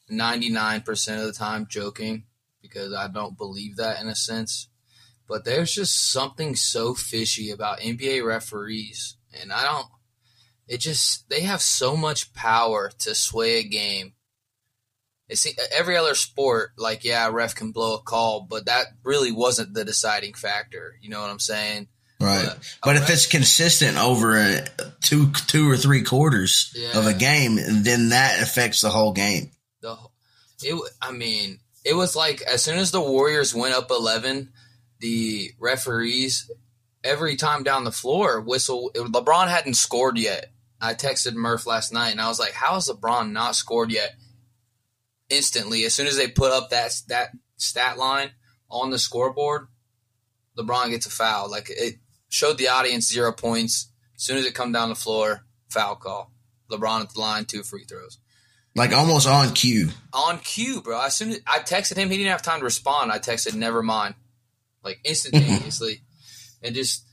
99% 0.09 1.19
of 1.19 1.25
the 1.25 1.33
time 1.33 1.67
joking 1.69 2.23
because 2.61 2.93
I 2.93 3.07
don't 3.07 3.37
believe 3.37 3.77
that 3.77 4.01
in 4.01 4.07
a 4.07 4.15
sense. 4.15 4.67
But 5.27 5.45
there's 5.45 5.73
just 5.73 6.11
something 6.11 6.55
so 6.55 6.93
fishy 6.93 7.51
about 7.51 7.79
NBA 7.79 8.25
referees, 8.25 9.15
and 9.41 9.51
I 9.53 9.63
don't. 9.63 9.87
It 10.67 10.79
just 10.79 11.29
they 11.29 11.41
have 11.41 11.61
so 11.61 11.97
much 11.97 12.33
power 12.33 12.91
to 12.99 13.15
sway 13.15 13.59
a 13.59 13.63
game. 13.63 14.13
It's 15.27 15.47
every 15.73 15.95
other 15.95 16.13
sport, 16.13 16.71
like 16.77 17.03
yeah, 17.03 17.27
a 17.27 17.31
ref 17.31 17.55
can 17.55 17.71
blow 17.71 17.95
a 17.95 18.01
call, 18.01 18.45
but 18.49 18.65
that 18.65 18.87
really 19.03 19.31
wasn't 19.31 19.73
the 19.73 19.85
deciding 19.85 20.33
factor. 20.33 20.95
You 21.01 21.09
know 21.09 21.21
what 21.21 21.29
I'm 21.29 21.39
saying? 21.39 21.87
Right. 22.19 22.45
But, 22.45 22.75
But 22.83 22.95
a 22.95 22.97
if 22.97 23.01
ref- 23.03 23.11
it's 23.11 23.25
consistent 23.27 23.97
over 23.97 24.37
uh, 24.37 24.67
two, 25.01 25.31
two 25.47 25.69
or 25.69 25.77
three 25.77 26.03
quarters 26.03 26.75
of 26.93 27.07
a 27.07 27.13
game, 27.13 27.57
then 27.83 28.09
that 28.09 28.41
affects 28.41 28.81
the 28.81 28.89
whole 28.89 29.13
game. 29.13 29.51
the 29.81 29.97
it 30.63 30.79
I 31.01 31.11
mean, 31.11 31.59
it 31.83 31.95
was 31.95 32.15
like 32.15 32.41
as 32.41 32.61
soon 32.61 32.77
as 32.77 32.91
the 32.91 33.01
Warriors 33.01 33.55
went 33.55 33.73
up 33.73 33.89
11, 33.89 34.49
the 34.99 35.51
referees 35.59 36.49
every 37.03 37.35
time 37.35 37.63
down 37.63 37.83
the 37.83 37.91
floor 37.91 38.41
whistle 38.41 38.91
LeBron 38.95 39.47
hadn't 39.47 39.73
scored 39.75 40.17
yet. 40.17 40.51
I 40.79 40.93
texted 40.93 41.33
Murph 41.33 41.65
last 41.67 41.93
night 41.93 42.09
and 42.11 42.21
I 42.21 42.27
was 42.27 42.39
like, 42.39 42.53
"How 42.53 42.73
has 42.75 42.89
LeBron 42.89 43.31
not 43.31 43.55
scored 43.55 43.91
yet?" 43.91 44.15
Instantly, 45.29 45.85
as 45.85 45.93
soon 45.93 46.07
as 46.07 46.17
they 46.17 46.27
put 46.27 46.51
up 46.51 46.69
that 46.71 47.01
that 47.07 47.31
stat 47.57 47.97
line 47.97 48.31
on 48.69 48.89
the 48.89 48.99
scoreboard, 48.99 49.67
LeBron 50.57 50.89
gets 50.89 51.05
a 51.05 51.09
foul. 51.11 51.49
Like 51.49 51.69
it 51.69 51.99
showed 52.29 52.57
the 52.57 52.67
audience 52.69 53.07
zero 53.07 53.31
points. 53.31 53.87
As 54.15 54.23
soon 54.23 54.37
as 54.37 54.45
it 54.45 54.53
come 54.55 54.71
down 54.71 54.89
the 54.89 54.95
floor, 54.95 55.45
foul 55.69 55.95
call. 55.95 56.31
LeBron 56.69 57.01
at 57.01 57.13
the 57.13 57.19
line, 57.19 57.43
two 57.45 57.63
free 57.63 57.83
throws 57.83 58.17
Like 58.75 58.93
almost 58.93 59.27
on 59.27 59.53
cue. 59.53 59.89
on 60.13 60.39
cue, 60.39 60.81
bro. 60.81 61.01
As 61.01 61.15
soon 61.15 61.31
as 61.31 61.41
I 61.45 61.59
texted 61.59 61.97
him, 61.97 62.09
he 62.09 62.17
didn't 62.17 62.31
have 62.31 62.41
time 62.41 62.59
to 62.59 62.65
respond. 62.65 63.11
I 63.11 63.19
texted, 63.19 63.53
"Never 63.53 63.83
mind," 63.83 64.15
like 64.83 64.99
instantaneously, 65.03 66.01
and 66.61 66.75
just 66.75 67.05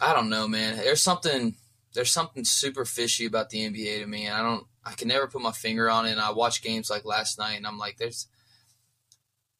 I 0.00 0.12
don't 0.12 0.28
know, 0.28 0.46
man. 0.48 0.76
There's 0.76 1.02
something 1.02 1.56
there's 1.94 2.10
something 2.10 2.44
super 2.44 2.84
fishy 2.84 3.24
about 3.26 3.50
the 3.50 3.58
NBA 3.70 4.00
to 4.00 4.06
me, 4.06 4.26
and 4.26 4.34
I 4.36 4.42
don't 4.42 4.66
I 4.84 4.92
can 4.92 5.08
never 5.08 5.26
put 5.26 5.42
my 5.42 5.52
finger 5.52 5.90
on 5.90 6.06
it. 6.06 6.12
And 6.12 6.20
I 6.20 6.32
watch 6.32 6.62
games 6.62 6.90
like 6.90 7.04
last 7.04 7.38
night, 7.38 7.56
and 7.56 7.66
I'm 7.66 7.78
like, 7.78 7.96
there's, 7.96 8.28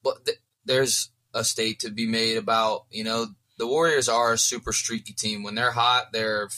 but 0.02 0.24
th- 0.24 0.38
there's 0.64 1.10
a 1.34 1.42
state 1.44 1.80
to 1.80 1.90
be 1.90 2.06
made 2.06 2.36
about 2.36 2.84
you 2.90 3.04
know 3.04 3.26
the 3.58 3.66
Warriors 3.66 4.08
are 4.08 4.32
a 4.34 4.38
super 4.38 4.72
streaky 4.72 5.12
team. 5.14 5.42
When 5.42 5.54
they're 5.54 5.70
hot, 5.72 6.12
they're 6.12 6.48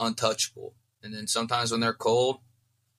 untouchable, 0.00 0.74
and 1.02 1.12
then 1.14 1.26
sometimes 1.26 1.70
when 1.70 1.80
they're 1.80 1.92
cold, 1.92 2.38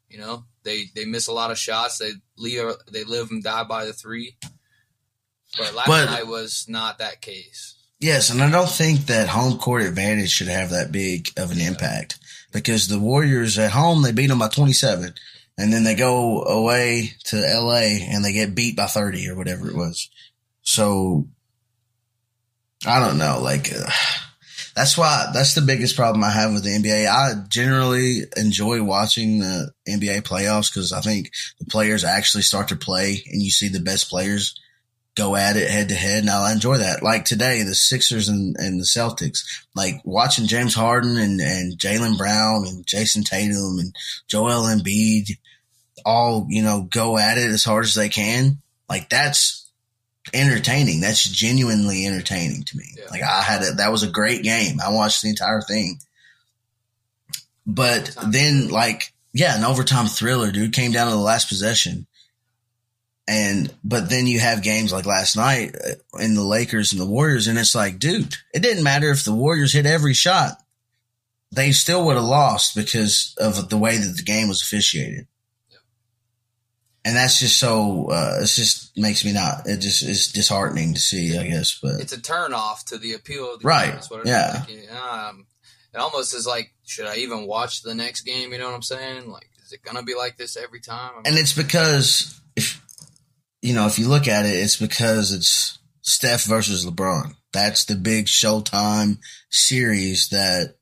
you 0.08 0.20
know, 0.20 0.46
they 0.64 0.86
they 0.96 1.06
miss 1.06 1.28
a 1.28 1.34
lot 1.34 1.52
of 1.52 1.58
shots. 1.58 1.98
They 1.98 2.12
leave 2.38 2.62
they 2.92 3.04
live 3.04 3.32
and 3.32 3.44
die 3.44 3.64
by 3.64 3.86
the 3.86 3.94
three. 3.94 4.38
But 5.58 5.74
last 5.74 5.88
But- 5.88 6.06
night 6.06 6.28
was 6.28 6.66
not 6.68 7.00
that 7.00 7.22
case. 7.22 7.76
Yes, 8.04 8.32
and 8.32 8.44
I 8.44 8.52
don't 8.52 8.70
think 8.70 9.06
that 9.06 9.30
home 9.30 9.58
court 9.58 9.84
advantage 9.84 10.30
should 10.30 10.50
have 10.50 10.72
that 10.72 10.92
big 10.92 11.30
of 11.38 11.52
an 11.52 11.62
impact 11.62 12.20
because 12.52 12.90
the 12.90 13.00
Warriors 13.00 13.58
at 13.58 13.72
home 13.72 14.02
they 14.02 14.12
beat 14.12 14.28
them 14.28 14.40
by 14.40 14.50
27 14.50 15.14
and 15.58 15.72
then 15.72 15.86
they 15.86 15.96
go 15.96 16.44
away 16.44 17.12
to 17.28 17.38
LA 17.38 18.04
and 18.12 18.26
they 18.26 18.34
get 18.34 18.56
beat 18.56 18.76
by 18.76 18.88
30 18.88 19.30
or 19.30 19.36
whatever 19.36 19.70
it 19.70 19.78
was. 19.78 20.10
So 20.64 21.30
I 22.86 23.00
don't 23.00 23.18
know, 23.18 23.40
like 23.42 23.72
uh, 23.74 23.90
that's 24.76 24.98
why 24.98 25.28
that's 25.34 25.56
the 25.56 25.62
biggest 25.62 25.96
problem 25.96 26.26
I 26.26 26.32
have 26.32 26.52
with 26.52 26.66
the 26.66 26.72
NBA. 26.72 27.08
I 27.08 27.46
generally 27.48 28.24
enjoy 28.36 28.84
watching 28.84 29.40
the 29.40 29.72
NBA 29.88 30.24
playoffs 30.24 30.74
cuz 30.74 30.92
I 30.92 31.00
think 31.00 31.32
the 31.58 31.68
players 31.68 32.04
actually 32.04 32.44
start 32.44 32.68
to 32.68 32.76
play 32.76 33.24
and 33.32 33.42
you 33.42 33.50
see 33.50 33.70
the 33.70 33.80
best 33.80 34.10
players 34.10 34.60
go 35.16 35.36
at 35.36 35.56
it 35.56 35.70
head 35.70 35.90
to 35.90 35.96
head. 35.96 36.20
And 36.20 36.30
I'll 36.30 36.52
enjoy 36.52 36.78
that. 36.78 37.04
Like 37.04 37.26
today, 37.26 37.64
the 37.64 37.76
Sixers 37.76 38.30
and, 38.30 38.56
and 38.58 38.80
the 38.80 38.86
Celtics, 38.86 39.40
like 39.76 40.02
watching 40.04 40.48
James 40.48 40.74
Harden 40.74 41.18
and, 41.18 41.40
and 41.40 41.78
Jaylen 41.78 42.18
Brown 42.18 42.66
and 42.68 42.86
Jayson 42.86 43.24
Tatum 43.24 43.80
and 43.80 43.96
Joel 44.28 44.64
Embiid 44.64 45.38
all, 46.06 46.48
you 46.50 46.64
know, 46.64 46.88
go 46.90 47.18
at 47.18 47.38
it 47.38 47.50
as 47.50 47.64
hard 47.64 47.86
as 47.86 47.96
they 47.96 48.10
can. 48.10 48.58
Like 48.90 49.10
that's 49.10 49.70
entertaining. 50.34 51.02
That's 51.02 51.24
genuinely 51.24 52.06
entertaining 52.06 52.64
to 52.64 52.78
me. 52.78 52.86
Yeah. 52.98 53.06
Like 53.12 53.24
I 53.24 53.42
had 53.42 53.62
it. 53.64 53.78
That 53.78 53.92
was 53.92 54.04
a 54.04 54.12
great 54.12 54.44
game. 54.44 54.80
I 54.82 54.92
watched 54.92 55.22
the 55.22 55.30
entire 55.30 55.62
thing. 55.62 56.00
But 57.66 58.16
then 58.28 58.70
like, 58.70 59.14
yeah, 59.34 59.58
an 59.58 59.64
overtime 59.64 60.08
thriller, 60.08 60.52
dude, 60.52 60.74
came 60.74 60.92
down 60.92 61.08
to 61.08 61.14
the 61.14 61.20
last 61.20 61.50
possession. 61.50 62.08
And 63.28 63.74
but 63.84 64.10
then 64.10 64.28
you 64.28 64.40
have 64.40 64.62
games 64.64 64.92
like 64.92 65.06
last 65.06 65.38
night 65.38 65.76
uh, 65.76 66.18
in 66.20 66.34
the 66.36 66.44
Lakers 66.44 66.92
and 66.92 67.00
the 67.02 67.06
Warriors, 67.06 67.48
and 67.48 67.58
it's 67.58 67.74
like, 67.74 67.98
dude, 67.98 68.36
it 68.54 68.62
didn't 68.62 68.84
matter 68.84 69.10
if 69.12 69.24
the 69.24 69.34
Warriors 69.34 69.72
hit 69.74 69.86
every 69.86 70.14
shot. 70.14 70.58
they 71.52 71.72
still 71.72 72.06
would 72.06 72.16
have 72.16 72.26
lost 72.26 72.76
because 72.76 73.36
of 73.40 73.70
the 73.70 73.78
way 73.78 73.96
that 73.98 74.18
the 74.18 74.24
game 74.24 74.48
was 74.50 74.62
officiated. 74.62 75.28
And 77.06 77.16
that's 77.18 77.38
just 77.40 77.60
so, 77.60 78.08
uh, 78.10 78.40
it 78.42 78.46
just 78.46 78.98
makes 78.98 79.26
me 79.26 79.34
not, 79.34 79.68
it 79.68 79.80
just 79.82 80.04
is 80.04 80.32
disheartening 80.32 80.94
to 80.94 81.00
see, 81.02 81.38
I 81.38 81.48
guess, 81.48 81.78
but 81.82 82.00
It's 82.00 82.14
a 82.14 82.22
turn 82.22 82.54
off 82.54 82.86
to 82.86 82.98
the 82.98 83.14
appeal 83.14 83.54
of 83.54 83.60
the 83.60 83.68
Right, 83.68 84.08
yeah. 84.24 84.64
Like, 84.68 84.92
um, 84.94 85.46
it 85.94 85.98
almost 85.98 86.34
is 86.34 86.48
like, 86.48 86.74
should 86.86 87.06
I 87.06 87.18
even 87.18 87.46
watch 87.46 87.82
the 87.84 87.94
next 87.94 88.22
game? 88.22 88.54
You 88.54 88.58
know 88.60 88.68
what 88.68 88.76
I'm 88.76 88.82
saying? 88.82 89.30
Like, 89.30 89.50
is 89.66 89.74
it 89.74 89.84
gonna 89.84 90.04
be 90.04 90.16
like 90.16 90.38
this 90.38 90.56
every 90.56 90.80
time? 90.80 91.12
I 91.12 91.16
mean, 91.18 91.24
and 91.26 91.38
it's 91.38 91.54
because 91.54 92.40
you 93.64 93.74
know, 93.74 93.88
if 93.88 93.98
you 93.98 94.10
look 94.10 94.28
at 94.28 94.46
it, 94.46 94.50
it's 94.50 94.76
because 94.76 95.32
it's 95.32 95.80
Steph 96.02 96.44
versus 96.44 96.86
LeBron. 96.86 97.34
That's 97.54 97.86
the 97.86 97.96
big 97.96 98.26
Showtime 98.26 99.20
series 99.50 100.28
that 100.30 100.76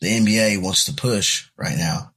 the 0.00 0.08
NBA 0.08 0.60
wants 0.60 0.84
to 0.86 0.92
push 0.92 1.48
right 1.56 1.78
now. 1.78 2.10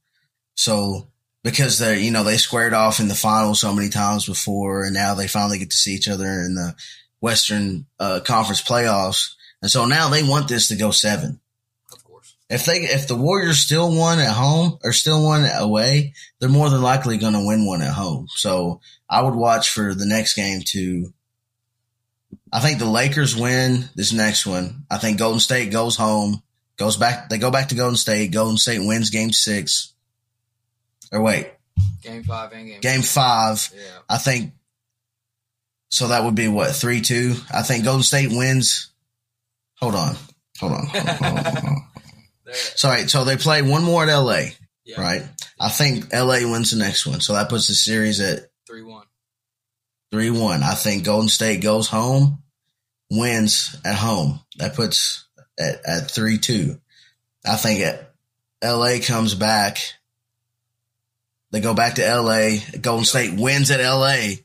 So 0.56 1.06
because 1.44 1.78
they, 1.78 2.00
you 2.00 2.10
know, 2.10 2.24
they 2.24 2.36
squared 2.36 2.74
off 2.74 2.98
in 2.98 3.06
the 3.06 3.14
finals 3.14 3.60
so 3.60 3.72
many 3.72 3.90
times 3.90 4.26
before, 4.26 4.82
and 4.82 4.92
now 4.92 5.14
they 5.14 5.28
finally 5.28 5.58
get 5.58 5.70
to 5.70 5.76
see 5.76 5.94
each 5.94 6.08
other 6.08 6.26
in 6.26 6.56
the 6.56 6.74
Western 7.20 7.86
uh, 8.00 8.18
Conference 8.24 8.60
playoffs, 8.60 9.34
and 9.60 9.70
so 9.70 9.86
now 9.86 10.08
they 10.08 10.24
want 10.24 10.48
this 10.48 10.66
to 10.68 10.76
go 10.76 10.90
seven. 10.90 11.40
If 12.52 12.66
they, 12.66 12.80
if 12.80 13.08
the 13.08 13.16
Warriors 13.16 13.58
still 13.58 13.90
won 13.96 14.18
at 14.18 14.28
home 14.28 14.78
or 14.84 14.92
still 14.92 15.24
won 15.24 15.46
away, 15.46 16.12
they're 16.38 16.50
more 16.50 16.68
than 16.68 16.82
likely 16.82 17.16
going 17.16 17.32
to 17.32 17.46
win 17.46 17.64
one 17.64 17.80
at 17.80 17.94
home. 17.94 18.26
So 18.28 18.82
I 19.08 19.22
would 19.22 19.34
watch 19.34 19.70
for 19.70 19.94
the 19.94 20.04
next 20.04 20.34
game 20.34 20.60
to. 20.66 21.14
I 22.52 22.60
think 22.60 22.78
the 22.78 22.84
Lakers 22.84 23.34
win 23.34 23.88
this 23.94 24.12
next 24.12 24.46
one. 24.46 24.84
I 24.90 24.98
think 24.98 25.18
Golden 25.18 25.40
State 25.40 25.72
goes 25.72 25.96
home, 25.96 26.42
goes 26.76 26.98
back. 26.98 27.30
They 27.30 27.38
go 27.38 27.50
back 27.50 27.68
to 27.68 27.74
Golden 27.74 27.96
State. 27.96 28.32
Golden 28.32 28.58
State 28.58 28.86
wins 28.86 29.08
Game 29.08 29.32
Six. 29.32 29.94
Or 31.10 31.22
wait, 31.22 31.50
Game 32.02 32.22
five 32.24 32.52
and 32.52 32.66
game. 32.66 32.80
Game 32.80 33.02
Five. 33.02 33.70
Yeah. 33.74 33.98
I 34.10 34.18
think. 34.18 34.52
So 35.88 36.08
that 36.08 36.24
would 36.24 36.34
be 36.34 36.48
what 36.48 36.76
three 36.76 37.00
two. 37.00 37.34
I 37.52 37.62
think 37.62 37.84
Golden 37.84 38.02
State 38.02 38.30
wins. 38.30 38.90
Hold 39.80 39.94
on, 39.94 40.16
hold 40.58 40.72
on, 40.72 40.86
hold 40.86 41.06
on, 41.06 41.14
hold 41.16 41.38
on, 41.38 41.44
hold 41.44 41.64
on. 41.64 41.86
Sorry, 42.52 43.08
so 43.08 43.24
they 43.24 43.36
play 43.36 43.62
one 43.62 43.84
more 43.84 44.04
at 44.04 44.14
LA, 44.14 44.42
yeah. 44.84 45.00
right? 45.00 45.22
I 45.60 45.68
think 45.68 46.12
LA 46.12 46.50
wins 46.50 46.70
the 46.70 46.78
next 46.78 47.06
one, 47.06 47.20
so 47.20 47.34
that 47.34 47.48
puts 47.48 47.68
the 47.68 47.74
series 47.74 48.20
at 48.20 48.50
Three 48.66 48.82
one. 48.82 49.06
three 50.10 50.30
one. 50.30 50.62
I 50.62 50.74
think 50.74 51.04
Golden 51.04 51.28
State 51.28 51.62
goes 51.62 51.88
home, 51.88 52.42
wins 53.10 53.76
at 53.84 53.96
home. 53.96 54.40
That 54.56 54.74
puts 54.74 55.26
at 55.58 55.84
at 55.86 56.10
three 56.10 56.38
two. 56.38 56.80
I 57.46 57.56
think 57.56 57.80
at 57.80 58.12
LA 58.62 58.98
comes 59.04 59.34
back. 59.34 59.78
They 61.50 61.60
go 61.60 61.74
back 61.74 61.96
to 61.96 62.20
LA. 62.20 62.58
Golden 62.80 63.04
State 63.04 63.38
wins 63.38 63.70
at 63.70 63.80
LA. 63.80 64.36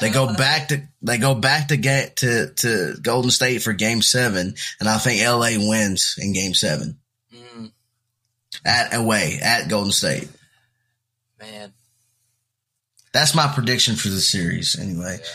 They 0.00 0.10
go 0.10 0.32
back 0.36 0.68
to 0.68 0.82
they 1.02 1.18
go 1.18 1.34
back 1.34 1.68
to 1.68 1.76
get 1.76 2.16
to 2.16 2.52
to 2.54 2.94
Golden 3.02 3.30
State 3.30 3.62
for 3.62 3.72
Game 3.72 4.00
Seven, 4.00 4.54
and 4.80 4.88
I 4.88 4.98
think 4.98 5.22
LA 5.22 5.68
wins 5.68 6.14
in 6.18 6.32
Game 6.32 6.54
Seven 6.54 6.98
at 8.64 8.94
away 8.94 9.38
at 9.42 9.68
Golden 9.68 9.92
State. 9.92 10.28
man. 11.40 11.72
That's 13.12 13.34
my 13.34 13.48
prediction 13.52 13.96
for 13.96 14.08
the 14.08 14.20
series, 14.20 14.78
anyway, 14.78 15.18
Yeah. 15.20 15.30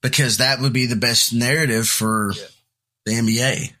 because 0.00 0.36
that 0.38 0.60
would 0.60 0.72
be 0.72 0.86
the 0.86 0.96
best 0.96 1.32
narrative 1.32 1.88
for 1.88 2.32
Yeah. 2.34 2.44
the 3.04 3.12
NBA. 3.16 3.74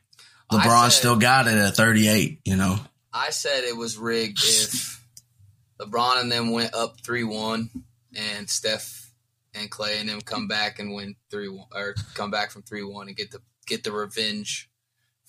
LeBron 0.52 0.90
said- 0.90 0.98
still 0.98 1.16
got 1.16 1.46
it 1.46 1.54
at 1.54 1.76
38, 1.76 2.40
you 2.44 2.56
know? 2.56 2.84
I 3.12 3.30
said 3.30 3.64
it 3.64 3.76
was 3.76 3.96
rigged 3.96 4.40
if 4.44 5.00
LeBron 5.80 6.20
and 6.20 6.30
them 6.32 6.50
went 6.50 6.74
up 6.74 7.00
three 7.02 7.24
one, 7.24 7.70
and 8.14 8.50
Steph 8.50 9.12
and 9.54 9.70
Clay 9.70 9.98
and 9.98 10.08
them 10.08 10.20
come 10.20 10.46
back 10.48 10.78
and 10.78 10.92
win 10.92 11.14
three 11.30 11.48
one, 11.48 11.66
or 11.72 11.94
come 12.14 12.30
back 12.30 12.50
from 12.50 12.62
three 12.62 12.82
one 12.84 13.08
and 13.08 13.16
get 13.16 13.30
the 13.30 13.40
get 13.66 13.84
the 13.84 13.92
revenge 13.92 14.68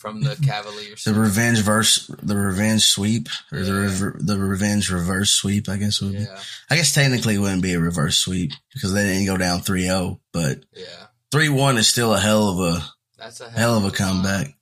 from 0.01 0.21
the 0.21 0.35
Cavaliers. 0.45 1.03
The 1.03 1.13
revenge 1.13 1.59
verse, 1.61 2.07
the 2.23 2.35
revenge 2.35 2.83
sweep, 2.85 3.29
or 3.51 3.59
the 3.59 3.71
Yeah. 3.71 3.79
rever- 3.79 4.17
the 4.19 4.37
revenge 4.39 4.89
reverse 4.89 5.29
sweep, 5.31 5.69
I 5.69 5.77
guess 5.77 6.01
would 6.01 6.13
be. 6.13 6.19
yeah, 6.19 6.39
I 6.69 6.75
guess 6.75 6.93
technically 6.93 7.35
it 7.35 7.39
wouldn't 7.39 7.61
be 7.61 7.73
a 7.73 7.79
reverse 7.79 8.17
sweep 8.17 8.51
because 8.73 8.93
they 8.93 9.03
didn't 9.05 9.27
go 9.27 9.37
down 9.37 9.61
3-0, 9.61 10.19
but 10.33 10.63
yeah. 10.73 11.07
3-1 11.31 11.77
is 11.77 11.87
still 11.87 12.13
a 12.13 12.19
hell 12.19 12.49
of 12.49 12.75
a 12.75 12.85
That's 13.17 13.39
a 13.41 13.49
hell 13.49 13.77
of 13.77 13.85
a 13.85 13.91
comeback. 13.91 14.55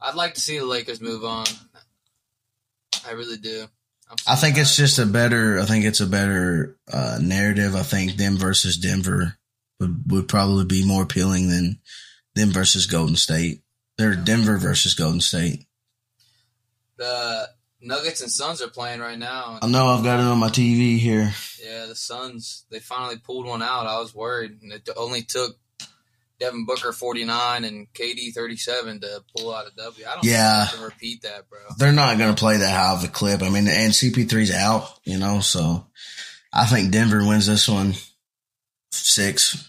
I'd 0.00 0.14
like 0.14 0.34
to 0.34 0.40
see 0.40 0.58
the 0.58 0.64
Lakers 0.64 1.00
move 1.00 1.24
on. 1.24 1.44
I 3.06 3.10
really 3.12 3.36
do. 3.36 3.66
I 4.26 4.34
think 4.36 4.56
it's 4.58 4.76
just 4.76 4.98
a 4.98 5.06
better. 5.06 5.60
I 5.60 5.64
think 5.66 5.84
it's 5.84 6.00
a 6.00 6.06
better 6.06 6.76
uh, 6.92 7.18
narrative. 7.20 7.74
I 7.76 7.82
think 7.82 8.16
them 8.16 8.36
versus 8.36 8.76
Denver 8.76 9.36
would 9.78 10.10
would 10.10 10.28
probably 10.28 10.64
be 10.64 10.84
more 10.84 11.02
appealing 11.04 11.48
than 11.48 11.80
them 12.34 12.50
versus 12.50 12.86
Golden 12.86 13.14
State. 13.16 13.60
They're 14.00 14.14
Denver 14.16 14.56
versus 14.56 14.94
Golden 14.94 15.20
State. 15.20 15.66
the 16.96 17.48
Nuggets 17.82 18.22
and 18.22 18.30
Suns 18.30 18.62
are 18.62 18.68
playing 18.68 19.00
right 19.00 19.18
now. 19.18 19.58
I 19.60 19.66
know 19.68 19.88
I've 19.88 20.02
got 20.04 20.20
it 20.20 20.24
on 20.24 20.38
my 20.38 20.48
TV 20.48 20.98
here. 20.98 21.32
Yeah, 21.62 21.84
the 21.86 21.94
Suns 21.94 22.64
they 22.70 22.78
finally 22.78 23.18
pulled 23.18 23.44
one 23.46 23.62
out. 23.62 23.86
I 23.86 23.98
was 24.00 24.14
worried, 24.14 24.58
and 24.62 24.72
it 24.72 24.88
only 24.96 25.20
took 25.22 25.58
Devin 26.38 26.64
Booker 26.64 26.92
forty 26.92 27.24
nine 27.26 27.64
and 27.64 27.92
KD 27.92 28.32
thirty 28.32 28.56
seven 28.56 29.00
to 29.00 29.22
pull 29.36 29.54
out 29.54 29.66
a 29.66 29.76
W. 29.76 30.06
I 30.08 30.14
don't 30.14 30.24
Yeah. 30.24 30.60
think 30.64 30.70
they 30.70 30.76
can 30.78 30.84
repeat 30.86 31.22
that, 31.22 31.50
bro. 31.50 31.58
They're 31.76 31.92
not 31.92 32.16
going 32.16 32.34
to 32.34 32.40
play 32.40 32.56
that 32.56 32.70
high 32.74 32.94
of 32.94 33.04
a 33.04 33.08
clip. 33.08 33.42
I 33.42 33.50
mean, 33.50 33.68
and 33.68 33.92
CP3's 33.92 34.50
out, 34.50 34.88
you 35.04 35.18
know, 35.18 35.40
so 35.40 35.86
I 36.54 36.64
think 36.64 36.90
Denver 36.90 37.22
wins 37.26 37.46
this 37.46 37.68
one 37.68 37.94
six. 38.92 39.68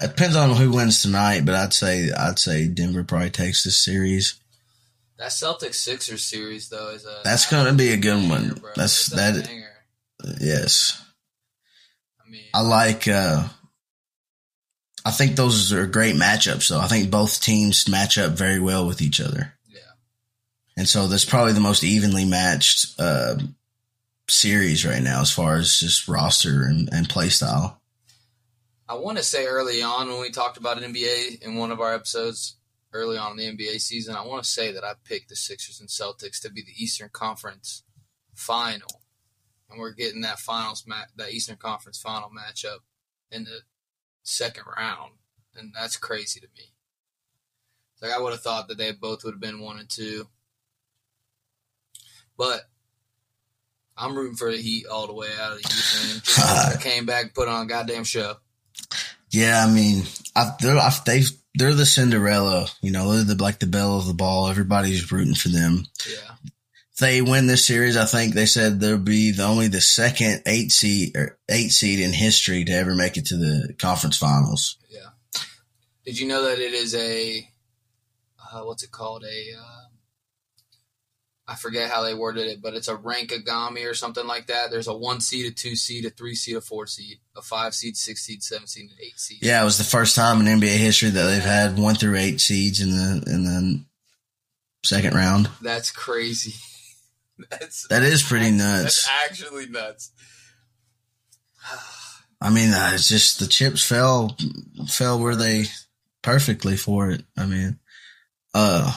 It 0.00 0.08
depends 0.08 0.36
on 0.36 0.54
who 0.56 0.70
wins 0.72 1.02
tonight, 1.02 1.44
but 1.44 1.54
I'd 1.54 1.72
say 1.72 2.10
I'd 2.12 2.38
say 2.38 2.68
Denver 2.68 3.04
probably 3.04 3.30
takes 3.30 3.64
this 3.64 3.82
series. 3.84 4.34
that 5.18 5.30
Celtics 5.30 5.74
Sixers 5.76 6.24
series 6.24 6.68
though 6.68 6.90
is 6.90 7.04
a 7.04 7.20
That's 7.24 7.50
gonna 7.50 7.72
be 7.72 7.90
a 7.92 7.96
good 7.96 8.28
one. 8.28 8.50
bro. 8.54 8.70
That's- 8.76 9.08
It's 9.08 9.16
that- 9.16 9.44
banger. 9.46 9.64
Yes. 10.40 11.00
I 12.24 12.30
mean, 12.30 12.44
I 12.54 12.60
like. 12.62 13.06
uh 13.08 13.48
I 15.04 15.10
think 15.10 15.36
those 15.36 15.72
are 15.72 15.86
great 15.86 16.16
matchups, 16.16 16.68
though. 16.68 16.80
I 16.80 16.86
think 16.88 17.10
both 17.10 17.40
teams 17.40 17.88
match 17.88 18.18
up 18.18 18.32
very 18.32 18.58
well 18.58 18.86
with 18.86 19.00
each 19.00 19.20
other, 19.22 19.54
yeah, 19.66 19.80
and 20.76 20.86
so 20.88 21.06
that's 21.06 21.24
probably 21.24 21.54
the 21.54 21.60
most 21.60 21.82
evenly 21.82 22.26
matched 22.26 23.00
uh, 23.00 23.36
series 24.28 24.84
right 24.84 25.02
now, 25.02 25.22
as 25.22 25.30
far 25.30 25.56
as 25.56 25.78
just 25.78 26.08
roster 26.08 26.64
and, 26.64 26.90
and 26.92 27.08
play 27.08 27.30
style. 27.30 27.80
I 28.88 28.94
want 28.94 29.18
to 29.18 29.22
say 29.22 29.44
early 29.44 29.82
on 29.82 30.08
when 30.08 30.20
we 30.20 30.30
talked 30.30 30.56
about 30.56 30.78
NBA 30.78 31.42
in 31.42 31.56
one 31.56 31.70
of 31.70 31.80
our 31.80 31.94
episodes 31.94 32.56
early 32.94 33.18
on 33.18 33.38
in 33.38 33.56
the 33.56 33.66
NBA 33.66 33.82
season, 33.82 34.16
I 34.16 34.24
want 34.24 34.42
to 34.42 34.48
say 34.48 34.72
that 34.72 34.82
I 34.82 34.94
picked 35.04 35.28
the 35.28 35.36
Sixers 35.36 35.78
and 35.78 35.90
Celtics 35.90 36.40
to 36.40 36.50
be 36.50 36.62
the 36.62 36.72
Eastern 36.82 37.10
Conference 37.12 37.82
final, 38.34 39.02
and 39.68 39.78
we're 39.78 39.92
getting 39.92 40.22
that 40.22 40.38
finals 40.38 40.84
mat 40.86 41.08
that 41.16 41.32
Eastern 41.32 41.56
Conference 41.56 42.00
final 42.00 42.30
matchup 42.30 42.78
in 43.30 43.44
the 43.44 43.60
second 44.22 44.64
round, 44.78 45.12
and 45.54 45.74
that's 45.74 45.98
crazy 45.98 46.40
to 46.40 46.48
me. 46.56 46.72
Like 48.00 48.12
I 48.12 48.20
would 48.20 48.32
have 48.32 48.42
thought 48.42 48.68
that 48.68 48.78
they 48.78 48.92
both 48.92 49.22
would 49.22 49.34
have 49.34 49.40
been 49.40 49.60
one 49.60 49.78
and 49.78 49.88
two, 49.88 50.28
but. 52.36 52.62
I'm 54.00 54.14
rooting 54.16 54.36
for 54.36 54.52
the 54.52 54.58
Heat 54.58 54.86
all 54.86 55.08
the 55.08 55.12
way 55.12 55.26
out 55.40 55.54
of 55.54 55.60
the 55.60 55.66
East, 55.66 56.36
man. 56.36 56.70
Jimmy 56.70 56.82
came 56.84 57.04
back, 57.04 57.24
and 57.24 57.34
put 57.34 57.48
on 57.48 57.64
a 57.64 57.68
goddamn 57.68 58.04
show. 58.04 58.36
Yeah, 59.30 59.64
I 59.66 59.70
mean, 59.70 60.04
I, 60.34 60.52
they're 60.60 60.76
I, 60.76 60.90
they 61.04 61.22
they're 61.54 61.74
the 61.74 61.86
Cinderella, 61.86 62.68
you 62.80 62.90
know, 62.90 63.12
they're 63.12 63.34
the 63.34 63.42
like 63.42 63.58
the 63.58 63.66
belle 63.66 63.98
of 63.98 64.06
the 64.06 64.14
ball. 64.14 64.48
Everybody's 64.48 65.10
rooting 65.10 65.34
for 65.34 65.48
them. 65.48 65.84
Yeah. 66.08 66.34
If 66.92 67.00
they 67.00 67.22
win 67.22 67.46
this 67.46 67.66
series, 67.66 67.96
I 67.96 68.06
think 68.06 68.34
they 68.34 68.46
said 68.46 68.80
they'll 68.80 68.98
be 68.98 69.32
the 69.32 69.44
only 69.44 69.68
the 69.68 69.80
second 69.80 70.42
eight 70.46 70.72
seed 70.72 71.16
or 71.16 71.38
eight 71.48 71.70
seed 71.70 72.00
in 72.00 72.12
history 72.12 72.64
to 72.64 72.72
ever 72.72 72.94
make 72.94 73.16
it 73.16 73.26
to 73.26 73.36
the 73.36 73.74
conference 73.78 74.16
finals. 74.16 74.76
Yeah. 74.88 75.10
Did 76.04 76.18
you 76.18 76.26
know 76.26 76.44
that 76.44 76.58
it 76.58 76.72
is 76.72 76.94
a 76.94 77.48
uh, 78.52 78.62
what's 78.62 78.82
it 78.82 78.90
called? 78.90 79.24
A 79.24 79.58
uh, 79.60 79.87
I 81.50 81.54
forget 81.54 81.90
how 81.90 82.02
they 82.02 82.12
worded 82.12 82.46
it, 82.46 82.60
but 82.60 82.74
it's 82.74 82.88
a 82.88 82.94
rank 82.96 83.30
rankagami 83.30 83.90
or 83.90 83.94
something 83.94 84.26
like 84.26 84.48
that. 84.48 84.70
There's 84.70 84.86
a 84.86 84.94
one 84.94 85.20
seed, 85.20 85.46
a 85.46 85.50
two 85.50 85.76
seed, 85.76 86.04
a 86.04 86.10
three 86.10 86.34
seed, 86.34 86.56
a 86.56 86.60
four 86.60 86.86
seed, 86.86 87.20
a 87.34 87.40
five 87.40 87.74
seed, 87.74 87.96
six 87.96 88.20
seed, 88.20 88.42
seven 88.42 88.66
seed, 88.66 88.90
and 88.90 89.00
eight 89.00 89.18
seed. 89.18 89.38
Yeah, 89.40 89.62
it 89.62 89.64
was 89.64 89.78
the 89.78 89.84
first 89.84 90.14
time 90.14 90.46
in 90.46 90.60
NBA 90.60 90.76
history 90.76 91.08
that 91.08 91.24
they've 91.24 91.42
had 91.42 91.78
one 91.78 91.94
through 91.94 92.16
eight 92.16 92.42
seeds 92.42 92.82
in 92.82 92.90
the 92.90 93.24
in 93.32 93.44
the 93.44 93.82
second 94.84 95.14
round. 95.14 95.48
That's 95.62 95.90
crazy. 95.90 96.54
That's 97.50 97.88
That 97.88 98.02
is 98.02 98.22
pretty 98.22 98.50
That's 98.50 99.06
nuts. 99.06 99.10
actually 99.24 99.68
nuts. 99.68 100.12
I 102.42 102.50
mean, 102.50 102.74
uh, 102.74 102.90
it's 102.92 103.08
just 103.08 103.40
the 103.40 103.46
chips 103.46 103.82
fell 103.82 104.36
fell 104.86 105.18
where 105.18 105.34
they 105.34 105.64
perfectly 106.22 106.76
for 106.76 107.10
it. 107.10 107.22
I 107.38 107.46
mean, 107.46 107.78
uh, 108.52 108.92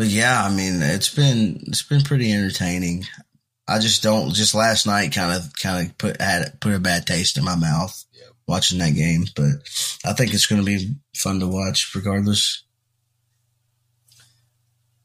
But 0.00 0.08
yeah, 0.08 0.42
I 0.42 0.48
mean, 0.48 0.80
it's 0.80 1.14
been 1.14 1.62
it's 1.66 1.82
been 1.82 2.00
pretty 2.00 2.32
entertaining. 2.32 3.04
I 3.68 3.78
just 3.80 4.02
don't. 4.02 4.32
Just 4.32 4.54
last 4.54 4.86
night, 4.86 5.12
kind 5.12 5.36
of 5.36 5.52
kind 5.62 5.86
of 5.86 5.98
put 5.98 6.18
had 6.22 6.58
put 6.58 6.72
a 6.72 6.78
bad 6.78 7.06
taste 7.06 7.36
in 7.36 7.44
my 7.44 7.54
mouth 7.54 8.02
Yep. 8.14 8.28
watching 8.48 8.78
that 8.78 8.94
game. 8.94 9.26
But 9.36 9.50
I 10.02 10.14
think 10.14 10.32
it's 10.32 10.46
going 10.46 10.62
to 10.62 10.64
be 10.64 10.94
fun 11.14 11.38
to 11.40 11.46
watch, 11.46 11.94
regardless. 11.94 12.64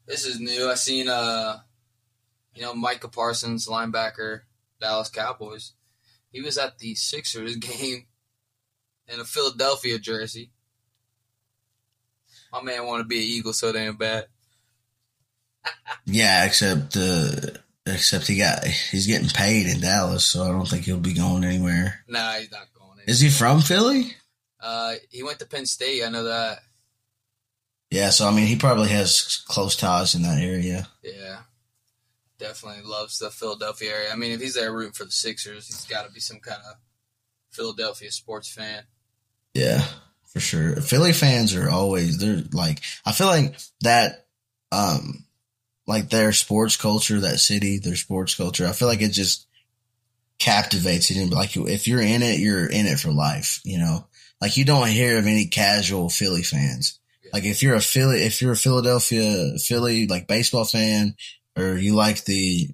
This 0.06 0.24
is 0.24 0.40
new. 0.40 0.70
I 0.70 0.76
seen 0.76 1.10
uh, 1.10 1.58
you 2.54 2.62
know, 2.62 2.72
Micah 2.74 3.08
Parsons, 3.08 3.68
linebacker, 3.68 4.44
Dallas 4.80 5.10
Cowboys. 5.10 5.72
He 6.32 6.40
was 6.40 6.56
at 6.56 6.78
the 6.78 6.94
Sixers 6.94 7.56
game 7.56 8.06
in 9.08 9.20
a 9.20 9.26
Philadelphia 9.26 9.98
jersey. 9.98 10.52
My 12.50 12.62
man 12.62 12.86
want 12.86 13.02
to 13.02 13.06
be 13.06 13.18
an 13.18 13.24
Eagle 13.24 13.52
so 13.52 13.74
damn 13.74 13.98
bad. 13.98 14.28
Yeah, 16.04 16.44
except 16.44 16.96
uh, 16.96 17.30
except 17.86 18.26
he 18.26 18.38
got 18.38 18.64
he's 18.64 19.06
getting 19.06 19.28
paid 19.28 19.66
in 19.66 19.80
Dallas, 19.80 20.24
so 20.24 20.44
I 20.44 20.48
don't 20.48 20.68
think 20.68 20.84
he'll 20.84 20.98
be 20.98 21.14
going 21.14 21.44
anywhere. 21.44 22.04
Nah, 22.08 22.34
he's 22.34 22.50
not 22.50 22.66
going 22.78 23.00
in. 23.00 23.10
Is 23.10 23.20
he 23.20 23.30
from 23.30 23.60
Philly? 23.60 24.12
Uh, 24.60 24.94
he 25.10 25.22
went 25.22 25.38
to 25.40 25.46
Penn 25.46 25.66
State. 25.66 26.04
I 26.04 26.08
know 26.08 26.24
that. 26.24 26.58
Yeah, 27.90 28.10
so 28.10 28.28
I 28.28 28.32
mean, 28.32 28.46
he 28.46 28.56
probably 28.56 28.88
has 28.88 29.42
close 29.46 29.76
ties 29.76 30.14
in 30.14 30.22
that 30.22 30.38
area. 30.38 30.88
Yeah, 31.02 31.38
definitely 32.38 32.82
loves 32.84 33.18
the 33.18 33.30
Philadelphia 33.30 33.92
area. 33.92 34.12
I 34.12 34.16
mean, 34.16 34.32
if 34.32 34.40
he's 34.40 34.54
there 34.54 34.72
rooting 34.72 34.92
for 34.92 35.04
the 35.04 35.12
Sixers, 35.12 35.66
he's 35.66 35.84
got 35.86 36.06
to 36.06 36.12
be 36.12 36.20
some 36.20 36.40
kind 36.40 36.60
of 36.68 36.76
Philadelphia 37.50 38.10
sports 38.10 38.48
fan. 38.48 38.82
Yeah, 39.54 39.84
for 40.26 40.40
sure. 40.40 40.76
Philly 40.76 41.12
fans 41.12 41.54
are 41.54 41.70
always 41.70 42.18
they're 42.18 42.42
like 42.52 42.80
I 43.04 43.12
feel 43.12 43.28
like 43.28 43.56
that 43.80 44.26
um 44.72 45.25
like 45.86 46.10
their 46.10 46.32
sports 46.32 46.76
culture, 46.76 47.20
that 47.20 47.38
city, 47.38 47.78
their 47.78 47.96
sports 47.96 48.34
culture, 48.34 48.66
I 48.66 48.72
feel 48.72 48.88
like 48.88 49.02
it 49.02 49.12
just 49.12 49.46
captivates 50.38 51.10
you. 51.10 51.26
Like 51.26 51.56
if 51.56 51.86
you're 51.86 52.00
in 52.00 52.22
it, 52.22 52.38
you're 52.38 52.66
in 52.66 52.86
it 52.86 52.98
for 52.98 53.12
life, 53.12 53.60
you 53.64 53.78
know? 53.78 54.06
Like 54.40 54.56
you 54.56 54.64
don't 54.64 54.88
hear 54.88 55.18
of 55.18 55.26
any 55.26 55.46
casual 55.46 56.10
Philly 56.10 56.42
fans. 56.42 56.98
Like 57.32 57.44
if 57.44 57.62
you're 57.62 57.74
a 57.74 57.80
Philly 57.80 58.22
if 58.22 58.40
you're 58.40 58.52
a 58.52 58.56
Philadelphia 58.56 59.58
Philly 59.58 60.06
like 60.06 60.28
baseball 60.28 60.64
fan 60.64 61.16
or 61.56 61.76
you 61.76 61.94
like 61.94 62.24
the 62.24 62.68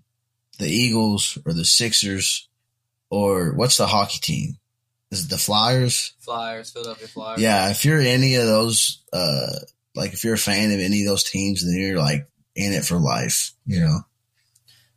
the 0.58 0.68
Eagles 0.68 1.38
or 1.46 1.52
the 1.52 1.64
Sixers 1.64 2.48
or 3.10 3.52
what's 3.54 3.76
the 3.76 3.86
hockey 3.86 4.18
team? 4.20 4.56
Is 5.10 5.24
it 5.24 5.30
the 5.30 5.38
Flyers? 5.38 6.14
Flyers, 6.20 6.70
Philadelphia 6.70 7.08
Flyers. 7.08 7.40
Yeah, 7.40 7.70
if 7.70 7.84
you're 7.84 8.00
any 8.00 8.36
of 8.36 8.46
those, 8.46 9.02
uh, 9.12 9.58
like 9.94 10.14
if 10.14 10.24
you're 10.24 10.34
a 10.34 10.38
fan 10.38 10.72
of 10.72 10.80
any 10.80 11.02
of 11.02 11.08
those 11.08 11.24
teams, 11.24 11.62
then 11.64 11.76
you're 11.76 11.98
like 11.98 12.26
in 12.54 12.72
it 12.72 12.84
for 12.84 12.96
life, 12.96 13.52
you 13.66 13.80
know? 13.80 14.00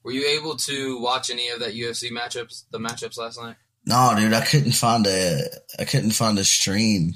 Were 0.04 0.12
you 0.12 0.28
able 0.40 0.56
to 0.58 1.00
watch 1.00 1.30
any 1.30 1.50
of 1.50 1.60
that 1.60 1.74
UFC 1.74 2.12
matchups, 2.12 2.66
the 2.72 2.80
matchups 2.80 3.18
last 3.18 3.42
night? 3.42 3.56
No, 3.86 4.14
dude, 4.16 4.34
I 4.34 4.44
couldn't 4.46 4.74
find 4.74 5.06
a, 5.08 5.42
I 5.80 5.86
couldn't 5.86 6.12
find 6.12 6.38
a 6.38 6.44
stream. 6.44 7.16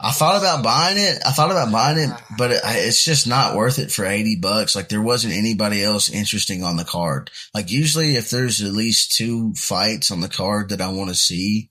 I 0.00 0.10
thought 0.10 0.36
about 0.36 0.64
buying 0.64 0.98
it. 0.98 1.18
I 1.24 1.30
thought 1.30 1.50
about 1.50 1.72
buying 1.72 1.98
it, 1.98 2.10
ah. 2.12 2.26
but 2.36 2.50
it, 2.50 2.60
it's 2.64 3.04
just 3.04 3.26
not 3.26 3.56
worth 3.56 3.78
it 3.78 3.92
for 3.92 4.04
80 4.04 4.36
bucks. 4.36 4.76
Like 4.76 4.88
there 4.88 5.00
wasn't 5.00 5.34
anybody 5.34 5.82
else 5.82 6.10
interesting 6.10 6.62
on 6.62 6.76
the 6.76 6.84
card. 6.84 7.30
Like 7.54 7.70
usually 7.70 8.16
if 8.16 8.28
there's 8.28 8.62
at 8.62 8.72
least 8.72 9.12
two 9.12 9.54
fights 9.54 10.10
on 10.10 10.20
the 10.20 10.28
card 10.28 10.70
that 10.70 10.80
I 10.80 10.88
want 10.88 11.10
to 11.10 11.14
see, 11.14 11.70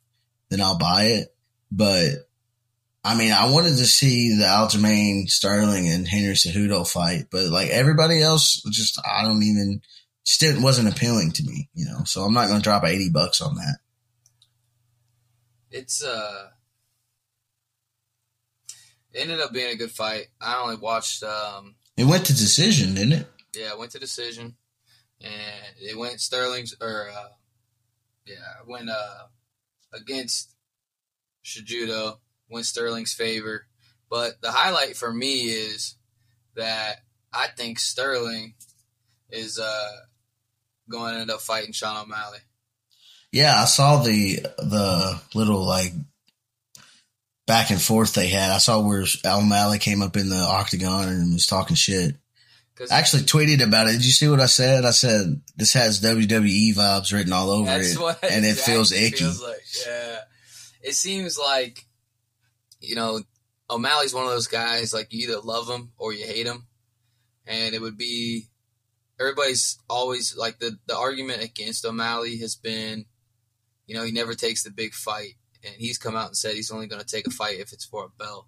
then 0.50 0.62
I'll 0.62 0.78
buy 0.78 1.04
it. 1.06 1.36
But 1.72 2.30
I 3.04 3.16
mean, 3.16 3.34
I 3.34 3.52
wanted 3.52 3.78
to 3.78 3.86
see 3.86 4.38
the 4.38 4.46
Aljamain 4.46 5.30
Sterling 5.30 5.90
and 5.90 6.08
Henry 6.08 6.36
Cejudo 6.36 6.88
fight, 6.88 7.26
but 7.32 7.48
like 7.48 7.70
everybody 7.70 8.22
else, 8.22 8.62
just 8.72 8.98
I 9.06 9.24
don't 9.24 9.44
even 9.44 9.82
still 10.24 10.62
wasn't 10.62 10.88
appealing 10.88 11.32
to 11.34 11.44
me, 11.44 11.70
you 11.74 11.86
know. 11.86 12.06
So 12.06 12.22
I'm 12.24 12.34
not 12.34 12.48
going 12.48 12.60
to 12.60 12.64
drop 12.64 12.86
80 12.86 13.10
bucks 13.10 13.42
on 13.42 13.56
that. 13.56 13.78
It's 15.70 16.04
uh, 16.04 16.48
it 19.12 19.22
ended 19.22 19.42
up 19.42 19.52
being 19.52 19.72
a 19.72 19.76
good 19.76 19.92
fight. 19.92 20.28
I 20.40 20.62
only 20.62 20.78
watched 20.78 21.24
um, 21.24 21.76
It 21.98 22.06
went 22.06 22.26
to 22.28 22.34
decision, 22.34 22.94
didn't 22.96 23.14
it? 23.14 23.28
yeah, 23.56 23.72
it 23.72 23.78
went 23.80 23.92
to 23.92 24.00
decision, 24.00 24.56
and 25.20 25.76
it 25.82 25.98
went 25.98 26.22
Sterling's 26.22 26.76
or 26.80 27.10
uh, 27.10 27.30
yeah, 28.26 28.62
it 28.62 28.68
went 28.68 28.90
uh 28.90 29.24
against 29.94 30.56
Cejudo, 31.44 32.20
went 32.54 32.66
Sterling's 32.66 33.14
favor. 33.14 33.66
But 34.10 34.42
the 34.42 34.52
highlight 34.52 34.96
for 34.96 35.12
me 35.12 35.42
is 35.42 35.96
that 36.56 36.98
I 37.34 37.48
think 37.48 37.80
Sterling 37.80 38.54
is 39.30 39.60
uh 39.60 39.92
going 40.90 41.16
to 41.16 41.22
end 41.22 41.32
up 41.32 41.42
fighting 41.42 41.74
Sean 41.74 41.98
O'Malley. 41.98 42.40
Yeah, 43.32 43.56
I 43.60 43.66
saw 43.66 44.04
the 44.04 44.40
the 44.60 45.20
little 45.34 45.66
like 45.66 45.94
back 47.48 47.72
and 47.72 47.82
forth 47.82 48.14
they 48.14 48.28
had. 48.28 48.52
I 48.52 48.60
saw 48.60 48.80
where 48.82 49.06
O'Malley 49.26 49.80
came 49.80 50.02
up 50.02 50.16
in 50.16 50.30
the 50.30 50.38
octagon 50.38 51.10
and 51.10 51.34
was 51.34 51.48
talking 51.48 51.76
shit. 51.76 52.16
I 52.92 52.98
actually 52.98 53.24
tweeted 53.24 53.64
about 53.64 53.88
it. 53.88 53.94
Did 53.94 54.06
you 54.06 54.12
see 54.12 54.28
what 54.28 54.40
I 54.40 54.48
said? 54.48 54.84
I 54.84 54.92
said 54.92 55.42
this 55.56 55.74
has 55.74 56.02
WWE 56.02 56.76
vibes 56.76 57.14
written 57.14 57.34
all 57.34 57.50
over 57.50 57.70
it, 57.72 57.96
and 58.24 58.46
it 58.46 58.50
exactly 58.50 58.74
feels 58.74 58.92
icky. 58.92 59.18
Feels 59.18 59.44
like. 59.44 59.62
Yeah, 59.86 60.20
it 60.82 60.94
seems 60.94 61.38
like 61.38 61.86
you 62.84 62.96
know 62.96 63.22
O'Malley's 63.70 64.14
one 64.14 64.26
of 64.26 64.30
those 64.30 64.48
guys 64.48 64.94
like 64.94 65.12
you 65.12 65.28
either 65.28 65.40
love 65.40 65.70
him 65.70 65.92
or 65.98 66.14
you 66.14 66.26
hate 66.26 66.46
him, 66.46 66.68
and 67.48 67.74
it 67.74 67.82
would 67.82 67.98
be 67.98 68.50
everybody's 69.20 69.80
always 69.90 70.36
like 70.38 70.60
the 70.60 70.78
the 70.86 70.98
argument 70.98 71.44
against 71.44 71.86
O'Malley 71.86 72.38
has 72.38 72.56
been, 72.56 73.06
you 73.88 73.96
know, 73.96 74.04
he 74.04 74.12
never 74.12 74.34
takes 74.34 74.64
the 74.64 74.72
big 74.72 74.94
fight, 74.94 75.36
and 75.64 75.76
he's 75.78 75.98
come 75.98 76.16
out 76.16 76.28
and 76.28 76.38
said 76.38 76.56
he's 76.56 76.72
only 76.72 76.88
going 76.88 77.02
to 77.02 77.08
take 77.08 77.28
a 77.28 77.32
fight 77.32 77.60
if 77.60 77.74
it's 77.74 77.86
for 77.86 78.06
a 78.06 78.24
belt. 78.24 78.48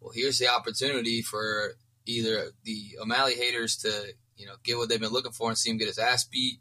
Well, 0.00 0.12
here's 0.14 0.38
the 0.38 0.48
opportunity 0.48 1.22
for 1.22 1.74
either 2.04 2.50
the 2.64 2.96
O'Malley 3.00 3.34
haters 3.34 3.76
to 3.78 4.14
you 4.36 4.46
know 4.46 4.54
get 4.64 4.76
what 4.76 4.88
they've 4.88 5.00
been 5.00 5.12
looking 5.12 5.32
for 5.32 5.48
and 5.48 5.56
see 5.56 5.70
him 5.70 5.78
get 5.78 5.88
his 5.88 5.98
ass 5.98 6.24
beat, 6.24 6.58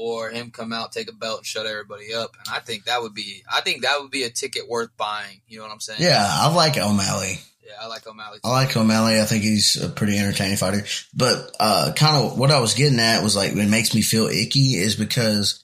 or 0.00 0.30
him 0.30 0.50
come 0.50 0.72
out 0.72 0.92
take 0.92 1.10
a 1.10 1.14
belt 1.14 1.40
and 1.40 1.46
shut 1.46 1.66
everybody 1.66 2.14
up. 2.14 2.34
And 2.38 2.54
I 2.54 2.60
think 2.60 2.84
that 2.84 3.02
would 3.02 3.14
be 3.14 3.42
I 3.52 3.60
think 3.60 3.82
that 3.82 4.00
would 4.00 4.10
be 4.10 4.24
a 4.24 4.30
ticket 4.30 4.68
worth 4.68 4.96
buying. 4.96 5.42
You 5.46 5.58
know 5.58 5.64
what 5.64 5.72
I'm 5.72 5.80
saying? 5.80 6.00
Yeah, 6.00 6.26
I 6.26 6.52
like 6.54 6.78
O'Malley. 6.78 7.38
yeah, 7.64 7.72
I 7.80 7.86
like 7.86 8.06
O'Malley. 8.06 8.38
I 8.42 8.50
like 8.50 8.74
O'Malley. 8.76 9.20
I 9.20 9.24
think 9.24 9.42
he's 9.42 9.76
a 9.76 9.90
pretty 9.90 10.18
entertaining 10.18 10.56
fighter. 10.56 10.84
But 11.14 11.54
uh, 11.60 11.92
kind 11.94 12.24
of 12.24 12.38
what 12.38 12.50
I 12.50 12.60
was 12.60 12.74
getting 12.74 12.98
at 12.98 13.22
was 13.22 13.36
like, 13.36 13.52
it 13.52 13.68
makes 13.68 13.94
me 13.94 14.00
feel 14.00 14.26
icky 14.26 14.76
is 14.76 14.96
because 14.96 15.62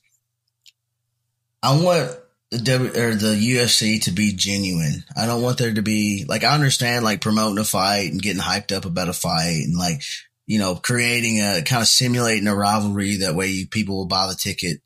I 1.62 1.80
want 1.80 2.11
the 2.51 2.59
W 2.59 2.91
or 2.91 3.14
the 3.14 3.34
UFC 3.34 4.03
to 4.03 4.11
be 4.12 4.32
genuine. 4.32 5.05
I 5.16 5.26
don't 5.26 5.43
want 5.43 5.59
there 5.59 5.72
to 5.72 5.82
be 5.82 6.26
like 6.28 6.45
I 6.45 6.55
understand 6.55 7.05
like 7.05 7.20
promoting 7.20 7.59
a 7.59 7.64
fight 7.64 8.12
and 8.12 8.22
getting 8.22 8.43
hyped 8.43 8.76
up 8.76 8.84
about 8.84 9.09
a 9.09 9.12
fight 9.12 9.62
and 9.64 9.76
like 9.76 10.03
you 10.47 10.59
know 10.59 10.76
creating 10.76 11.40
a 11.40 11.62
kind 11.62 11.82
of 11.82 11.88
simulating 11.88 12.49
a 12.49 12.55
rivalry 12.55 13.16
that 13.18 13.34
way 13.34 13.64
people 13.64 13.97
will 13.97 14.07
buy 14.07 14.26
the 14.26 14.34
ticket. 14.34 14.80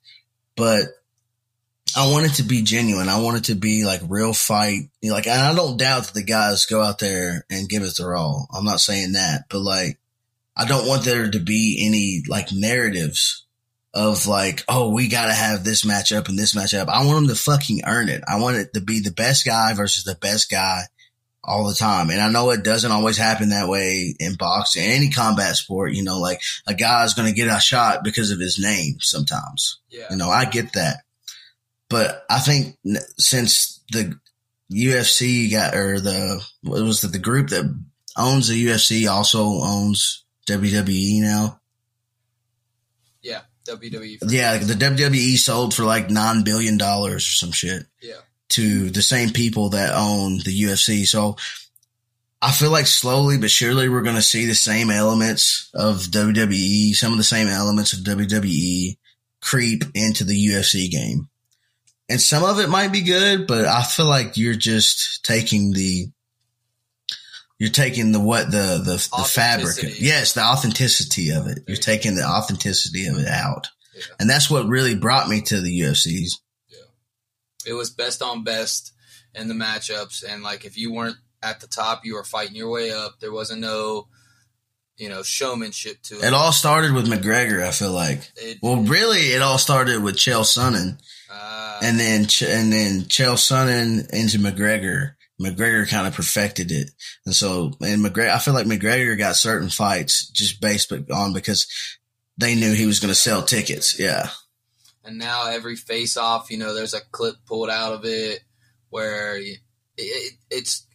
But 0.56 0.84
I 1.96 2.11
want 2.11 2.26
it 2.26 2.34
to 2.34 2.42
be 2.44 2.62
genuine. 2.62 3.08
I 3.08 3.20
want 3.20 3.38
it 3.38 3.44
to 3.44 3.54
be 3.54 3.84
like 3.84 4.00
real 4.08 4.32
fight. 4.32 4.90
You 5.00 5.11
know, 5.11 5.16
like, 5.16 5.26
and 5.26 5.40
I 5.40 5.54
don't 5.54 5.76
doubt 5.76 6.04
that 6.04 6.14
the 6.14 6.22
guys 6.22 6.66
go 6.66 6.82
out 6.82 6.98
there 6.98 7.44
and 7.50 7.68
give 7.68 7.82
it 7.82 7.96
their 7.96 8.14
all. 8.14 8.48
I'm 8.54 8.64
not 8.64 8.80
saying 8.80 9.12
that, 9.12 9.44
but 9.48 9.61
like, 9.61 9.98
I 10.56 10.66
don't 10.66 10.86
want 10.86 11.04
there 11.04 11.30
to 11.30 11.38
be 11.40 11.84
any 11.86 12.22
like 12.28 12.52
narratives 12.52 13.46
of 13.92 14.26
like, 14.26 14.64
oh, 14.68 14.90
we 14.90 15.08
got 15.08 15.26
to 15.26 15.32
have 15.32 15.64
this 15.64 15.84
matchup 15.84 16.28
and 16.28 16.38
this 16.38 16.54
matchup. 16.54 16.88
I 16.88 17.04
want 17.04 17.26
them 17.26 17.28
to 17.28 17.34
fucking 17.34 17.82
earn 17.86 18.08
it. 18.08 18.22
I 18.28 18.40
want 18.40 18.56
it 18.56 18.72
to 18.74 18.80
be 18.80 19.00
the 19.00 19.11
best 19.11 19.44
guy 19.44 19.72
versus 19.74 20.04
the 20.04 20.14
best 20.14 20.50
guy 20.50 20.82
all 21.43 21.66
the 21.66 21.74
time. 21.74 22.11
And 22.11 22.20
I 22.20 22.30
know 22.30 22.51
it 22.51 22.64
doesn't 22.64 22.93
always 22.93 23.16
happen 23.16 23.51
that 23.51 23.68
way 23.68 24.14
in 24.18 24.34
boxing, 24.34 24.84
any 24.84 25.11
combat 25.11 25.57
sport. 25.57 25.93
You 25.93 26.03
know, 26.03 26.18
like 26.18 26.41
a 26.66 26.74
guy's 26.74 27.14
going 27.14 27.28
to 27.28 27.34
get 27.34 27.49
a 27.55 27.61
shot 27.61 28.05
because 28.05 28.30
of 28.30 28.41
his 28.41 28.59
name 28.59 28.97
sometimes. 29.01 29.78
Yeah, 29.88 30.07
You 30.11 30.16
know, 30.16 30.28
I 30.28 30.45
get 30.45 30.74
that. 30.74 30.99
But 31.88 32.24
I 32.30 32.38
think 32.38 32.76
since 33.18 33.80
the 33.91 34.18
UFC 34.72 35.51
got, 35.51 35.74
or 35.74 35.99
the, 35.99 36.45
what 36.62 36.82
was 36.82 37.03
it, 37.03 37.12
the 37.12 37.18
group 37.18 37.49
that 37.49 37.64
owns 38.16 38.49
the 38.49 38.66
UFC 38.66 39.11
also 39.11 39.45
owns 39.45 40.24
WWE 40.49 41.20
now. 41.20 41.61
yeah, 43.22 43.41
WWE. 43.68 44.18
Yeah, 44.28 44.59
the 44.59 44.74
WWE 44.74 45.36
sold 45.36 45.74
for 45.74 45.84
like 45.84 46.09
$9 46.09 46.45
billion 46.45 46.80
or 46.80 47.18
some 47.18 47.53
shit 47.53 47.84
yeah, 48.01 48.14
to 48.51 48.90
the 48.90 49.03
same 49.03 49.30
people 49.30 49.70
that 49.70 49.94
own 49.94 50.38
the 50.38 50.62
UFC. 50.62 51.07
So 51.07 51.36
I 52.42 52.53
feel 52.53 52.70
like 52.70 52.86
slowly 52.86 53.38
but 53.38 53.51
surely 53.51 53.88
we're 53.88 54.03
going 54.03 54.16
to 54.16 54.22
see 54.22 54.46
the 54.46 54.55
same 54.55 54.90
elements 54.90 55.70
of 55.74 55.98
WWE, 56.03 56.94
some 56.94 57.12
of 57.12 57.18
the 57.18 57.24
same 57.24 57.48
elements 57.48 57.92
of 57.92 58.01
WWE 58.01 58.96
creep 59.40 59.84
into 59.94 60.24
the 60.24 60.46
UFC 60.48 60.90
game. 60.90 61.28
And 62.09 62.20
some 62.20 62.42
of 62.42 62.59
it 62.59 62.68
might 62.68 62.92
be 62.92 63.03
good, 63.03 63.46
but 63.46 63.66
I 63.66 63.82
feel 63.84 64.07
like 64.07 64.36
you're 64.36 64.55
just 64.55 65.24
taking 65.24 65.72
the, 65.72 66.07
You're 67.59 67.70
taking 67.70 68.11
the 68.12 68.18
what 68.20 68.51
the 68.51 68.80
the, 68.84 69.09
the 69.16 69.24
fabric. 69.24 69.76
Yes, 70.01 70.32
the 70.32 70.40
authenticity 70.42 71.30
of 71.30 71.46
it. 71.46 71.61
You're 71.68 71.76
taking 71.76 72.16
the 72.16 72.24
authenticity 72.24 73.07
of 73.07 73.18
it 73.18 73.28
out, 73.28 73.68
Yeah. 73.94 74.03
and 74.18 74.28
that's 74.30 74.51
what 74.51 74.66
really 74.66 74.94
brought 74.96 75.28
me 75.28 75.40
to 75.42 75.61
the 75.61 75.80
UFCs. 75.82 76.32
It 77.70 77.74
was 77.74 77.90
best 77.90 78.20
on 78.20 78.42
best 78.42 78.92
in 79.34 79.46
the 79.46 79.54
matchups, 79.54 80.24
and 80.28 80.42
like 80.42 80.64
if 80.64 80.76
you 80.76 80.92
weren't 80.92 81.16
at 81.40 81.60
the 81.60 81.68
top, 81.68 82.04
you 82.04 82.14
were 82.14 82.24
fighting 82.24 82.56
your 82.56 82.68
way 82.68 82.90
up. 82.90 83.20
There 83.20 83.32
wasn't 83.32 83.60
no, 83.60 84.08
you 84.96 85.08
know, 85.08 85.22
showmanship 85.22 86.02
to 86.02 86.16
it. 86.18 86.24
It 86.24 86.34
all 86.34 86.50
started 86.52 86.92
with 86.92 87.06
McGregor. 87.06 87.62
I 87.64 87.70
feel 87.70 87.92
like. 87.92 88.28
It- 88.36 88.58
Well, 88.60 88.82
really, 88.82 89.32
it 89.32 89.40
all 89.40 89.58
started 89.58 90.02
with 90.02 90.16
Chael 90.16 90.42
Sonnen, 90.42 90.98
uh, 91.32 91.78
and 91.82 91.98
then 92.00 92.22
and 92.46 92.72
then 92.72 93.02
Chael 93.04 93.36
Sonnen 93.36 94.10
into 94.10 94.38
McGregor. 94.38 95.12
McGregor 95.40 95.88
kind 95.88 96.06
of 96.06 96.14
perfected 96.14 96.70
it, 96.72 96.90
and 97.24 97.34
so 97.34 97.72
and 97.80 98.04
McGregor. 98.04 98.30
I 98.30 98.38
feel 98.40 98.52
like 98.52 98.66
McGregor 98.66 99.16
got 99.16 99.36
certain 99.36 99.70
fights 99.70 100.28
just 100.28 100.60
based 100.60 100.92
on 100.92 101.32
because 101.32 101.66
they 102.36 102.54
knew 102.56 102.72
he 102.74 102.84
was 102.86 103.00
going 103.00 103.08
to 103.10 103.14
sell 103.14 103.42
tickets. 103.42 103.98
Yeah, 103.98 104.28
and 105.05 105.18
now 105.18 105.48
every 105.48 105.76
face 105.76 106.16
off, 106.16 106.51
you 106.51 106.59
know, 106.59 106.74
there's 106.74 106.94
a 106.94 107.01
clip 107.01 107.36
pulled 107.46 107.70
out 107.70 107.92
of 107.92 108.05
it 108.05 108.40
where 108.90 109.36
it, 109.38 109.59
it, 109.96 110.34
it's 110.51 110.86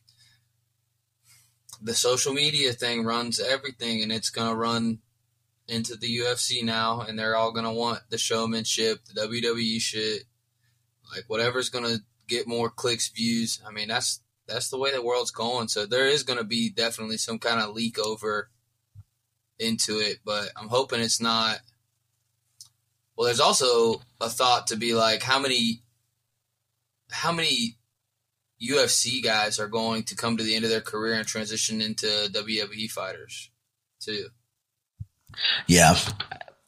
the 1.81 1.93
social 1.93 2.33
media 2.33 2.73
thing 2.73 3.03
runs 3.03 3.39
everything, 3.39 4.01
and 4.01 4.11
it's 4.11 4.29
gonna 4.29 4.55
run 4.55 4.99
into 5.67 5.95
the 5.95 6.19
UFC 6.19 6.63
now, 6.63 7.01
and 7.01 7.17
they're 7.17 7.35
all 7.35 7.51
gonna 7.51 7.73
want 7.73 8.01
the 8.09 8.17
showmanship, 8.17 8.99
the 9.05 9.21
WWE 9.21 9.79
shit, 9.79 10.23
like 11.13 11.25
whatever's 11.27 11.69
gonna 11.69 11.97
get 12.27 12.47
more 12.47 12.69
clicks, 12.69 13.09
views. 13.09 13.61
I 13.67 13.71
mean, 13.71 13.87
that's 13.87 14.21
that's 14.47 14.69
the 14.69 14.77
way 14.77 14.91
the 14.91 15.01
world's 15.01 15.31
going. 15.31 15.67
So 15.67 15.85
there 15.85 16.07
is 16.07 16.23
gonna 16.23 16.43
be 16.43 16.69
definitely 16.69 17.17
some 17.17 17.39
kind 17.39 17.61
of 17.61 17.75
leak 17.75 17.99
over 17.99 18.49
into 19.59 19.99
it, 19.99 20.19
but 20.25 20.49
I'm 20.55 20.69
hoping 20.69 21.01
it's 21.01 21.21
not. 21.21 21.59
Well, 23.15 23.25
there's 23.25 23.39
also 23.39 24.01
a 24.19 24.29
thought 24.29 24.67
to 24.67 24.75
be 24.75 24.93
like, 24.93 25.23
how 25.23 25.39
many, 25.39 25.81
how 27.09 27.31
many 27.31 27.77
UFC 28.61 29.23
guys 29.23 29.59
are 29.59 29.67
going 29.67 30.03
to 30.03 30.15
come 30.15 30.37
to 30.37 30.43
the 30.43 30.55
end 30.55 30.65
of 30.65 30.71
their 30.71 30.81
career 30.81 31.13
and 31.13 31.27
transition 31.27 31.81
into 31.81 32.07
WWE 32.07 32.91
fighters, 32.91 33.49
too? 33.99 34.27
yeah. 35.67 35.95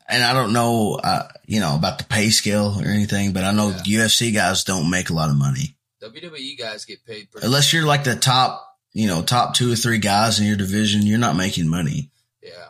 And 0.10 0.24
I 0.24 0.34
don't 0.34 0.54
know, 0.54 1.00
uh, 1.04 1.28
you 1.46 1.60
know, 1.60 1.76
about 1.76 1.98
the 1.98 2.06
pay 2.06 2.30
scale 2.30 2.80
or 2.80 2.88
anything, 2.88 3.34
but 3.34 3.44
I 3.44 3.52
know 3.52 3.72
UFC 3.72 4.34
guys 4.34 4.64
don't 4.64 4.90
make 4.90 5.10
a 5.10 5.14
lot 5.14 5.30
of 5.30 5.36
money 5.36 5.78
WWE 6.02 6.58
guys 6.58 6.86
get 6.86 7.06
paid 7.06 7.32
pretty. 7.32 7.46
unless 7.46 7.74
you're 7.74 7.86
like 7.86 8.04
the 8.04 8.16
top, 8.16 8.64
you 8.94 9.08
know, 9.08 9.22
top 9.22 9.54
two 9.54 9.72
or 9.72 9.76
three 9.76 9.98
guys 9.98 10.40
in 10.40 10.46
your 10.48 10.58
division. 10.58 11.06
You're 11.06 11.20
not 11.20 11.36
making 11.36 11.68
money. 11.68 12.12
yeah, 12.42 12.68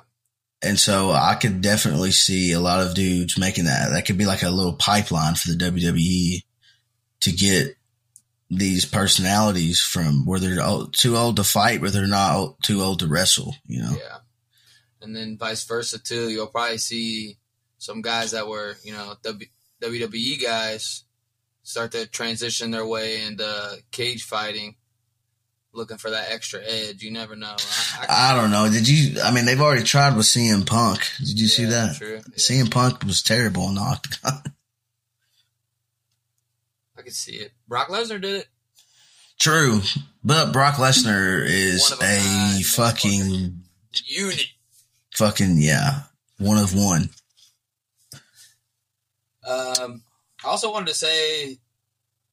And 0.64 0.80
so 0.80 1.12
I 1.12 1.36
could 1.36 1.62
definitely 1.62 2.12
see 2.12 2.52
a 2.52 2.60
lot 2.60 2.82
of 2.82 2.96
dudes 2.96 3.38
making 3.38 3.66
that. 3.66 3.90
That 3.92 4.06
could 4.06 4.18
be 4.18 4.26
like 4.26 4.42
a 4.42 4.50
little 4.50 4.74
pipeline 4.74 5.36
for 5.36 5.52
the 5.52 5.58
WWE 5.58 6.44
to 7.20 7.32
get 7.32 7.76
these 8.50 8.86
personalities 8.86 9.82
from 9.82 10.26
where 10.26 10.40
they're 10.40 10.62
too 10.94 11.18
old 11.18 11.36
to 11.36 11.44
fight, 11.44 11.82
where 11.82 11.92
they're 11.92 12.08
not 12.08 12.62
too 12.64 12.82
old 12.82 13.00
to 13.00 13.08
wrestle. 13.08 13.56
You 13.66 13.82
know, 13.84 13.92
yeah, 13.92 14.18
and 15.02 15.16
then 15.16 15.38
vice 15.38 15.64
versa 15.66 16.00
too. 16.00 16.30
You'll 16.30 16.48
probably 16.48 16.78
see 16.78 17.38
some 17.78 18.02
guys 18.02 18.32
that 18.32 18.48
were, 18.48 18.78
you 18.84 18.94
know, 18.94 19.16
w, 19.24 19.48
WWE 19.82 20.42
guys 20.42 21.04
start 21.64 21.92
to 21.92 22.08
transition 22.08 22.72
their 22.72 22.86
way 22.86 23.22
into 23.24 23.78
cage 23.92 24.24
fighting, 24.24 24.76
looking 25.78 25.98
for 25.98 26.10
that 26.10 26.32
extra 26.32 26.60
edge. 26.62 27.02
You 27.02 27.12
never 27.12 27.36
know. 27.38 27.56
I, 28.10 28.32
I 28.32 28.36
don't 28.36 28.52
know. 28.52 28.70
Did 28.70 28.88
you? 28.90 29.22
I 29.22 29.32
mean, 29.32 29.46
they've 29.46 29.62
already 29.62 29.84
tried 29.84 30.18
with 30.18 30.26
CM 30.26 30.66
Punk. 30.66 31.08
Did 31.20 31.40
you 31.40 31.48
see 31.48 31.66
that? 31.66 31.96
True. 31.96 32.16
Yeah, 32.16 32.22
CM 32.36 32.70
Punk 32.70 33.04
was 33.06 33.22
terrible 33.22 33.70
in 33.70 33.76
the 33.76 33.82
octagon. 33.82 34.42
I 36.98 37.02
could 37.04 37.14
see 37.14 37.36
it. 37.36 37.52
Brock 37.68 37.88
Lesnar 37.90 38.20
did 38.20 38.42
it. 38.42 38.48
True, 39.40 39.82
but 40.24 40.52
Brock 40.52 40.76
Lesnar 40.76 41.46
is 41.46 41.92
a 42.02 42.58
a 42.60 42.64
fucking, 42.64 43.62
Unit. 44.06 44.48
fucking 45.14 45.58
yeah, 45.60 46.02
one 46.40 46.58
of 46.58 46.74
one. 46.74 47.12
Um, 49.48 50.02
I 50.44 50.48
also 50.48 50.72
wanted 50.72 50.88
to 50.88 50.96
say, 50.96 51.60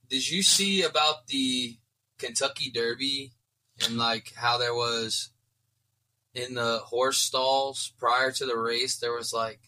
did 0.09 0.29
you 0.29 0.43
see 0.43 0.83
about 0.83 1.27
the 1.27 1.77
Kentucky 2.19 2.71
Derby 2.71 3.33
and 3.85 3.97
like 3.97 4.33
how 4.37 4.59
there 4.59 4.75
was 4.75 5.31
in 6.35 6.55
the 6.55 6.79
horse 6.85 7.19
stalls 7.19 7.93
prior 7.99 8.31
to 8.33 8.47
the 8.47 8.57
race? 8.57 8.97
There 8.99 9.13
was 9.13 9.33
like, 9.33 9.61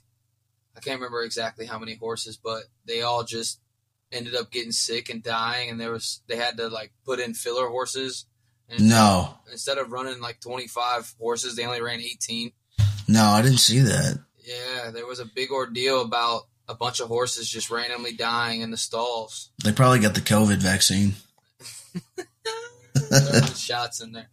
I 0.76 0.80
can't 0.80 0.98
remember 1.00 1.22
exactly 1.22 1.66
how 1.66 1.78
many 1.78 1.94
horses, 1.94 2.36
but 2.36 2.64
they 2.86 3.02
all 3.02 3.24
just 3.24 3.60
ended 4.12 4.34
up 4.34 4.50
getting 4.50 4.72
sick 4.72 5.08
and 5.10 5.22
dying, 5.22 5.70
and 5.70 5.80
there 5.80 5.90
was 5.90 6.20
they 6.28 6.36
had 6.36 6.56
to 6.58 6.68
like 6.68 6.92
put 7.04 7.18
in 7.20 7.34
filler 7.34 7.68
horses. 7.68 8.26
And 8.68 8.88
No, 8.88 9.38
instead 9.50 9.78
of 9.78 9.92
running 9.92 10.20
like 10.20 10.40
twenty 10.40 10.66
five 10.66 11.14
horses, 11.20 11.56
they 11.56 11.64
only 11.64 11.80
ran 11.82 12.00
eighteen. 12.00 12.52
no, 13.08 13.24
I 13.24 13.42
didn't 13.42 13.58
see 13.58 13.80
that. 13.80 14.18
Yeah, 14.44 14.90
there 14.90 15.06
was 15.06 15.18
a 15.18 15.24
big 15.24 15.50
ordeal 15.50 16.02
about 16.02 16.42
a 16.68 16.74
bunch 16.74 17.00
of 17.00 17.08
horses 17.08 17.48
just 17.48 17.70
randomly 17.70 18.12
dying 18.12 18.60
in 18.60 18.70
the 18.70 18.76
stalls. 18.76 19.50
They 19.64 19.72
probably 19.72 20.00
got 20.00 20.14
the 20.14 20.20
COVID 20.20 20.58
vaccine. 20.58 21.14
Shots 23.56 24.00
in 24.00 24.12
there. 24.12 24.28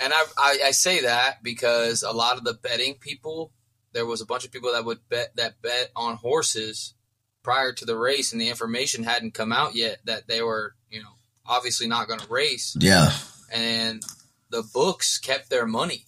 And 0.00 0.12
I, 0.12 0.24
I, 0.38 0.58
I 0.66 0.70
say 0.72 1.02
that 1.02 1.42
because 1.42 2.02
a 2.02 2.12
lot 2.12 2.36
of 2.36 2.44
the 2.44 2.54
betting 2.54 2.94
people, 2.94 3.52
there 3.92 4.06
was 4.06 4.20
a 4.20 4.26
bunch 4.26 4.44
of 4.44 4.52
people 4.52 4.72
that 4.72 4.84
would 4.84 4.98
bet 5.08 5.34
that 5.36 5.60
bet 5.62 5.90
on 5.96 6.16
horses 6.16 6.94
prior 7.42 7.72
to 7.72 7.84
the 7.84 7.96
race, 7.96 8.32
and 8.32 8.40
the 8.40 8.48
information 8.48 9.04
hadn't 9.04 9.34
come 9.34 9.52
out 9.52 9.74
yet 9.74 9.98
that 10.04 10.26
they 10.26 10.42
were, 10.42 10.74
you 10.90 11.00
know, 11.00 11.14
obviously 11.46 11.86
not 11.86 12.08
going 12.08 12.20
to 12.20 12.28
race, 12.28 12.76
Yeah, 12.78 13.10
and 13.52 14.02
the 14.50 14.64
books 14.74 15.18
kept 15.18 15.48
their 15.48 15.66
money, 15.66 16.06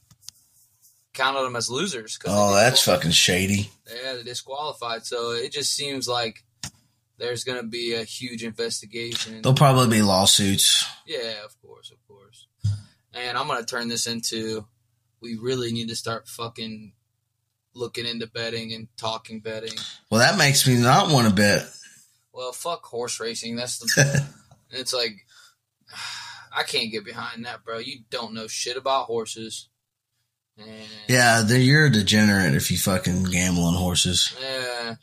counted 1.14 1.42
them 1.42 1.56
as 1.56 1.70
losers. 1.70 2.18
Oh, 2.26 2.54
that's 2.54 2.82
fucking 2.82 3.12
shady. 3.12 3.70
Yeah, 3.86 4.14
they 4.14 4.22
disqualified. 4.24 5.06
So 5.06 5.30
it 5.30 5.52
just 5.52 5.74
seems 5.74 6.08
like 6.08 6.44
there's 7.18 7.44
going 7.44 7.60
to 7.60 7.66
be 7.66 7.94
a 7.94 8.04
huge 8.04 8.44
investigation. 8.44 9.42
There'll 9.42 9.56
probably 9.56 9.98
be 9.98 10.02
lawsuits. 10.02 10.84
Yeah, 11.06 11.44
of 11.44 11.60
course, 11.60 11.90
of 11.90 11.98
course. 12.06 12.46
And 13.14 13.36
I'm 13.36 13.48
gonna 13.48 13.64
turn 13.64 13.88
this 13.88 14.06
into 14.06 14.66
we 15.20 15.36
really 15.36 15.72
need 15.72 15.88
to 15.88 15.96
start 15.96 16.28
fucking 16.28 16.92
looking 17.74 18.06
into 18.06 18.26
betting 18.28 18.72
and 18.74 18.88
talking 18.96 19.40
betting. 19.40 19.72
Well, 20.10 20.20
that 20.20 20.38
makes 20.38 20.66
me 20.68 20.76
not 20.76 21.10
want 21.10 21.28
to 21.28 21.34
bet. 21.34 21.68
Well, 22.32 22.52
fuck 22.52 22.84
horse 22.84 23.18
racing. 23.18 23.56
That's 23.56 23.78
the 23.78 24.24
it's 24.70 24.92
like 24.92 25.26
I 26.54 26.62
can't 26.62 26.92
get 26.92 27.04
behind 27.04 27.44
that, 27.46 27.64
bro. 27.64 27.78
You 27.78 28.00
don't 28.10 28.34
know 28.34 28.46
shit 28.46 28.76
about 28.76 29.06
horses. 29.06 29.68
And 30.58 30.68
Yeah, 31.08 31.42
then 31.44 31.62
you're 31.62 31.86
a 31.86 31.90
degenerate 31.90 32.54
if 32.54 32.70
you 32.70 32.78
fucking 32.78 33.24
gamble 33.24 33.64
on 33.64 33.74
horses. 33.74 34.36
Yeah. 34.40 34.96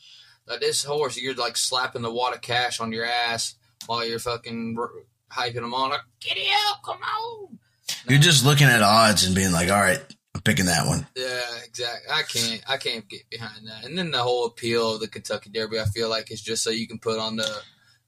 Like 0.48 0.60
this 0.60 0.84
horse, 0.84 1.18
you're 1.18 1.34
like 1.34 1.58
slapping 1.58 2.02
the 2.04 2.12
wad 2.12 2.36
of 2.36 2.42
cash 2.42 2.80
on 2.80 2.92
your 2.92 3.06
ass 3.06 3.56
while 3.88 4.06
you're 4.06 4.20
fucking 4.20 4.76
r- 4.80 4.92
hyping 5.32 5.56
them 5.56 5.74
on. 5.74 5.90
Like, 5.90 6.02
Giddy 6.20 6.48
up, 6.70 6.84
come 6.84 7.00
on. 7.02 7.60
You're 8.08 8.20
just 8.20 8.46
looking 8.46 8.68
at 8.68 8.82
odds 8.82 9.26
and 9.26 9.36
being 9.36 9.52
like, 9.52 9.70
all 9.70 9.80
right, 9.80 10.02
I'm 10.36 10.42
picking 10.42 10.66
that 10.66 10.88
one. 10.88 11.08
Yeah, 11.16 11.42
exactly. 11.64 12.12
I 12.12 12.22
can't. 12.24 12.62
I 12.70 12.78
can't 12.78 13.08
get 13.10 13.30
behind 13.30 13.68
that. 13.68 13.86
And 13.86 13.98
then 13.98 14.12
the 14.12 14.20
whole 14.22 14.46
appeal 14.46 14.96
of 14.96 15.00
the 15.00 15.08
Kentucky 15.08 15.50
Derby, 15.50 15.80
I 15.80 15.86
feel 15.86 16.10
like, 16.10 16.32
is 16.32 16.42
just 16.42 16.64
so 16.64 16.70
you 16.70 16.88
can 16.88 17.00
put 17.00 17.20
on 17.20 17.38
the 17.38 17.62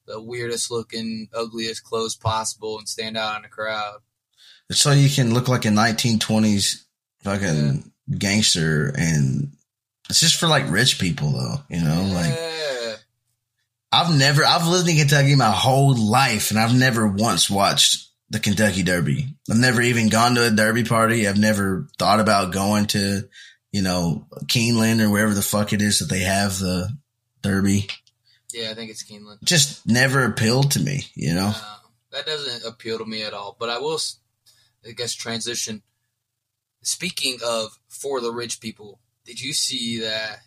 the 0.05 0.21
weirdest 0.21 0.71
looking, 0.71 1.27
ugliest 1.33 1.83
clothes 1.83 2.15
possible 2.15 2.77
and 2.77 2.87
stand 2.87 3.17
out 3.17 3.35
in 3.37 3.41
the 3.43 3.49
crowd. 3.49 3.99
It's 4.69 4.79
so 4.79 4.91
you 4.91 5.09
can 5.09 5.33
look 5.33 5.47
like 5.47 5.65
a 5.65 5.69
1920s 5.69 6.83
fucking 7.23 7.91
gangster, 8.17 8.93
and 8.97 9.53
it's 10.09 10.19
just 10.19 10.39
for 10.39 10.47
like 10.47 10.69
rich 10.69 10.99
people, 10.99 11.31
though. 11.31 11.55
You 11.69 11.83
know, 11.83 12.11
like. 12.13 12.37
I've 13.89 14.15
never, 14.15 14.43
I've 14.43 14.67
lived 14.67 14.89
in 14.89 14.97
Kentucky 14.97 15.35
my 15.35 15.49
whole 15.49 15.95
life, 15.95 16.51
and 16.51 16.59
I've 16.59 16.77
never 16.77 17.07
once 17.07 17.49
watched 17.49 18.07
the 18.29 18.39
Kentucky 18.39 18.83
Derby. 18.83 19.27
I've 19.49 19.57
never 19.57 19.81
even 19.81 20.09
gone 20.09 20.35
to 20.35 20.45
a 20.45 20.51
Derby 20.51 20.83
party. 20.83 21.27
I've 21.27 21.37
never 21.37 21.87
thought 21.97 22.19
about 22.19 22.51
going 22.51 22.87
to, 22.87 23.27
you 23.71 23.81
know, 23.81 24.27
Keeneland 24.45 25.01
or 25.01 25.09
wherever 25.09 25.33
the 25.33 25.41
fuck 25.41 25.73
it 25.73 25.81
is 25.81 25.99
that 25.99 26.09
they 26.09 26.19
have 26.21 26.59
the 26.59 26.89
Derby. 27.41 27.87
yeah, 28.53 28.71
I 28.71 28.73
think 28.73 28.91
it's 28.91 29.03
Keeneland. 29.03 29.41
Just 29.43 29.87
never 29.87 30.25
appealed 30.25 30.71
to 30.71 30.81
me, 30.81 31.03
you 31.15 31.33
know. 31.33 31.53
Uh, 31.55 31.77
that 32.11 32.25
doesn't 32.25 32.69
appeal 32.69 32.97
to 32.97 33.05
me 33.05 33.23
at 33.23 33.33
all. 33.33 33.55
But 33.57 33.69
I 33.69 33.79
will, 33.79 33.99
I 34.85 34.91
guess, 34.91 35.13
transition. 35.13 35.81
Speaking 36.81 37.39
of 37.45 37.79
for 37.87 38.19
the 38.19 38.31
rich 38.31 38.59
people, 38.59 38.99
did 39.27 39.39
you 39.39 39.53
see 39.53 39.99
that 39.99 40.39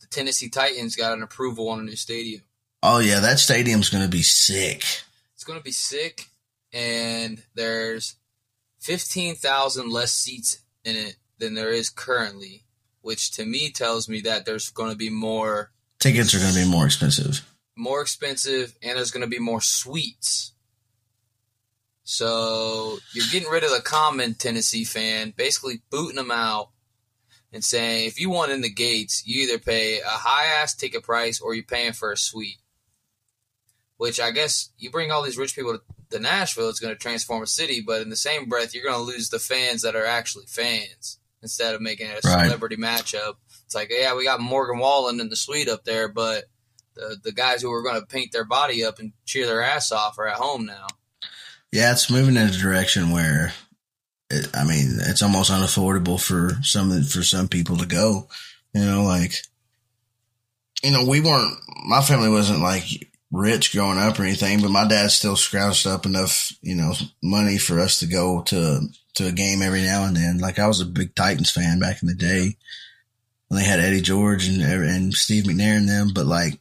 the 0.00 0.06
Tennessee 0.06 0.48
Titans 0.48 0.96
got 0.96 1.12
an 1.12 1.22
approval 1.22 1.68
on 1.68 1.80
a 1.80 1.82
new 1.82 1.96
stadium? 1.96 2.40
Oh 2.82 3.00
yeah, 3.00 3.20
that 3.20 3.38
stadium's 3.38 3.90
gonna 3.90 4.08
be 4.08 4.22
sick. 4.22 4.82
It's 5.34 5.44
going 5.44 5.58
to 5.58 5.64
be 5.64 5.72
sick, 5.72 6.26
and 6.70 7.42
there's 7.54 8.16
fifteen 8.78 9.34
thousand 9.34 9.90
less 9.90 10.12
seats 10.12 10.60
in 10.84 10.96
it 10.96 11.16
than 11.38 11.54
there 11.54 11.72
is 11.72 11.88
currently, 11.88 12.64
which 13.00 13.30
to 13.32 13.46
me 13.46 13.70
tells 13.70 14.06
me 14.06 14.20
that 14.20 14.44
there's 14.44 14.68
going 14.68 14.90
to 14.90 14.96
be 14.96 15.08
more 15.08 15.70
Tickets 15.98 16.34
are 16.34 16.38
going 16.38 16.52
to 16.52 16.60
be 16.60 16.68
more 16.70 16.84
expensive. 16.84 17.40
more 17.74 18.02
expensive 18.02 18.74
and 18.82 18.98
there's 18.98 19.10
going 19.10 19.22
to 19.22 19.26
be 19.26 19.38
more 19.38 19.62
suites. 19.62 20.52
So 22.04 22.98
you're 23.14 23.24
getting 23.32 23.48
rid 23.48 23.64
of 23.64 23.70
the 23.70 23.80
common 23.80 24.34
Tennessee 24.34 24.84
fan, 24.84 25.32
basically 25.34 25.80
booting 25.90 26.16
them 26.16 26.30
out 26.30 26.68
and 27.52 27.64
saying 27.64 28.06
if 28.06 28.20
you 28.20 28.30
want 28.30 28.52
in 28.52 28.60
the 28.60 28.70
gates, 28.72 29.22
you 29.26 29.42
either 29.42 29.58
pay 29.58 29.98
a 30.00 30.04
high 30.08 30.46
ass 30.46 30.74
ticket 30.74 31.02
price 31.02 31.40
or 31.40 31.54
you're 31.54 31.64
paying 31.64 31.92
for 31.92 32.12
a 32.12 32.16
suite. 32.16 32.58
Which 33.96 34.18
I 34.18 34.30
guess 34.30 34.70
you 34.78 34.90
bring 34.90 35.10
all 35.10 35.22
these 35.22 35.36
rich 35.36 35.54
people 35.54 35.78
to, 36.10 36.18
Nashville, 36.18 36.70
it's 36.70 36.80
going 36.80 36.94
to 36.94 36.98
transform 36.98 37.42
a 37.42 37.46
city, 37.46 37.82
but 37.86 38.00
in 38.00 38.08
the 38.08 38.16
same 38.16 38.48
breath, 38.48 38.74
you're 38.74 38.84
going 38.84 38.96
to 38.96 39.02
lose 39.02 39.28
the 39.28 39.38
fans 39.38 39.82
that 39.82 39.94
are 39.94 40.06
actually 40.06 40.46
fans 40.46 41.18
instead 41.42 41.74
of 41.74 41.82
making 41.82 42.08
it 42.08 42.24
a 42.24 42.28
Right. 42.28 42.46
celebrity 42.46 42.76
matchup. 42.76 43.34
It's 43.66 43.74
like, 43.74 43.92
yeah, 43.96 44.14
we 44.16 44.24
got 44.24 44.40
Morgan 44.40 44.78
Wallen 44.78 45.20
in 45.20 45.28
the 45.28 45.36
suite 45.36 45.68
up 45.68 45.84
there, 45.84 46.08
but 46.08 46.44
the 46.94 47.18
the 47.22 47.30
guys 47.32 47.60
who 47.62 47.70
are 47.72 47.82
going 47.82 48.00
to 48.00 48.06
paint 48.06 48.32
their 48.32 48.44
body 48.44 48.84
up 48.84 48.98
and 48.98 49.12
cheer 49.26 49.46
their 49.46 49.62
ass 49.62 49.92
off 49.92 50.18
are 50.18 50.26
at 50.26 50.36
home 50.38 50.64
now. 50.66 50.86
Yeah, 51.70 51.92
it's 51.92 52.10
moving 52.10 52.36
in 52.36 52.48
a 52.48 52.50
direction 52.50 53.10
where, 53.10 53.52
it, 54.30 54.48
I 54.54 54.64
mean, 54.64 54.98
it's 55.00 55.22
almost 55.22 55.50
unaffordable 55.50 56.20
for 56.20 56.56
some 56.62 57.02
for 57.02 57.22
some 57.22 57.48
people 57.48 57.76
to 57.78 57.86
go. 57.86 58.28
You 58.74 58.84
know, 58.84 59.02
like, 59.02 59.32
you 60.82 60.92
know, 60.92 61.04
we 61.06 61.20
weren't. 61.20 61.58
My 61.86 62.00
family 62.00 62.28
wasn't 62.28 62.60
like 62.60 62.84
rich 63.32 63.72
growing 63.72 63.98
up 63.98 64.18
or 64.18 64.22
anything, 64.24 64.60
but 64.60 64.70
my 64.70 64.86
dad 64.86 65.10
still 65.10 65.34
scrounged 65.34 65.86
up 65.86 66.06
enough, 66.06 66.52
you 66.62 66.74
know, 66.74 66.94
money 67.22 67.58
for 67.58 67.80
us 67.80 67.98
to 68.00 68.06
go 68.06 68.42
to 68.42 68.80
to 69.14 69.26
a 69.26 69.32
game 69.32 69.62
every 69.62 69.82
now 69.82 70.04
and 70.04 70.16
then. 70.16 70.38
Like, 70.38 70.58
I 70.58 70.68
was 70.68 70.80
a 70.80 70.86
big 70.86 71.14
Titans 71.14 71.50
fan 71.50 71.80
back 71.80 72.02
in 72.02 72.08
the 72.08 72.14
day 72.14 72.56
when 73.48 73.58
they 73.58 73.66
had 73.66 73.80
Eddie 73.80 74.00
George 74.00 74.46
and 74.46 74.62
and 74.62 75.12
Steve 75.14 75.44
McNair 75.44 75.76
and 75.76 75.88
them, 75.88 76.12
but 76.14 76.26
like. 76.26 76.58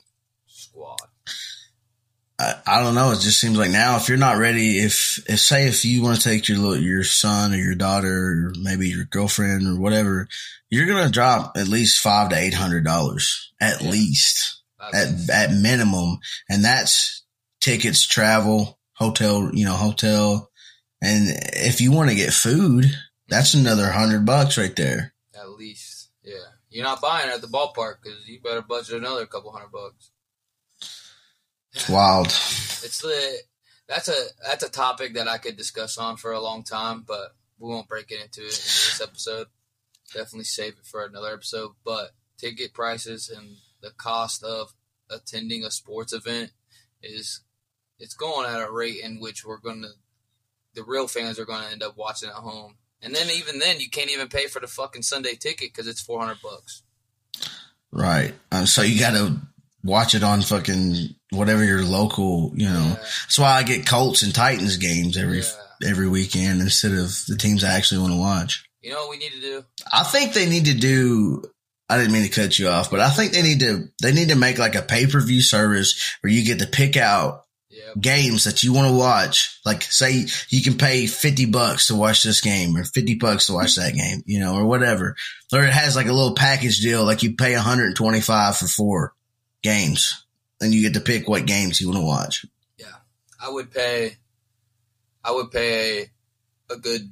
I, 2.39 2.55
I 2.65 2.83
don't 2.83 2.95
know. 2.95 3.11
It 3.11 3.19
just 3.19 3.39
seems 3.39 3.57
like 3.57 3.69
now, 3.71 3.97
if 3.97 4.07
you're 4.07 4.17
not 4.17 4.37
ready, 4.37 4.79
if, 4.79 5.21
if 5.27 5.39
say 5.41 5.67
if 5.67 5.83
you 5.83 6.01
want 6.01 6.17
to 6.21 6.23
take 6.23 6.47
your 6.47 6.57
little, 6.57 6.77
your 6.81 7.03
son 7.03 7.53
or 7.53 7.57
your 7.57 7.75
daughter 7.75 8.07
or 8.47 8.53
maybe 8.61 8.87
your 8.87 9.03
girlfriend 9.05 9.67
or 9.67 9.77
whatever, 9.79 10.27
you're 10.69 10.87
gonna 10.87 11.09
drop 11.09 11.57
at 11.57 11.67
least 11.67 11.99
five 11.99 12.29
to 12.29 12.37
eight 12.37 12.53
hundred 12.53 12.85
dollars 12.85 13.51
at 13.59 13.81
Yeah. 13.81 13.89
least 13.89 14.61
at 14.93 15.29
at 15.29 15.51
minimum, 15.51 16.19
and 16.49 16.63
that's 16.63 17.23
tickets, 17.59 18.07
travel, 18.07 18.79
hotel, 18.93 19.49
you 19.53 19.65
know, 19.65 19.73
hotel, 19.75 20.49
and 21.01 21.25
if 21.53 21.81
you 21.81 21.91
want 21.91 22.09
to 22.09 22.15
get 22.15 22.31
food, 22.33 22.85
that's 23.27 23.53
another 23.53 23.89
hundred 23.91 24.25
bucks 24.25 24.57
right 24.57 24.75
there. 24.75 25.13
at 25.35 25.49
least, 25.49 26.09
yeah. 26.23 26.35
You're 26.69 26.85
not 26.85 27.01
buying 27.01 27.29
at 27.29 27.41
the 27.41 27.47
ballpark 27.47 27.95
because 28.03 28.25
you 28.27 28.39
better 28.41 28.61
budget 28.61 28.95
another 28.97 29.25
couple 29.25 29.51
hundred 29.51 29.71
bucks. 29.71 30.11
It's 31.79 31.87
wild. 31.87 32.25
It's 32.27 33.01
the 33.01 33.37
that's 33.87 34.09
a 34.09 34.25
that's 34.45 34.65
a 34.65 34.69
topic 34.69 35.13
that 35.13 35.29
I 35.29 35.37
could 35.37 35.55
discuss 35.55 35.97
on 35.97 36.17
for 36.17 36.33
a 36.33 36.41
long 36.41 36.63
time, 36.63 37.05
but 37.07 37.33
we 37.57 37.69
won't 37.69 37.87
break 37.87 38.11
it 38.11 38.21
into 38.21 38.41
it 38.41 38.43
in 38.43 38.49
this 38.49 39.01
episode. 39.01 39.47
Definitely 40.13 40.43
save 40.43 40.73
it 40.73 40.85
for 40.85 41.05
another 41.05 41.33
episode. 41.33 41.71
But 41.85 42.11
ticket 42.37 42.73
prices 42.73 43.29
and 43.29 43.55
the 43.81 43.91
cost 43.91 44.43
of 44.43 44.73
attending 45.09 45.63
a 45.63 45.71
sports 45.71 46.11
event 46.11 46.51
is 47.01 47.43
it's 47.97 48.13
going 48.13 48.45
at 48.45 48.61
a 48.61 48.69
rate 48.69 48.99
in 49.01 49.21
which 49.21 49.45
we're 49.45 49.57
gonna 49.57 49.87
the 50.75 50.83
real 50.83 51.07
fans 51.07 51.39
are 51.39 51.45
gonna 51.45 51.69
end 51.71 51.81
up 51.81 51.95
watching 51.95 52.27
at 52.27 52.35
home. 52.35 52.75
And 53.01 53.15
then 53.15 53.29
even 53.33 53.59
then 53.59 53.79
you 53.79 53.89
can't 53.89 54.11
even 54.11 54.27
pay 54.27 54.47
for 54.47 54.59
the 54.59 54.67
fucking 54.67 55.03
Sunday 55.03 55.35
ticket 55.35 55.71
because 55.73 55.87
it's 55.87 56.01
four 56.01 56.19
hundred 56.19 56.39
bucks. 56.43 56.83
Right. 57.89 58.33
Um, 58.51 58.65
so 58.65 58.81
you 58.81 58.99
got 58.99 59.13
to 59.13 59.37
watch 59.83 60.13
it 60.13 60.23
on 60.23 60.41
fucking 60.41 61.15
whatever 61.31 61.63
your 61.63 61.83
local, 61.83 62.51
you 62.55 62.67
know. 62.69 62.79
Yeah. 62.79 62.95
That's 62.95 63.39
why 63.39 63.51
I 63.53 63.63
get 63.63 63.85
Colts 63.87 64.23
and 64.23 64.33
Titans 64.33 64.77
games 64.77 65.17
every 65.17 65.39
Yeah. 65.39 65.89
every 65.91 66.07
weekend 66.09 66.61
instead 66.61 66.91
of 66.93 67.23
the 67.27 67.37
teams 67.37 67.63
I 67.63 67.73
actually 67.73 68.01
want 68.01 68.13
to 68.13 68.19
watch. 68.19 68.65
You 68.81 68.91
know 68.91 68.97
what 69.01 69.09
we 69.11 69.17
need 69.17 69.31
to 69.33 69.41
do? 69.41 69.65
I 69.91 70.03
think 70.03 70.33
they 70.33 70.47
need 70.49 70.65
to 70.65 70.73
do. 70.73 71.43
I 71.89 71.97
didn't 71.97 72.13
mean 72.13 72.23
to 72.23 72.29
cut 72.29 72.57
you 72.59 72.67
off, 72.69 72.91
but 72.91 72.99
I 72.99 73.09
think 73.09 73.31
they 73.33 73.41
need 73.41 73.59
to 73.61 73.89
they 74.01 74.11
need 74.11 74.29
to 74.29 74.35
make 74.35 74.57
like 74.57 74.75
a 74.75 74.81
pay 74.81 75.05
per 75.07 75.19
view 75.19 75.41
service 75.41 76.15
where 76.21 76.31
you 76.31 76.45
get 76.45 76.59
to 76.59 76.67
pick 76.67 76.97
out 76.97 77.45
Yeah. 77.69 77.93
games 77.99 78.43
that 78.45 78.61
you 78.63 78.73
want 78.73 78.87
to 78.89 78.93
watch. 78.93 79.59
Like 79.65 79.83
say 79.83 80.25
you 80.49 80.61
can 80.63 80.77
pay 80.77 81.07
50 81.07 81.45
bucks 81.45 81.87
to 81.87 81.95
watch 81.95 82.23
this 82.23 82.41
game 82.41 82.75
or 82.77 82.83
50 82.83 83.15
bucks 83.15 83.47
to 83.47 83.53
watch 83.53 83.75
that 83.75 83.95
game, 83.95 84.23
you 84.25 84.39
know, 84.39 84.55
or 84.55 84.65
whatever. 84.65 85.15
Or 85.53 85.63
it 85.63 85.73
has 85.73 85.95
like 85.95 86.07
a 86.07 86.13
little 86.13 86.35
package 86.35 86.79
deal. 86.79 87.03
Like 87.05 87.23
you 87.23 87.35
pay 87.35 87.53
125 87.55 88.57
for 88.57 88.67
four 88.67 89.13
games 89.63 90.23
and 90.61 90.73
you 90.73 90.81
get 90.81 90.93
to 90.95 91.01
pick 91.01 91.27
what 91.27 91.45
games 91.45 91.79
you 91.81 91.87
want 91.87 91.99
to 91.99 92.05
watch. 92.05 92.45
Yeah, 92.77 92.87
I 93.41 93.49
would 93.49 93.71
pay 93.71 94.17
I 95.23 95.31
would 95.31 95.51
pay 95.51 96.07
a 96.69 96.77
good 96.77 97.11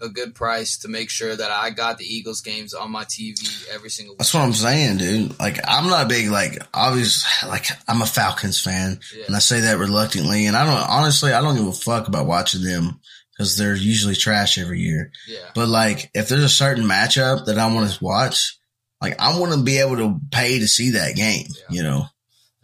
a 0.00 0.08
good 0.08 0.34
price 0.34 0.78
to 0.78 0.88
make 0.88 1.08
sure 1.08 1.34
that 1.34 1.50
I 1.50 1.70
got 1.70 1.98
the 1.98 2.04
Eagles 2.04 2.40
games 2.42 2.74
on 2.74 2.90
my 2.90 3.04
TV 3.04 3.66
every 3.72 3.88
single 3.88 4.14
week. 4.14 4.18
That's 4.18 4.34
what 4.34 4.40
I'm 4.42 4.52
saying, 4.52 4.98
dude. 4.98 5.38
Like 5.38 5.58
I'm 5.66 5.88
not 5.88 6.04
a 6.04 6.08
big, 6.08 6.28
like 6.30 6.58
obvious, 6.74 7.24
like 7.46 7.66
I'm 7.88 8.02
a 8.02 8.06
Falcons 8.06 8.60
fan 8.60 9.00
Yeah. 9.16 9.24
and 9.26 9.36
I 9.36 9.38
say 9.38 9.60
that 9.60 9.78
reluctantly. 9.78 10.46
And 10.46 10.56
I 10.56 10.66
don't, 10.66 10.90
honestly, 10.90 11.32
I 11.32 11.40
don't 11.40 11.54
give 11.56 11.66
a 11.66 11.72
fuck 11.72 12.08
about 12.08 12.26
watching 12.26 12.64
them 12.64 13.00
because 13.32 13.56
they're 13.56 13.74
usually 13.76 14.16
trash 14.16 14.58
every 14.58 14.80
year. 14.80 15.10
Yeah. 15.28 15.38
But 15.54 15.68
like, 15.68 16.10
if 16.12 16.28
there's 16.28 16.42
a 16.44 16.48
certain 16.48 16.84
matchup 16.84 17.46
that 17.46 17.56
I 17.58 17.72
want 17.72 17.88
to 17.90 18.04
watch, 18.04 18.58
like 19.00 19.18
I 19.20 19.38
want 19.38 19.54
to 19.54 19.62
be 19.62 19.78
able 19.78 19.96
to 19.96 20.20
pay 20.32 20.58
to 20.58 20.66
see 20.68 20.90
that 20.90 21.14
game, 21.14 21.46
Yeah. 21.50 21.76
you 21.76 21.82
know? 21.84 22.06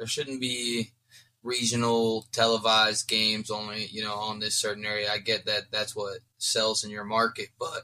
There 0.01 0.07
shouldn't 0.07 0.40
be 0.40 0.92
regional 1.42 2.26
televised 2.32 3.07
games 3.07 3.51
only, 3.51 3.84
you 3.92 4.03
know, 4.03 4.14
on 4.14 4.38
this 4.38 4.57
certain 4.57 4.86
area. 4.86 5.12
I 5.12 5.18
get 5.18 5.44
that 5.44 5.64
that's 5.70 5.94
what 5.94 6.20
sells 6.38 6.84
in 6.84 6.90
your 6.90 7.05
market, 7.05 7.48
but 7.59 7.82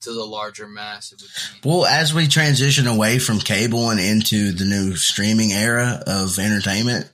to 0.00 0.12
the 0.14 0.24
larger 0.24 0.66
mass 0.66 1.12
it 1.12 1.20
would 1.20 1.62
be 1.62 1.68
Well, 1.68 1.84
as 1.84 2.14
we 2.14 2.28
transition 2.28 2.86
away 2.86 3.18
from 3.18 3.40
cable 3.40 3.90
and 3.90 4.00
into 4.00 4.52
the 4.52 4.64
new 4.64 4.96
streaming 4.96 5.52
era 5.52 6.02
of 6.06 6.38
entertainment, 6.38 7.12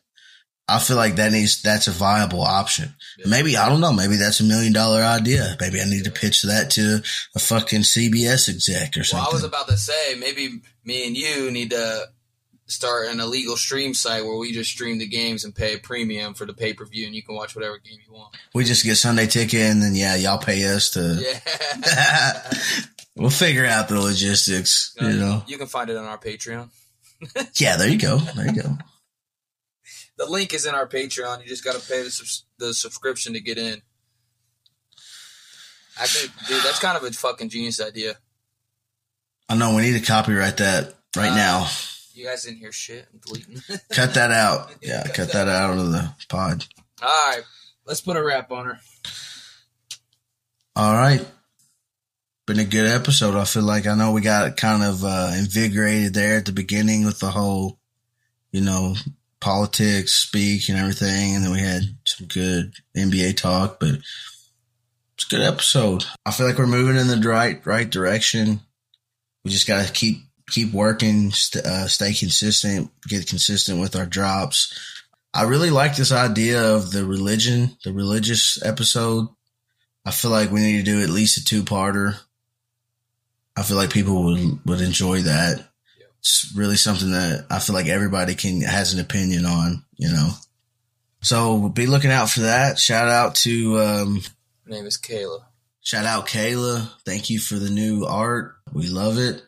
I 0.69 0.79
feel 0.79 0.97
like 0.97 1.17
that 1.17 1.33
needs, 1.33 1.61
that's 1.61 1.89
a 1.89 1.93
viable 1.93 2.43
option. 2.43 2.95
Yeah. 3.19 3.27
Maybe, 3.29 3.57
I 3.57 3.69
don't 3.69 3.81
know, 3.81 3.93
maybe 3.93 4.15
that's 4.15 4.39
a 4.39 4.45
million 4.45 4.73
dollar 4.73 5.03
idea. 5.03 5.57
Maybe 5.61 5.81
I 5.81 5.87
need 5.87 6.05
to 6.05 6.13
pitch 6.13 6.43
that 6.43 6.71
to 6.73 7.03
a 7.35 7.39
fucking 7.41 7.81
CBS 7.81 8.49
exec 8.49 8.97
or 8.97 9.03
something 9.03 9.19
Well, 9.19 9.25
something. 9.25 9.25
I 9.25 9.33
was 9.33 9.43
about 9.43 9.67
to 9.67 9.77
say 9.77 10.15
maybe 10.21 10.61
me 10.85 11.09
and 11.09 11.17
you 11.17 11.51
need 11.51 11.71
to 11.71 12.07
start 12.67 13.09
an 13.09 13.21
illegal 13.21 13.57
stream 13.57 13.95
site 13.95 14.25
where 14.25 14.37
we 14.37 14.53
just 14.53 14.71
stream 14.71 14.99
the 14.99 15.07
games 15.07 15.45
and 15.45 15.55
pay 15.55 15.75
a 15.75 15.79
premium 15.79 16.35
for 16.35 16.45
the 16.47 16.53
pay 16.55 16.73
per 16.75 16.85
view, 16.85 17.07
and 17.07 17.15
you 17.15 17.23
can 17.23 17.35
watch 17.35 17.55
whatever 17.55 17.79
game 17.79 17.99
you 18.07 18.13
want. 18.13 18.35
we 18.55 18.65
just 18.65 18.85
get 18.85 18.97
Sunday 18.97 19.27
ticket 19.27 19.61
and 19.61 19.81
then, 19.83 19.95
yeah, 19.95 20.17
y'all 20.17 20.39
pay 20.39 20.65
us 20.67 20.91
to, 20.91 21.17
Yeah, 21.21 22.51
we'll 23.17 23.31
figure 23.31 23.67
out 23.67 23.89
the 23.89 24.01
logistics, 24.01 24.95
you 25.01 25.09
know? 25.13 25.43
you 25.47 25.59
can 25.59 25.67
find 25.69 25.91
it 25.91 25.97
on 25.97 26.05
our 26.05 26.19
Patreon. 26.19 26.69
Yeah, 27.61 27.77
there 27.77 27.89
you 27.89 27.99
go. 27.99 28.19
There 28.19 28.47
you 28.47 28.63
go. 28.63 28.77
The 30.19 30.27
link 30.27 30.53
is 30.53 30.67
in 30.67 30.75
our 30.75 30.87
Patreon. 30.87 31.41
You 31.43 31.47
just 31.49 31.65
got 31.65 31.75
to 31.81 31.89
pay 31.91 32.03
the, 32.03 32.11
subs- 32.11 32.45
the 32.59 32.75
subscription 32.75 33.33
to 33.35 33.41
get 33.41 33.57
in. 33.59 33.81
Actually, 35.99 36.31
dude, 36.47 36.63
that's 36.63 36.79
kind 36.79 36.97
of 36.97 37.05
a 37.05 37.11
fucking 37.13 37.49
genius 37.49 37.81
idea. 37.81 38.17
I 39.49 39.57
know 39.57 39.75
we 39.75 39.83
need 39.83 39.99
to 39.99 40.05
copyright 40.07 40.59
that 40.59 40.95
right 41.17 41.31
Uh, 41.33 41.37
now. 41.37 41.69
You 42.17 42.25
guys 42.25 42.45
didn't 42.45 42.61
hear 42.61 42.73
shit. 42.73 43.07
I'm 43.13 43.19
deleting. 43.19 43.63
Cut 43.93 44.15
that 44.15 44.31
out. 44.31 44.71
Yeah, 44.81 45.07
cut 45.15 45.33
that 45.33 45.49
out 45.49 45.77
of 45.77 45.93
the 45.93 46.15
pod. 46.31 46.65
All 47.03 47.09
right, 47.09 47.43
let's 47.87 48.01
put 48.01 48.17
a 48.17 48.25
wrap 48.25 48.51
on 48.51 48.65
her. 48.65 48.79
All 50.75 50.95
right. 50.95 51.27
Been 52.47 52.59
a 52.59 52.65
good 52.65 52.91
episode. 52.91 53.35
I 53.35 53.45
feel 53.45 53.65
like 53.65 53.87
I 53.87 53.95
know 53.95 54.13
we 54.13 54.23
got 54.23 54.57
kind 54.57 54.83
of 54.83 55.05
uh, 55.05 55.33
invigorated 55.37 56.15
there 56.15 56.39
at 56.39 56.47
the 56.47 56.53
beginning 56.53 57.05
with 57.05 57.19
the 57.19 57.31
whole, 57.31 57.79
you 58.51 58.63
know, 58.63 58.95
politics 59.41 60.15
speak 60.15 60.71
and 60.71 60.79
everything. 60.79 61.35
And 61.35 61.45
then 61.45 61.53
we 61.53 61.61
had 61.61 61.83
some 62.07 62.29
good 62.29 62.73
NBA 62.97 63.37
talk, 63.37 63.79
but 63.79 63.97
it's 65.15 65.27
a 65.27 65.29
good 65.29 65.43
episode. 65.43 66.05
I 66.25 66.31
feel 66.31 66.47
like 66.47 66.57
we're 66.57 66.67
moving 66.67 66.97
in 66.97 67.09
the 67.09 67.29
right, 67.29 67.65
right 67.67 67.89
direction. 67.89 68.61
We 69.45 69.51
just 69.51 69.67
got 69.67 69.85
to 69.85 69.93
keep, 69.93 70.23
keep 70.51 70.73
working, 70.73 71.31
st- 71.33 71.65
uh, 71.65 71.89
stay 71.89 72.13
consistent, 72.13 72.91
get 73.09 73.27
consistent 73.27 73.81
with 73.81 73.97
our 73.97 74.07
drops. 74.07 74.73
I 75.35 75.43
really 75.43 75.71
like 75.71 75.97
this 75.97 76.13
idea 76.13 76.75
of 76.75 76.93
the 76.93 77.05
religion, 77.05 77.77
the 77.85 77.93
religious 77.93 78.63
episode. 78.65 79.29
I 80.05 80.11
feel 80.11 80.31
like 80.31 80.51
we 80.51 80.61
need 80.61 80.79
to 80.79 80.91
do 80.91 81.03
at 81.03 81.11
least 81.11 81.39
a 81.39 81.45
two 81.45 81.63
parter. 81.63 82.17
I 83.57 83.63
feel 83.63 83.77
like 83.77 83.93
people 83.93 84.25
would 84.25 84.61
would 84.67 84.81
enjoy 84.81 85.23
that. 85.23 85.69
It's 86.21 86.53
really 86.57 86.77
something 86.77 87.13
that 87.13 87.47
I 87.51 87.59
feel 87.59 87.75
like 87.75 87.87
everybody 87.87 88.35
can 88.35 88.61
has 88.63 88.95
an 88.95 89.01
opinion 89.01 89.45
on, 89.45 89.85
you 89.97 90.09
know. 90.09 90.31
So 91.23 91.69
be 91.69 91.87
looking 91.87 92.11
out 92.11 92.31
for 92.31 92.41
that. 92.41 92.79
Shout 92.79 93.09
out 93.09 93.35
to 93.37 93.79
um 93.81 94.23
name 94.67 94.87
is 94.87 94.99
Kayla. 94.99 95.41
Shout 95.81 96.05
out 96.05 96.27
Kayla. 96.27 96.89
Thank 97.05 97.31
you 97.31 97.39
for 97.39 97.57
the 97.57 97.71
new 97.71 98.05
art. 98.05 98.57
We 98.73 98.89
love 98.89 99.19
it. 99.19 99.43